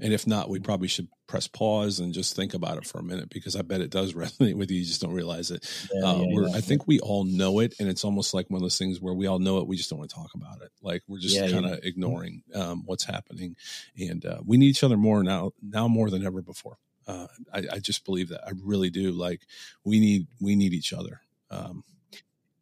and 0.02 0.14
if 0.14 0.28
not, 0.28 0.50
we 0.50 0.60
probably 0.60 0.88
should 0.88 1.08
press 1.28 1.48
pause 1.48 2.00
and 2.00 2.14
just 2.14 2.36
think 2.36 2.54
about 2.54 2.78
it 2.78 2.86
for 2.86 3.00
a 3.00 3.04
minute 3.04 3.30
because 3.30 3.56
I 3.56 3.62
bet 3.62 3.82
it 3.82 3.90
does 3.90 4.14
resonate 4.14 4.56
with 4.56 4.72
you. 4.72 4.80
You 4.80 4.86
just 4.86 5.02
don't 5.02 5.14
realize 5.14 5.52
it. 5.52 5.68
Yeah, 5.94 6.08
uh, 6.08 6.18
yeah, 6.18 6.26
we're, 6.30 6.48
yeah. 6.48 6.56
I 6.56 6.62
think 6.62 6.88
we 6.88 7.00
all 7.00 7.24
know 7.24 7.60
it, 7.60 7.74
and 7.80 7.90
it's 7.90 8.04
almost 8.04 8.34
like 8.34 8.50
one 8.50 8.58
of 8.58 8.62
those 8.62 8.78
things 8.78 9.02
where 9.02 9.14
we 9.14 9.28
all 9.28 9.40
know 9.40 9.58
it, 9.60 9.68
we 9.68 9.78
just 9.78 9.90
don't 9.90 10.00
want 10.00 10.10
to 10.12 10.16
talk 10.16 10.34
about 10.36 10.62
it. 10.62 10.72
Like 10.82 11.04
we're 11.08 11.20
just 11.20 11.38
kind 11.40 11.66
of 11.66 11.80
ignoring 11.84 12.44
um, 12.54 12.84
what's 12.86 13.06
happening, 13.06 13.56
and 13.98 14.26
uh, 14.26 14.40
we 14.46 14.58
need 14.58 14.68
each 14.68 14.84
other 14.84 14.98
more 14.98 15.24
now, 15.24 15.52
now 15.62 15.88
more 15.88 16.10
than 16.10 16.26
ever 16.26 16.42
before. 16.42 16.78
Uh, 17.08 17.28
I, 17.54 17.64
I 17.74 17.80
just 17.80 18.06
believe 18.06 18.30
that. 18.30 18.46
I 18.46 18.52
really 18.64 18.90
do. 18.90 19.12
Like 19.12 19.42
we 19.84 20.00
need 20.00 20.28
we 20.42 20.56
need 20.56 20.74
each 20.74 20.94
other. 20.94 21.22
Um, 21.52 21.84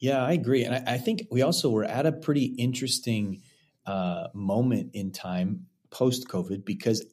Yeah, 0.03 0.21
I 0.21 0.33
agree, 0.33 0.65
and 0.65 0.75
I, 0.75 0.95
I 0.95 0.97
think 0.97 1.27
we 1.31 1.43
also 1.43 1.69
were 1.69 1.85
at 1.85 2.05
a 2.05 2.11
pretty 2.11 2.43
interesting 2.43 3.41
uh, 3.85 4.27
moment 4.33 4.89
in 4.93 5.13
time 5.13 5.67
post 5.91 6.27
COVID 6.27 6.65
because 6.65 7.05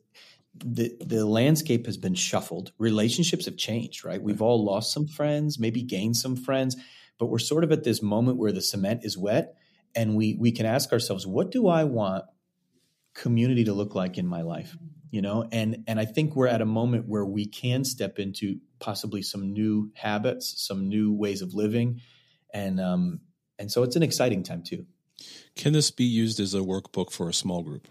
the 0.56 0.96
the 0.98 1.24
landscape 1.24 1.86
has 1.86 1.96
been 1.96 2.16
shuffled. 2.16 2.72
Relationships 2.78 3.44
have 3.44 3.56
changed, 3.56 4.04
right? 4.04 4.20
We've 4.20 4.42
all 4.42 4.64
lost 4.64 4.92
some 4.92 5.06
friends, 5.06 5.56
maybe 5.56 5.84
gained 5.84 6.16
some 6.16 6.34
friends, 6.34 6.76
but 7.16 7.26
we're 7.26 7.38
sort 7.38 7.62
of 7.62 7.70
at 7.70 7.84
this 7.84 8.02
moment 8.02 8.38
where 8.38 8.50
the 8.50 8.60
cement 8.60 9.04
is 9.04 9.16
wet, 9.16 9.54
and 9.94 10.16
we 10.16 10.34
we 10.34 10.50
can 10.50 10.66
ask 10.66 10.92
ourselves, 10.92 11.24
what 11.24 11.52
do 11.52 11.68
I 11.68 11.84
want 11.84 12.24
community 13.14 13.62
to 13.66 13.72
look 13.72 13.94
like 13.94 14.18
in 14.18 14.26
my 14.26 14.42
life? 14.42 14.76
You 15.12 15.22
know, 15.22 15.48
and 15.52 15.84
and 15.86 16.00
I 16.00 16.06
think 16.06 16.34
we're 16.34 16.48
at 16.48 16.60
a 16.60 16.66
moment 16.66 17.06
where 17.06 17.24
we 17.24 17.46
can 17.46 17.84
step 17.84 18.18
into 18.18 18.56
possibly 18.80 19.22
some 19.22 19.52
new 19.52 19.92
habits, 19.94 20.66
some 20.66 20.88
new 20.88 21.12
ways 21.12 21.40
of 21.40 21.54
living 21.54 22.00
and 22.52 22.80
um, 22.80 23.20
and 23.58 23.70
so 23.70 23.82
it's 23.82 23.96
an 23.96 24.02
exciting 24.02 24.42
time 24.42 24.62
too. 24.62 24.86
can 25.56 25.72
this 25.72 25.90
be 25.90 26.04
used 26.04 26.40
as 26.40 26.54
a 26.54 26.60
workbook 26.60 27.10
for 27.10 27.28
a 27.28 27.34
small 27.34 27.62
group? 27.62 27.88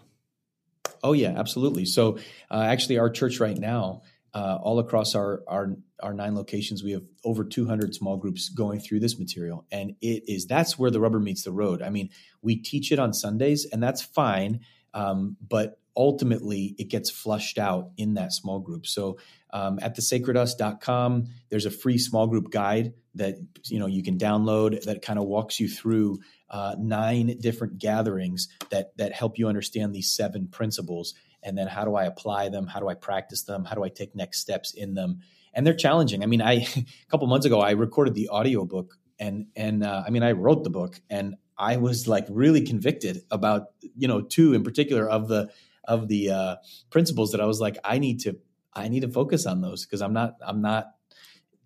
Oh 1.02 1.12
yeah, 1.12 1.34
absolutely. 1.36 1.84
So 1.84 2.18
uh, 2.50 2.62
actually, 2.62 2.98
our 2.98 3.10
church 3.10 3.40
right 3.40 3.56
now, 3.56 4.02
uh, 4.34 4.58
all 4.62 4.78
across 4.78 5.14
our 5.14 5.42
our 5.46 5.76
our 6.02 6.14
nine 6.14 6.34
locations, 6.34 6.82
we 6.82 6.92
have 6.92 7.04
over 7.24 7.44
200 7.44 7.94
small 7.94 8.16
groups 8.16 8.48
going 8.48 8.80
through 8.80 9.00
this 9.00 9.18
material, 9.18 9.66
and 9.70 9.94
it 10.00 10.24
is 10.28 10.46
that's 10.46 10.78
where 10.78 10.90
the 10.90 11.00
rubber 11.00 11.20
meets 11.20 11.44
the 11.44 11.52
road. 11.52 11.82
I 11.82 11.90
mean, 11.90 12.10
we 12.42 12.56
teach 12.56 12.92
it 12.92 12.98
on 12.98 13.12
Sundays, 13.12 13.66
and 13.70 13.82
that's 13.82 14.02
fine, 14.02 14.60
um, 14.94 15.36
but 15.46 15.78
ultimately 15.96 16.74
it 16.78 16.88
gets 16.88 17.10
flushed 17.10 17.58
out 17.58 17.90
in 17.96 18.14
that 18.14 18.32
small 18.32 18.58
group. 18.58 18.86
So 18.86 19.18
um, 19.52 19.78
at 19.82 19.96
thesacredus.com, 19.96 21.26
there's 21.48 21.66
a 21.66 21.70
free 21.70 21.98
small 21.98 22.26
group 22.26 22.50
guide 22.50 22.94
that 23.14 23.36
you 23.64 23.78
know 23.78 23.86
you 23.86 24.02
can 24.02 24.18
download 24.18 24.82
that 24.84 25.02
kind 25.02 25.18
of 25.18 25.26
walks 25.26 25.58
you 25.58 25.68
through 25.68 26.18
uh, 26.48 26.76
nine 26.78 27.36
different 27.40 27.78
gatherings 27.78 28.48
that 28.70 28.96
that 28.96 29.12
help 29.12 29.38
you 29.38 29.48
understand 29.48 29.94
these 29.94 30.10
seven 30.10 30.46
principles 30.46 31.14
and 31.42 31.56
then 31.56 31.66
how 31.66 31.84
do 31.84 31.94
I 31.94 32.04
apply 32.04 32.48
them? 32.48 32.66
How 32.66 32.80
do 32.80 32.88
I 32.88 32.94
practice 32.94 33.42
them? 33.42 33.64
How 33.64 33.74
do 33.74 33.82
I 33.82 33.88
take 33.88 34.14
next 34.14 34.40
steps 34.40 34.72
in 34.74 34.94
them? 34.94 35.20
And 35.54 35.66
they're 35.66 35.74
challenging. 35.74 36.22
I 36.22 36.26
mean, 36.26 36.42
I 36.42 36.52
a 36.76 36.84
couple 37.10 37.26
months 37.26 37.46
ago 37.46 37.60
I 37.60 37.72
recorded 37.72 38.14
the 38.14 38.28
audiobook 38.28 38.96
and 39.18 39.46
and 39.56 39.84
uh, 39.84 40.02
I 40.06 40.10
mean 40.10 40.22
I 40.22 40.32
wrote 40.32 40.64
the 40.64 40.70
book 40.70 41.00
and 41.08 41.36
I 41.58 41.76
was 41.76 42.08
like 42.08 42.26
really 42.30 42.62
convicted 42.62 43.22
about 43.30 43.66
you 43.80 44.08
know 44.08 44.22
two 44.22 44.54
in 44.54 44.62
particular 44.62 45.08
of 45.08 45.28
the 45.28 45.50
of 45.84 46.08
the 46.08 46.30
uh, 46.30 46.56
principles 46.90 47.32
that 47.32 47.40
I 47.40 47.46
was 47.46 47.60
like 47.60 47.78
I 47.84 47.98
need 47.98 48.20
to 48.20 48.38
I 48.74 48.88
need 48.88 49.00
to 49.00 49.08
focus 49.08 49.46
on 49.46 49.60
those 49.60 49.84
because 49.84 50.02
I'm 50.02 50.12
not 50.12 50.36
I'm 50.44 50.62
not 50.62 50.92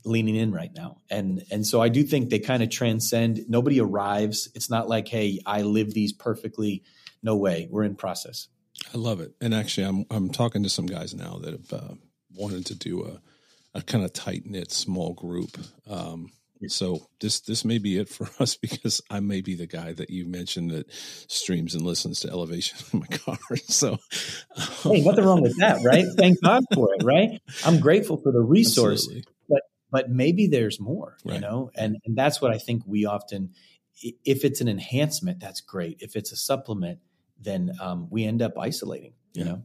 leaning 0.04 0.36
in 0.36 0.52
right 0.52 0.72
now. 0.74 0.98
And 1.10 1.44
and 1.50 1.66
so 1.66 1.80
I 1.80 1.88
do 1.88 2.02
think 2.02 2.30
they 2.30 2.38
kind 2.38 2.62
of 2.62 2.70
transcend. 2.70 3.40
Nobody 3.48 3.80
arrives. 3.80 4.48
It's 4.54 4.70
not 4.70 4.88
like 4.88 5.08
hey 5.08 5.40
I 5.46 5.62
live 5.62 5.94
these 5.94 6.12
perfectly. 6.12 6.82
No 7.22 7.36
way. 7.36 7.68
We're 7.70 7.84
in 7.84 7.96
process. 7.96 8.48
I 8.92 8.98
love 8.98 9.20
it. 9.20 9.32
And 9.40 9.54
actually, 9.54 9.86
I'm 9.86 10.04
I'm 10.10 10.30
talking 10.30 10.62
to 10.62 10.68
some 10.68 10.86
guys 10.86 11.14
now 11.14 11.38
that 11.38 11.52
have 11.52 11.72
uh, 11.72 11.94
wanted 12.34 12.66
to 12.66 12.74
do 12.74 13.04
a, 13.04 13.78
a 13.78 13.82
kind 13.82 14.04
of 14.04 14.12
tight 14.12 14.46
knit 14.46 14.72
small 14.72 15.14
group. 15.14 15.58
Um, 15.88 16.30
so 16.68 17.06
this 17.20 17.40
this 17.40 17.64
may 17.64 17.78
be 17.78 17.98
it 17.98 18.08
for 18.08 18.28
us 18.40 18.56
because 18.56 19.00
I 19.10 19.20
may 19.20 19.40
be 19.40 19.54
the 19.54 19.66
guy 19.66 19.92
that 19.92 20.10
you 20.10 20.26
mentioned 20.26 20.70
that 20.70 20.90
streams 20.92 21.74
and 21.74 21.84
listens 21.84 22.20
to 22.20 22.30
Elevation 22.30 22.78
in 22.92 23.00
my 23.00 23.06
car. 23.06 23.38
So 23.66 23.98
hey, 24.84 25.00
nothing 25.02 25.24
wrong 25.24 25.42
with 25.42 25.56
that, 25.58 25.80
right? 25.84 26.04
Thank 26.16 26.40
God 26.42 26.62
for 26.74 26.94
it, 26.94 27.02
right? 27.04 27.40
I'm 27.64 27.80
grateful 27.80 28.16
for 28.16 28.32
the 28.32 28.40
resource, 28.40 29.00
Absolutely. 29.06 29.24
but 29.48 29.60
but 29.90 30.10
maybe 30.10 30.46
there's 30.48 30.80
more, 30.80 31.16
you 31.24 31.38
know, 31.40 31.70
and 31.76 31.96
and 32.04 32.16
that's 32.16 32.40
what 32.42 32.52
I 32.52 32.58
think 32.58 32.82
we 32.86 33.06
often, 33.06 33.50
if 34.02 34.44
it's 34.44 34.60
an 34.60 34.68
enhancement, 34.68 35.40
that's 35.40 35.60
great. 35.60 35.98
If 36.00 36.16
it's 36.16 36.32
a 36.32 36.36
supplement, 36.36 36.98
then 37.40 37.72
um, 37.80 38.08
we 38.10 38.24
end 38.24 38.42
up 38.42 38.58
isolating, 38.58 39.12
you 39.34 39.44
Yeah. 39.44 39.50
know. 39.50 39.64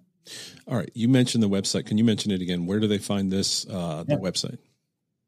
all 0.68 0.78
right, 0.78 0.92
you 0.94 1.08
mentioned 1.10 1.44
the 1.44 1.50
website. 1.50 1.86
Can 1.88 1.98
you 1.98 2.04
mention 2.04 2.32
it 2.32 2.42
again? 2.42 2.66
Where 2.68 2.80
do 2.80 2.88
they 2.88 2.98
find 3.00 3.32
this 3.32 3.66
uh, 3.68 4.04
the 4.08 4.14
Yeah. 4.16 4.20
website? 4.20 4.58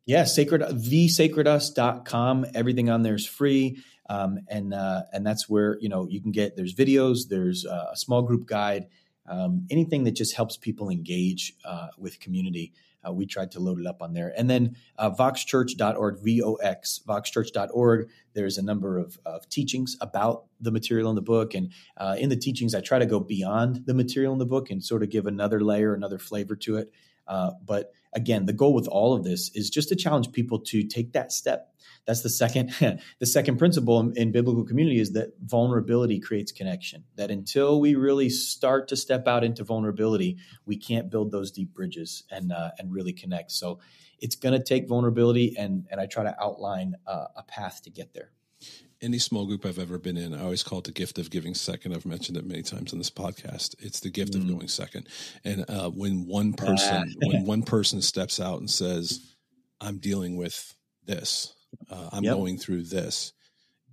Yeah, 0.06 0.24
sacred 0.24 0.62
thesacredus.com. 0.62 2.46
Everything 2.56 2.90
on 2.90 3.04
there 3.04 3.16
is 3.16 3.28
free. 3.28 3.78
Um, 4.10 4.40
and 4.50 4.74
uh, 4.74 5.04
and 5.14 5.26
that's 5.26 5.48
where 5.48 5.78
you 5.80 5.88
know 5.88 6.06
you 6.10 6.22
can 6.22 6.32
get 6.32 6.58
there's 6.58 6.76
videos, 6.76 7.30
there's 7.30 7.66
uh, 7.66 7.92
a 7.94 7.96
small 7.96 8.22
group 8.22 8.46
guide, 8.46 8.88
um, 9.26 9.66
anything 9.70 10.04
that 10.04 10.16
just 10.16 10.36
helps 10.36 10.58
people 10.58 10.90
engage 10.90 11.54
uh, 11.64 11.88
with 11.98 12.20
community. 12.20 12.74
Uh, 13.08 13.14
we 13.14 13.26
tried 13.26 13.52
to 13.52 13.60
load 13.60 13.80
it 13.80 13.88
up 13.88 14.02
on 14.02 14.14
there, 14.14 14.34
and 14.38 14.50
then 14.50 14.76
uh, 14.98 15.10
voxchurch.org, 15.10 16.20
v-o-x, 16.20 17.00
voxchurch.org. 17.08 18.10
There's 18.34 18.58
a 18.58 18.62
number 18.62 19.00
of, 19.00 19.18
of 19.26 19.48
teachings 19.50 19.96
about 20.02 20.44
the 20.60 20.72
material 20.72 21.10
in 21.10 21.16
the 21.16 21.22
book, 21.22 21.54
and 21.56 21.72
in 22.20 22.28
the 22.28 22.36
teachings, 22.36 22.76
I 22.76 22.82
try 22.82 23.00
to 23.00 23.06
go 23.06 23.20
beyond 23.22 23.86
the 23.86 23.94
material 23.94 24.34
in 24.34 24.40
the 24.40 24.46
book 24.46 24.70
and 24.70 24.84
sort 24.84 25.04
of 25.04 25.10
give 25.10 25.26
another 25.26 25.62
layer, 25.62 25.94
another 25.94 26.20
flavor 26.20 26.56
to 26.58 26.78
it. 26.78 26.92
Uh, 27.28 27.52
but 27.66 27.92
again, 28.14 28.46
the 28.46 28.54
goal 28.54 28.74
with 28.74 28.88
all 28.88 29.14
of 29.14 29.24
this 29.24 29.52
is 29.56 29.70
just 29.70 29.90
to 29.90 29.96
challenge 29.96 30.32
people 30.32 30.60
to 30.60 30.84
take 30.84 31.14
that 31.14 31.32
step. 31.32 31.74
That's 32.06 32.22
the 32.22 32.30
second 32.30 32.74
the 33.20 33.26
second 33.26 33.58
principle 33.58 34.00
in, 34.00 34.14
in 34.18 34.32
biblical 34.32 34.64
community 34.64 35.00
is 35.00 35.14
that 35.14 35.34
vulnerability 35.44 36.20
creates 36.20 36.52
connection. 36.52 37.04
That 37.16 37.32
until 37.32 37.80
we 37.80 37.96
really 37.96 38.30
start 38.30 38.88
to 38.90 38.96
step 38.96 39.28
out 39.28 39.44
into 39.44 39.64
vulnerability, 39.64 40.38
we 40.66 40.78
can't 40.78 41.10
build 41.10 41.32
those 41.32 41.52
deep 41.52 41.74
bridges 41.74 42.24
and 42.32 42.52
uh, 42.52 42.72
and 42.80 42.92
really 42.92 43.14
connect. 43.14 43.52
So 43.52 43.80
it's 44.20 44.36
going 44.36 44.58
to 44.58 44.64
take 44.64 44.88
vulnerability, 44.88 45.56
and 45.58 45.86
and 45.92 46.00
I 46.02 46.06
try 46.06 46.24
to 46.24 46.36
outline 46.42 46.96
uh, 47.06 47.26
a 47.36 47.44
path 47.44 47.82
to 47.84 47.90
get 47.90 48.14
there. 48.14 48.32
Any 49.02 49.18
small 49.18 49.48
group 49.48 49.66
I've 49.66 49.80
ever 49.80 49.98
been 49.98 50.16
in, 50.18 50.34
I 50.34 50.44
always 50.44 50.62
call 50.62 50.78
it 50.80 50.86
the 50.86 50.92
gift 50.92 51.18
of 51.18 51.32
giving 51.32 51.56
second. 51.56 51.94
I've 51.94 52.06
mentioned 52.06 52.38
it 52.38 52.46
many 52.46 52.62
times 52.62 52.94
in 52.94 53.00
this 53.00 53.10
podcast. 53.10 53.74
It's 53.80 54.00
the 54.00 54.12
gift 54.12 54.36
of 54.36 54.42
Mm. 54.42 54.50
going 54.50 54.68
second. 54.68 55.08
And 55.44 55.66
uh, 55.68 55.90
when 55.90 56.28
one 56.28 56.54
person, 56.54 57.12
when 57.20 57.46
one 57.46 57.64
person 57.64 58.02
steps 58.04 58.40
out 58.40 58.60
and 58.60 58.70
says, 58.70 59.20
"I'm 59.80 59.98
dealing 59.98 60.38
with 60.38 60.76
this," 61.04 61.54
uh, 61.90 62.10
I'm 62.12 62.24
Yep. 62.24 62.36
going 62.36 62.58
through 62.60 62.84
this. 62.84 63.34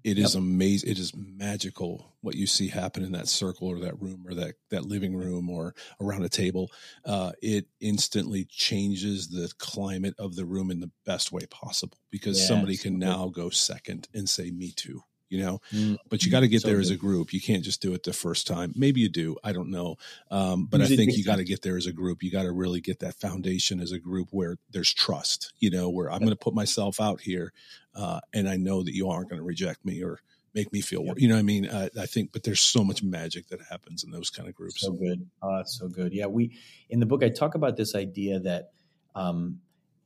It 0.05 0.19
is 0.19 0.35
amazing. 0.35 0.91
It 0.91 0.99
is 0.99 1.13
magical 1.15 2.15
what 2.21 2.35
you 2.35 2.47
see 2.47 2.69
happen 2.69 3.05
in 3.05 3.13
that 3.13 3.29
circle 3.29 3.69
or 3.69 3.81
that 3.81 4.01
room 4.01 4.25
or 4.27 4.35
that 4.35 4.55
that 4.71 4.85
living 4.85 5.15
room 5.15 5.51
or 5.51 5.75
around 6.01 6.25
a 6.25 6.29
table. 6.29 6.71
Uh, 7.05 7.33
it 7.43 7.67
instantly 7.81 8.45
changes 8.45 9.29
the 9.29 9.53
climate 9.59 10.15
of 10.19 10.37
the 10.37 10.45
room 10.45 10.71
in 10.71 10.81
the 10.81 10.91
best 11.05 11.33
way 11.33 11.43
possible 11.51 11.99
because 12.11 12.45
somebody 12.47 12.75
so 12.75 12.85
can 12.85 12.99
now 12.99 13.29
go 13.29 13.51
second 13.51 14.09
and 14.15 14.29
say, 14.29 14.51
"Me 14.51 14.73
too." 14.75 15.03
You 15.29 15.43
know, 15.43 15.61
Mm. 15.73 15.99
but 16.09 16.25
you 16.25 16.31
got 16.31 16.41
to 16.41 16.49
get 16.49 16.63
So 16.63 16.69
there 16.69 16.81
as 16.81 16.91
a 16.91 16.97
group. 16.97 17.33
You 17.33 17.41
can't 17.41 17.63
just 17.63 17.83
do 17.83 17.93
it 17.95 18.03
the 18.03 18.13
first 18.13 18.47
time. 18.47 18.73
Maybe 18.75 19.01
you 19.01 19.09
do. 19.09 19.37
I 19.45 19.53
don't 19.53 19.71
know. 19.71 19.97
Um, 20.31 20.67
but 20.67 20.81
I 20.81 20.87
think 20.87 21.17
you 21.17 21.25
got 21.25 21.37
to 21.37 21.45
get 21.45 21.63
there 21.63 21.77
as 21.77 21.87
a 21.87 21.93
group. 21.93 22.23
You 22.23 22.31
got 22.31 22.45
to 22.45 22.53
really 22.53 22.81
get 22.81 23.01
that 23.01 23.15
foundation 23.15 23.81
as 23.81 23.93
a 23.93 23.99
group 23.99 24.29
where 24.31 24.57
there's 24.71 24.93
trust, 24.93 25.53
you 25.59 25.71
know, 25.71 25.91
where 25.91 26.11
I'm 26.11 26.21
going 26.21 26.31
to 26.31 26.37
put 26.37 26.55
myself 26.55 27.01
out 27.01 27.21
here 27.21 27.53
uh, 27.95 28.21
and 28.33 28.49
I 28.49 28.57
know 28.57 28.83
that 28.83 28.95
you 28.95 29.09
aren't 29.11 29.29
going 29.29 29.41
to 29.41 29.45
reject 29.45 29.85
me 29.85 30.03
or 30.03 30.21
make 30.55 30.73
me 30.73 30.81
feel, 30.81 31.05
you 31.19 31.29
know 31.29 31.35
what 31.35 31.41
I 31.41 31.43
mean? 31.43 31.67
Uh, 31.67 31.89
I 32.01 32.07
think, 32.07 32.33
but 32.33 32.43
there's 32.43 32.61
so 32.61 32.83
much 32.83 33.03
magic 33.03 33.49
that 33.49 33.61
happens 33.69 34.03
in 34.03 34.11
those 34.11 34.31
kind 34.31 34.49
of 34.49 34.55
groups. 34.55 34.81
So 34.81 34.93
good. 34.93 35.29
Oh, 35.43 35.63
so 35.67 35.89
good. 35.89 36.13
Yeah, 36.13 36.27
we 36.27 36.57
in 36.89 37.01
the 37.01 37.07
book 37.07 37.23
I 37.23 37.29
talk 37.29 37.55
about 37.55 37.77
this 37.77 37.95
idea 37.95 38.41
that 38.41 38.71
um, 39.15 39.61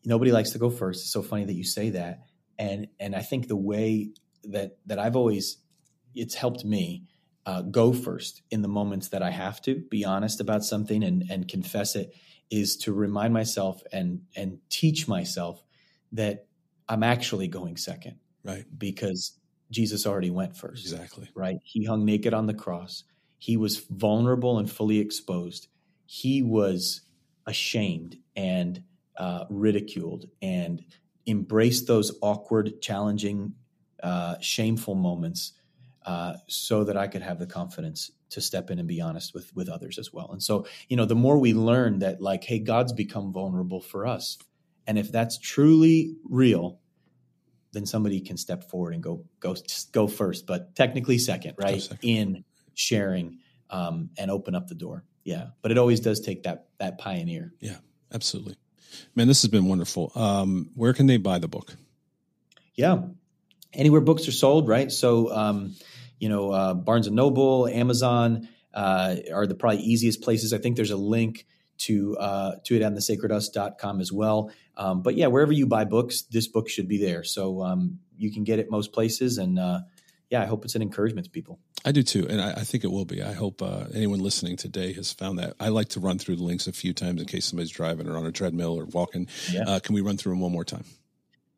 nobody 0.04 0.32
likes 0.32 0.50
to 0.50 0.58
go 0.58 0.68
first. 0.68 1.02
It's 1.02 1.12
so 1.12 1.22
funny 1.22 1.44
that 1.44 1.54
you 1.54 1.64
say 1.64 1.90
that, 1.90 2.24
and 2.58 2.88
and 2.98 3.14
I 3.14 3.22
think 3.22 3.46
the 3.48 3.56
way 3.56 4.10
that 4.44 4.78
that 4.86 4.98
I've 4.98 5.16
always 5.16 5.58
it's 6.14 6.34
helped 6.34 6.64
me 6.64 7.04
uh, 7.46 7.62
go 7.62 7.92
first 7.92 8.42
in 8.50 8.62
the 8.62 8.68
moments 8.68 9.08
that 9.08 9.22
I 9.22 9.30
have 9.30 9.60
to 9.62 9.76
be 9.90 10.04
honest 10.04 10.40
about 10.40 10.64
something 10.64 11.02
and 11.02 11.24
and 11.30 11.48
confess 11.48 11.96
it 11.96 12.14
is 12.50 12.76
to 12.76 12.92
remind 12.92 13.32
myself 13.32 13.82
and 13.92 14.22
and 14.36 14.58
teach 14.68 15.08
myself 15.08 15.62
that 16.12 16.46
I'm 16.88 17.02
actually 17.02 17.48
going 17.48 17.76
second 17.76 18.16
right. 18.44 18.64
because 18.76 19.38
Jesus 19.70 20.06
already 20.06 20.30
went 20.30 20.56
first 20.56 20.84
Exactly. 20.84 21.30
right? 21.34 21.56
He 21.64 21.84
hung 21.84 22.04
naked 22.04 22.34
on 22.34 22.46
the 22.46 22.54
cross. 22.54 23.04
He 23.38 23.56
was 23.56 23.78
vulnerable 23.78 24.58
and 24.58 24.70
fully 24.70 24.98
exposed. 24.98 25.68
He 26.06 26.42
was 26.42 27.00
ashamed 27.46 28.18
and 28.36 28.82
uh, 29.16 29.44
ridiculed 29.48 30.26
and 30.40 30.84
embraced 31.26 31.86
those 31.86 32.16
awkward, 32.20 32.80
challenging, 32.82 33.54
uh, 34.02 34.36
shameful 34.40 34.94
moments 34.94 35.52
uh, 36.04 36.34
so 36.48 36.84
that 36.84 36.96
I 36.96 37.06
could 37.06 37.22
have 37.22 37.38
the 37.38 37.46
confidence 37.46 38.10
to 38.30 38.40
step 38.40 38.70
in 38.70 38.78
and 38.78 38.88
be 38.88 39.00
honest 39.00 39.34
with 39.34 39.54
with 39.54 39.68
others 39.68 39.98
as 39.98 40.12
well. 40.12 40.30
And 40.32 40.42
so, 40.42 40.66
you 40.88 40.96
know, 40.96 41.04
the 41.04 41.14
more 41.14 41.38
we 41.38 41.54
learn 41.54 42.00
that, 42.00 42.20
like, 42.20 42.44
hey, 42.44 42.58
God's 42.58 42.92
become 42.92 43.32
vulnerable 43.32 43.80
for 43.80 44.06
us, 44.06 44.38
and 44.86 44.98
if 44.98 45.12
that's 45.12 45.38
truly 45.38 46.16
real, 46.28 46.80
then 47.72 47.86
somebody 47.86 48.20
can 48.20 48.36
step 48.36 48.68
forward 48.70 48.94
and 48.94 49.02
go 49.02 49.24
go 49.40 49.54
go 49.92 50.06
first, 50.06 50.46
but 50.46 50.74
technically 50.74 51.18
second, 51.18 51.54
right? 51.58 51.82
second. 51.82 52.08
In 52.08 52.44
sharing 52.74 53.38
um, 53.70 54.10
and 54.18 54.30
open 54.30 54.54
up 54.54 54.68
the 54.68 54.74
door. 54.74 55.04
Yeah, 55.24 55.48
but 55.60 55.70
it 55.70 55.78
always 55.78 56.00
does 56.00 56.20
take 56.20 56.44
that 56.44 56.66
that 56.78 56.98
pioneer. 56.98 57.52
Yeah, 57.60 57.78
absolutely. 58.12 58.56
Man, 59.14 59.28
this 59.28 59.42
has 59.42 59.50
been 59.50 59.66
wonderful. 59.66 60.12
Um, 60.14 60.70
where 60.74 60.92
can 60.92 61.06
they 61.06 61.16
buy 61.16 61.38
the 61.38 61.48
book? 61.48 61.74
Yeah, 62.74 63.02
anywhere 63.72 64.00
books 64.00 64.28
are 64.28 64.32
sold, 64.32 64.68
right? 64.68 64.90
So, 64.90 65.32
um, 65.32 65.74
you 66.18 66.28
know, 66.28 66.50
uh, 66.50 66.74
Barnes 66.74 67.06
and 67.06 67.16
Noble, 67.16 67.66
Amazon 67.66 68.48
uh, 68.74 69.16
are 69.32 69.46
the 69.46 69.54
probably 69.54 69.80
easiest 69.80 70.22
places. 70.22 70.52
I 70.52 70.58
think 70.58 70.76
there's 70.76 70.90
a 70.90 70.96
link 70.96 71.46
to 71.78 72.16
uh, 72.18 72.52
to 72.64 72.76
it 72.76 72.82
on 72.82 72.94
the 72.94 73.00
sacredus.com 73.00 74.00
as 74.00 74.12
well. 74.12 74.50
Um, 74.76 75.02
but 75.02 75.16
yeah, 75.16 75.26
wherever 75.26 75.52
you 75.52 75.66
buy 75.66 75.84
books, 75.84 76.22
this 76.22 76.46
book 76.46 76.68
should 76.68 76.88
be 76.88 76.98
there. 76.98 77.24
So 77.24 77.62
um, 77.62 77.98
you 78.16 78.32
can 78.32 78.44
get 78.44 78.58
it 78.58 78.70
most 78.70 78.92
places, 78.92 79.38
and 79.38 79.58
uh, 79.58 79.80
yeah, 80.30 80.42
I 80.42 80.46
hope 80.46 80.64
it's 80.64 80.74
an 80.74 80.82
encouragement 80.82 81.26
to 81.26 81.30
people. 81.30 81.58
I 81.84 81.92
do 81.92 82.02
too, 82.02 82.26
and 82.28 82.40
I, 82.40 82.52
I 82.52 82.64
think 82.64 82.84
it 82.84 82.90
will 82.90 83.04
be. 83.04 83.22
I 83.22 83.32
hope 83.32 83.60
uh, 83.60 83.86
anyone 83.92 84.20
listening 84.20 84.56
today 84.56 84.92
has 84.92 85.12
found 85.12 85.38
that. 85.40 85.54
I 85.58 85.68
like 85.68 85.88
to 85.90 86.00
run 86.00 86.18
through 86.18 86.36
the 86.36 86.44
links 86.44 86.66
a 86.68 86.72
few 86.72 86.92
times 86.94 87.20
in 87.20 87.26
case 87.26 87.46
somebody's 87.46 87.72
driving 87.72 88.08
or 88.08 88.16
on 88.16 88.24
a 88.24 88.32
treadmill 88.32 88.78
or 88.78 88.84
walking. 88.86 89.26
Yeah. 89.50 89.64
Uh, 89.66 89.80
can 89.80 89.94
we 89.94 90.00
run 90.00 90.16
through 90.16 90.32
them 90.32 90.40
one 90.40 90.52
more 90.52 90.64
time? 90.64 90.84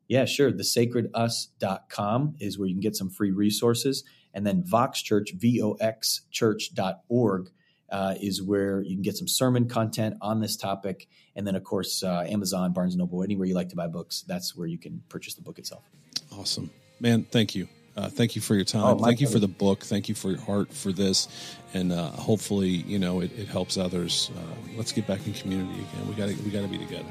Yeah, 0.07 0.25
sure. 0.25 0.51
Thesacredus.com 0.51 2.35
is 2.39 2.59
where 2.59 2.67
you 2.67 2.73
can 2.73 2.81
get 2.81 2.95
some 2.95 3.09
free 3.09 3.31
resources. 3.31 4.03
And 4.33 4.45
then 4.45 4.63
Vox 4.63 5.01
Church, 5.01 5.31
V-O-X 5.33 6.21
church.org 6.29 7.49
uh, 7.89 8.15
is 8.21 8.41
where 8.41 8.81
you 8.81 8.95
can 8.95 9.01
get 9.01 9.15
some 9.15 9.27
sermon 9.27 9.67
content 9.67 10.15
on 10.21 10.41
this 10.41 10.57
topic. 10.57 11.07
And 11.35 11.47
then, 11.47 11.55
of 11.55 11.63
course, 11.63 12.03
uh, 12.03 12.25
Amazon, 12.27 12.73
Barnes 12.73 12.95
& 12.95 12.97
Noble, 12.97 13.23
anywhere 13.23 13.47
you 13.47 13.55
like 13.55 13.69
to 13.69 13.75
buy 13.75 13.87
books, 13.87 14.23
that's 14.27 14.55
where 14.55 14.67
you 14.67 14.77
can 14.77 15.01
purchase 15.09 15.35
the 15.35 15.41
book 15.41 15.59
itself. 15.59 15.83
Awesome, 16.31 16.69
man. 16.99 17.25
Thank 17.31 17.55
you. 17.55 17.67
Uh, 17.95 18.09
thank 18.09 18.35
you 18.35 18.41
for 18.41 18.55
your 18.55 18.65
time. 18.65 18.83
Oh, 18.83 18.97
thank 18.97 19.21
you 19.21 19.27
for 19.27 19.39
the 19.39 19.47
book. 19.47 19.83
Thank 19.83 20.09
you 20.09 20.15
for 20.15 20.31
your 20.31 20.41
heart 20.41 20.73
for 20.73 20.91
this, 20.91 21.29
and 21.73 21.93
uh, 21.93 22.09
hopefully, 22.09 22.67
you 22.67 22.99
know, 22.99 23.21
it, 23.21 23.31
it 23.37 23.47
helps 23.47 23.77
others. 23.77 24.31
Uh, 24.35 24.71
let's 24.75 24.91
get 24.91 25.07
back 25.07 25.25
in 25.25 25.33
community 25.33 25.79
again. 25.79 26.09
We 26.09 26.13
got 26.15 26.27
to 26.27 26.35
we 26.43 26.51
got 26.51 26.63
to 26.63 26.67
be 26.67 26.77
together. 26.77 27.05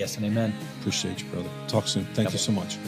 Yes 0.00 0.16
and 0.16 0.24
amen. 0.24 0.54
Appreciate 0.80 1.22
you, 1.22 1.28
brother. 1.28 1.50
Talk 1.68 1.86
soon. 1.86 2.06
Thank 2.14 2.32
you 2.32 2.38
so 2.38 2.52
much. 2.52 2.78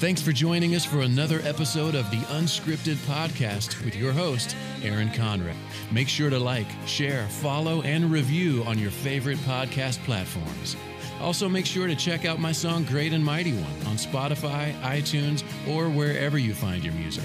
Thanks 0.00 0.20
for 0.20 0.32
joining 0.32 0.74
us 0.74 0.84
for 0.84 1.00
another 1.00 1.40
episode 1.44 1.94
of 1.94 2.10
the 2.10 2.18
Unscripted 2.36 2.96
Podcast 3.06 3.82
with 3.86 3.96
your 3.96 4.12
host, 4.12 4.54
Aaron 4.82 5.10
Conrad. 5.10 5.56
Make 5.90 6.10
sure 6.10 6.28
to 6.28 6.38
like, 6.38 6.66
share, 6.84 7.26
follow, 7.28 7.80
and 7.82 8.12
review 8.12 8.62
on 8.64 8.78
your 8.78 8.90
favorite 8.90 9.38
podcast 9.38 9.96
platforms. 10.04 10.76
Also, 11.22 11.48
make 11.48 11.64
sure 11.64 11.86
to 11.86 11.96
check 11.96 12.26
out 12.26 12.38
my 12.38 12.52
song 12.52 12.84
Great 12.84 13.14
and 13.14 13.24
Mighty 13.24 13.54
One 13.54 13.86
on 13.86 13.96
Spotify, 13.96 14.78
iTunes, 14.82 15.42
or 15.66 15.88
wherever 15.88 16.36
you 16.36 16.52
find 16.52 16.84
your 16.84 16.92
music. 16.92 17.24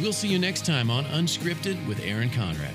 We'll 0.00 0.12
see 0.12 0.26
you 0.26 0.40
next 0.40 0.66
time 0.66 0.90
on 0.90 1.04
Unscripted 1.04 1.86
with 1.86 2.00
Aaron 2.04 2.30
Conrad. 2.30 2.74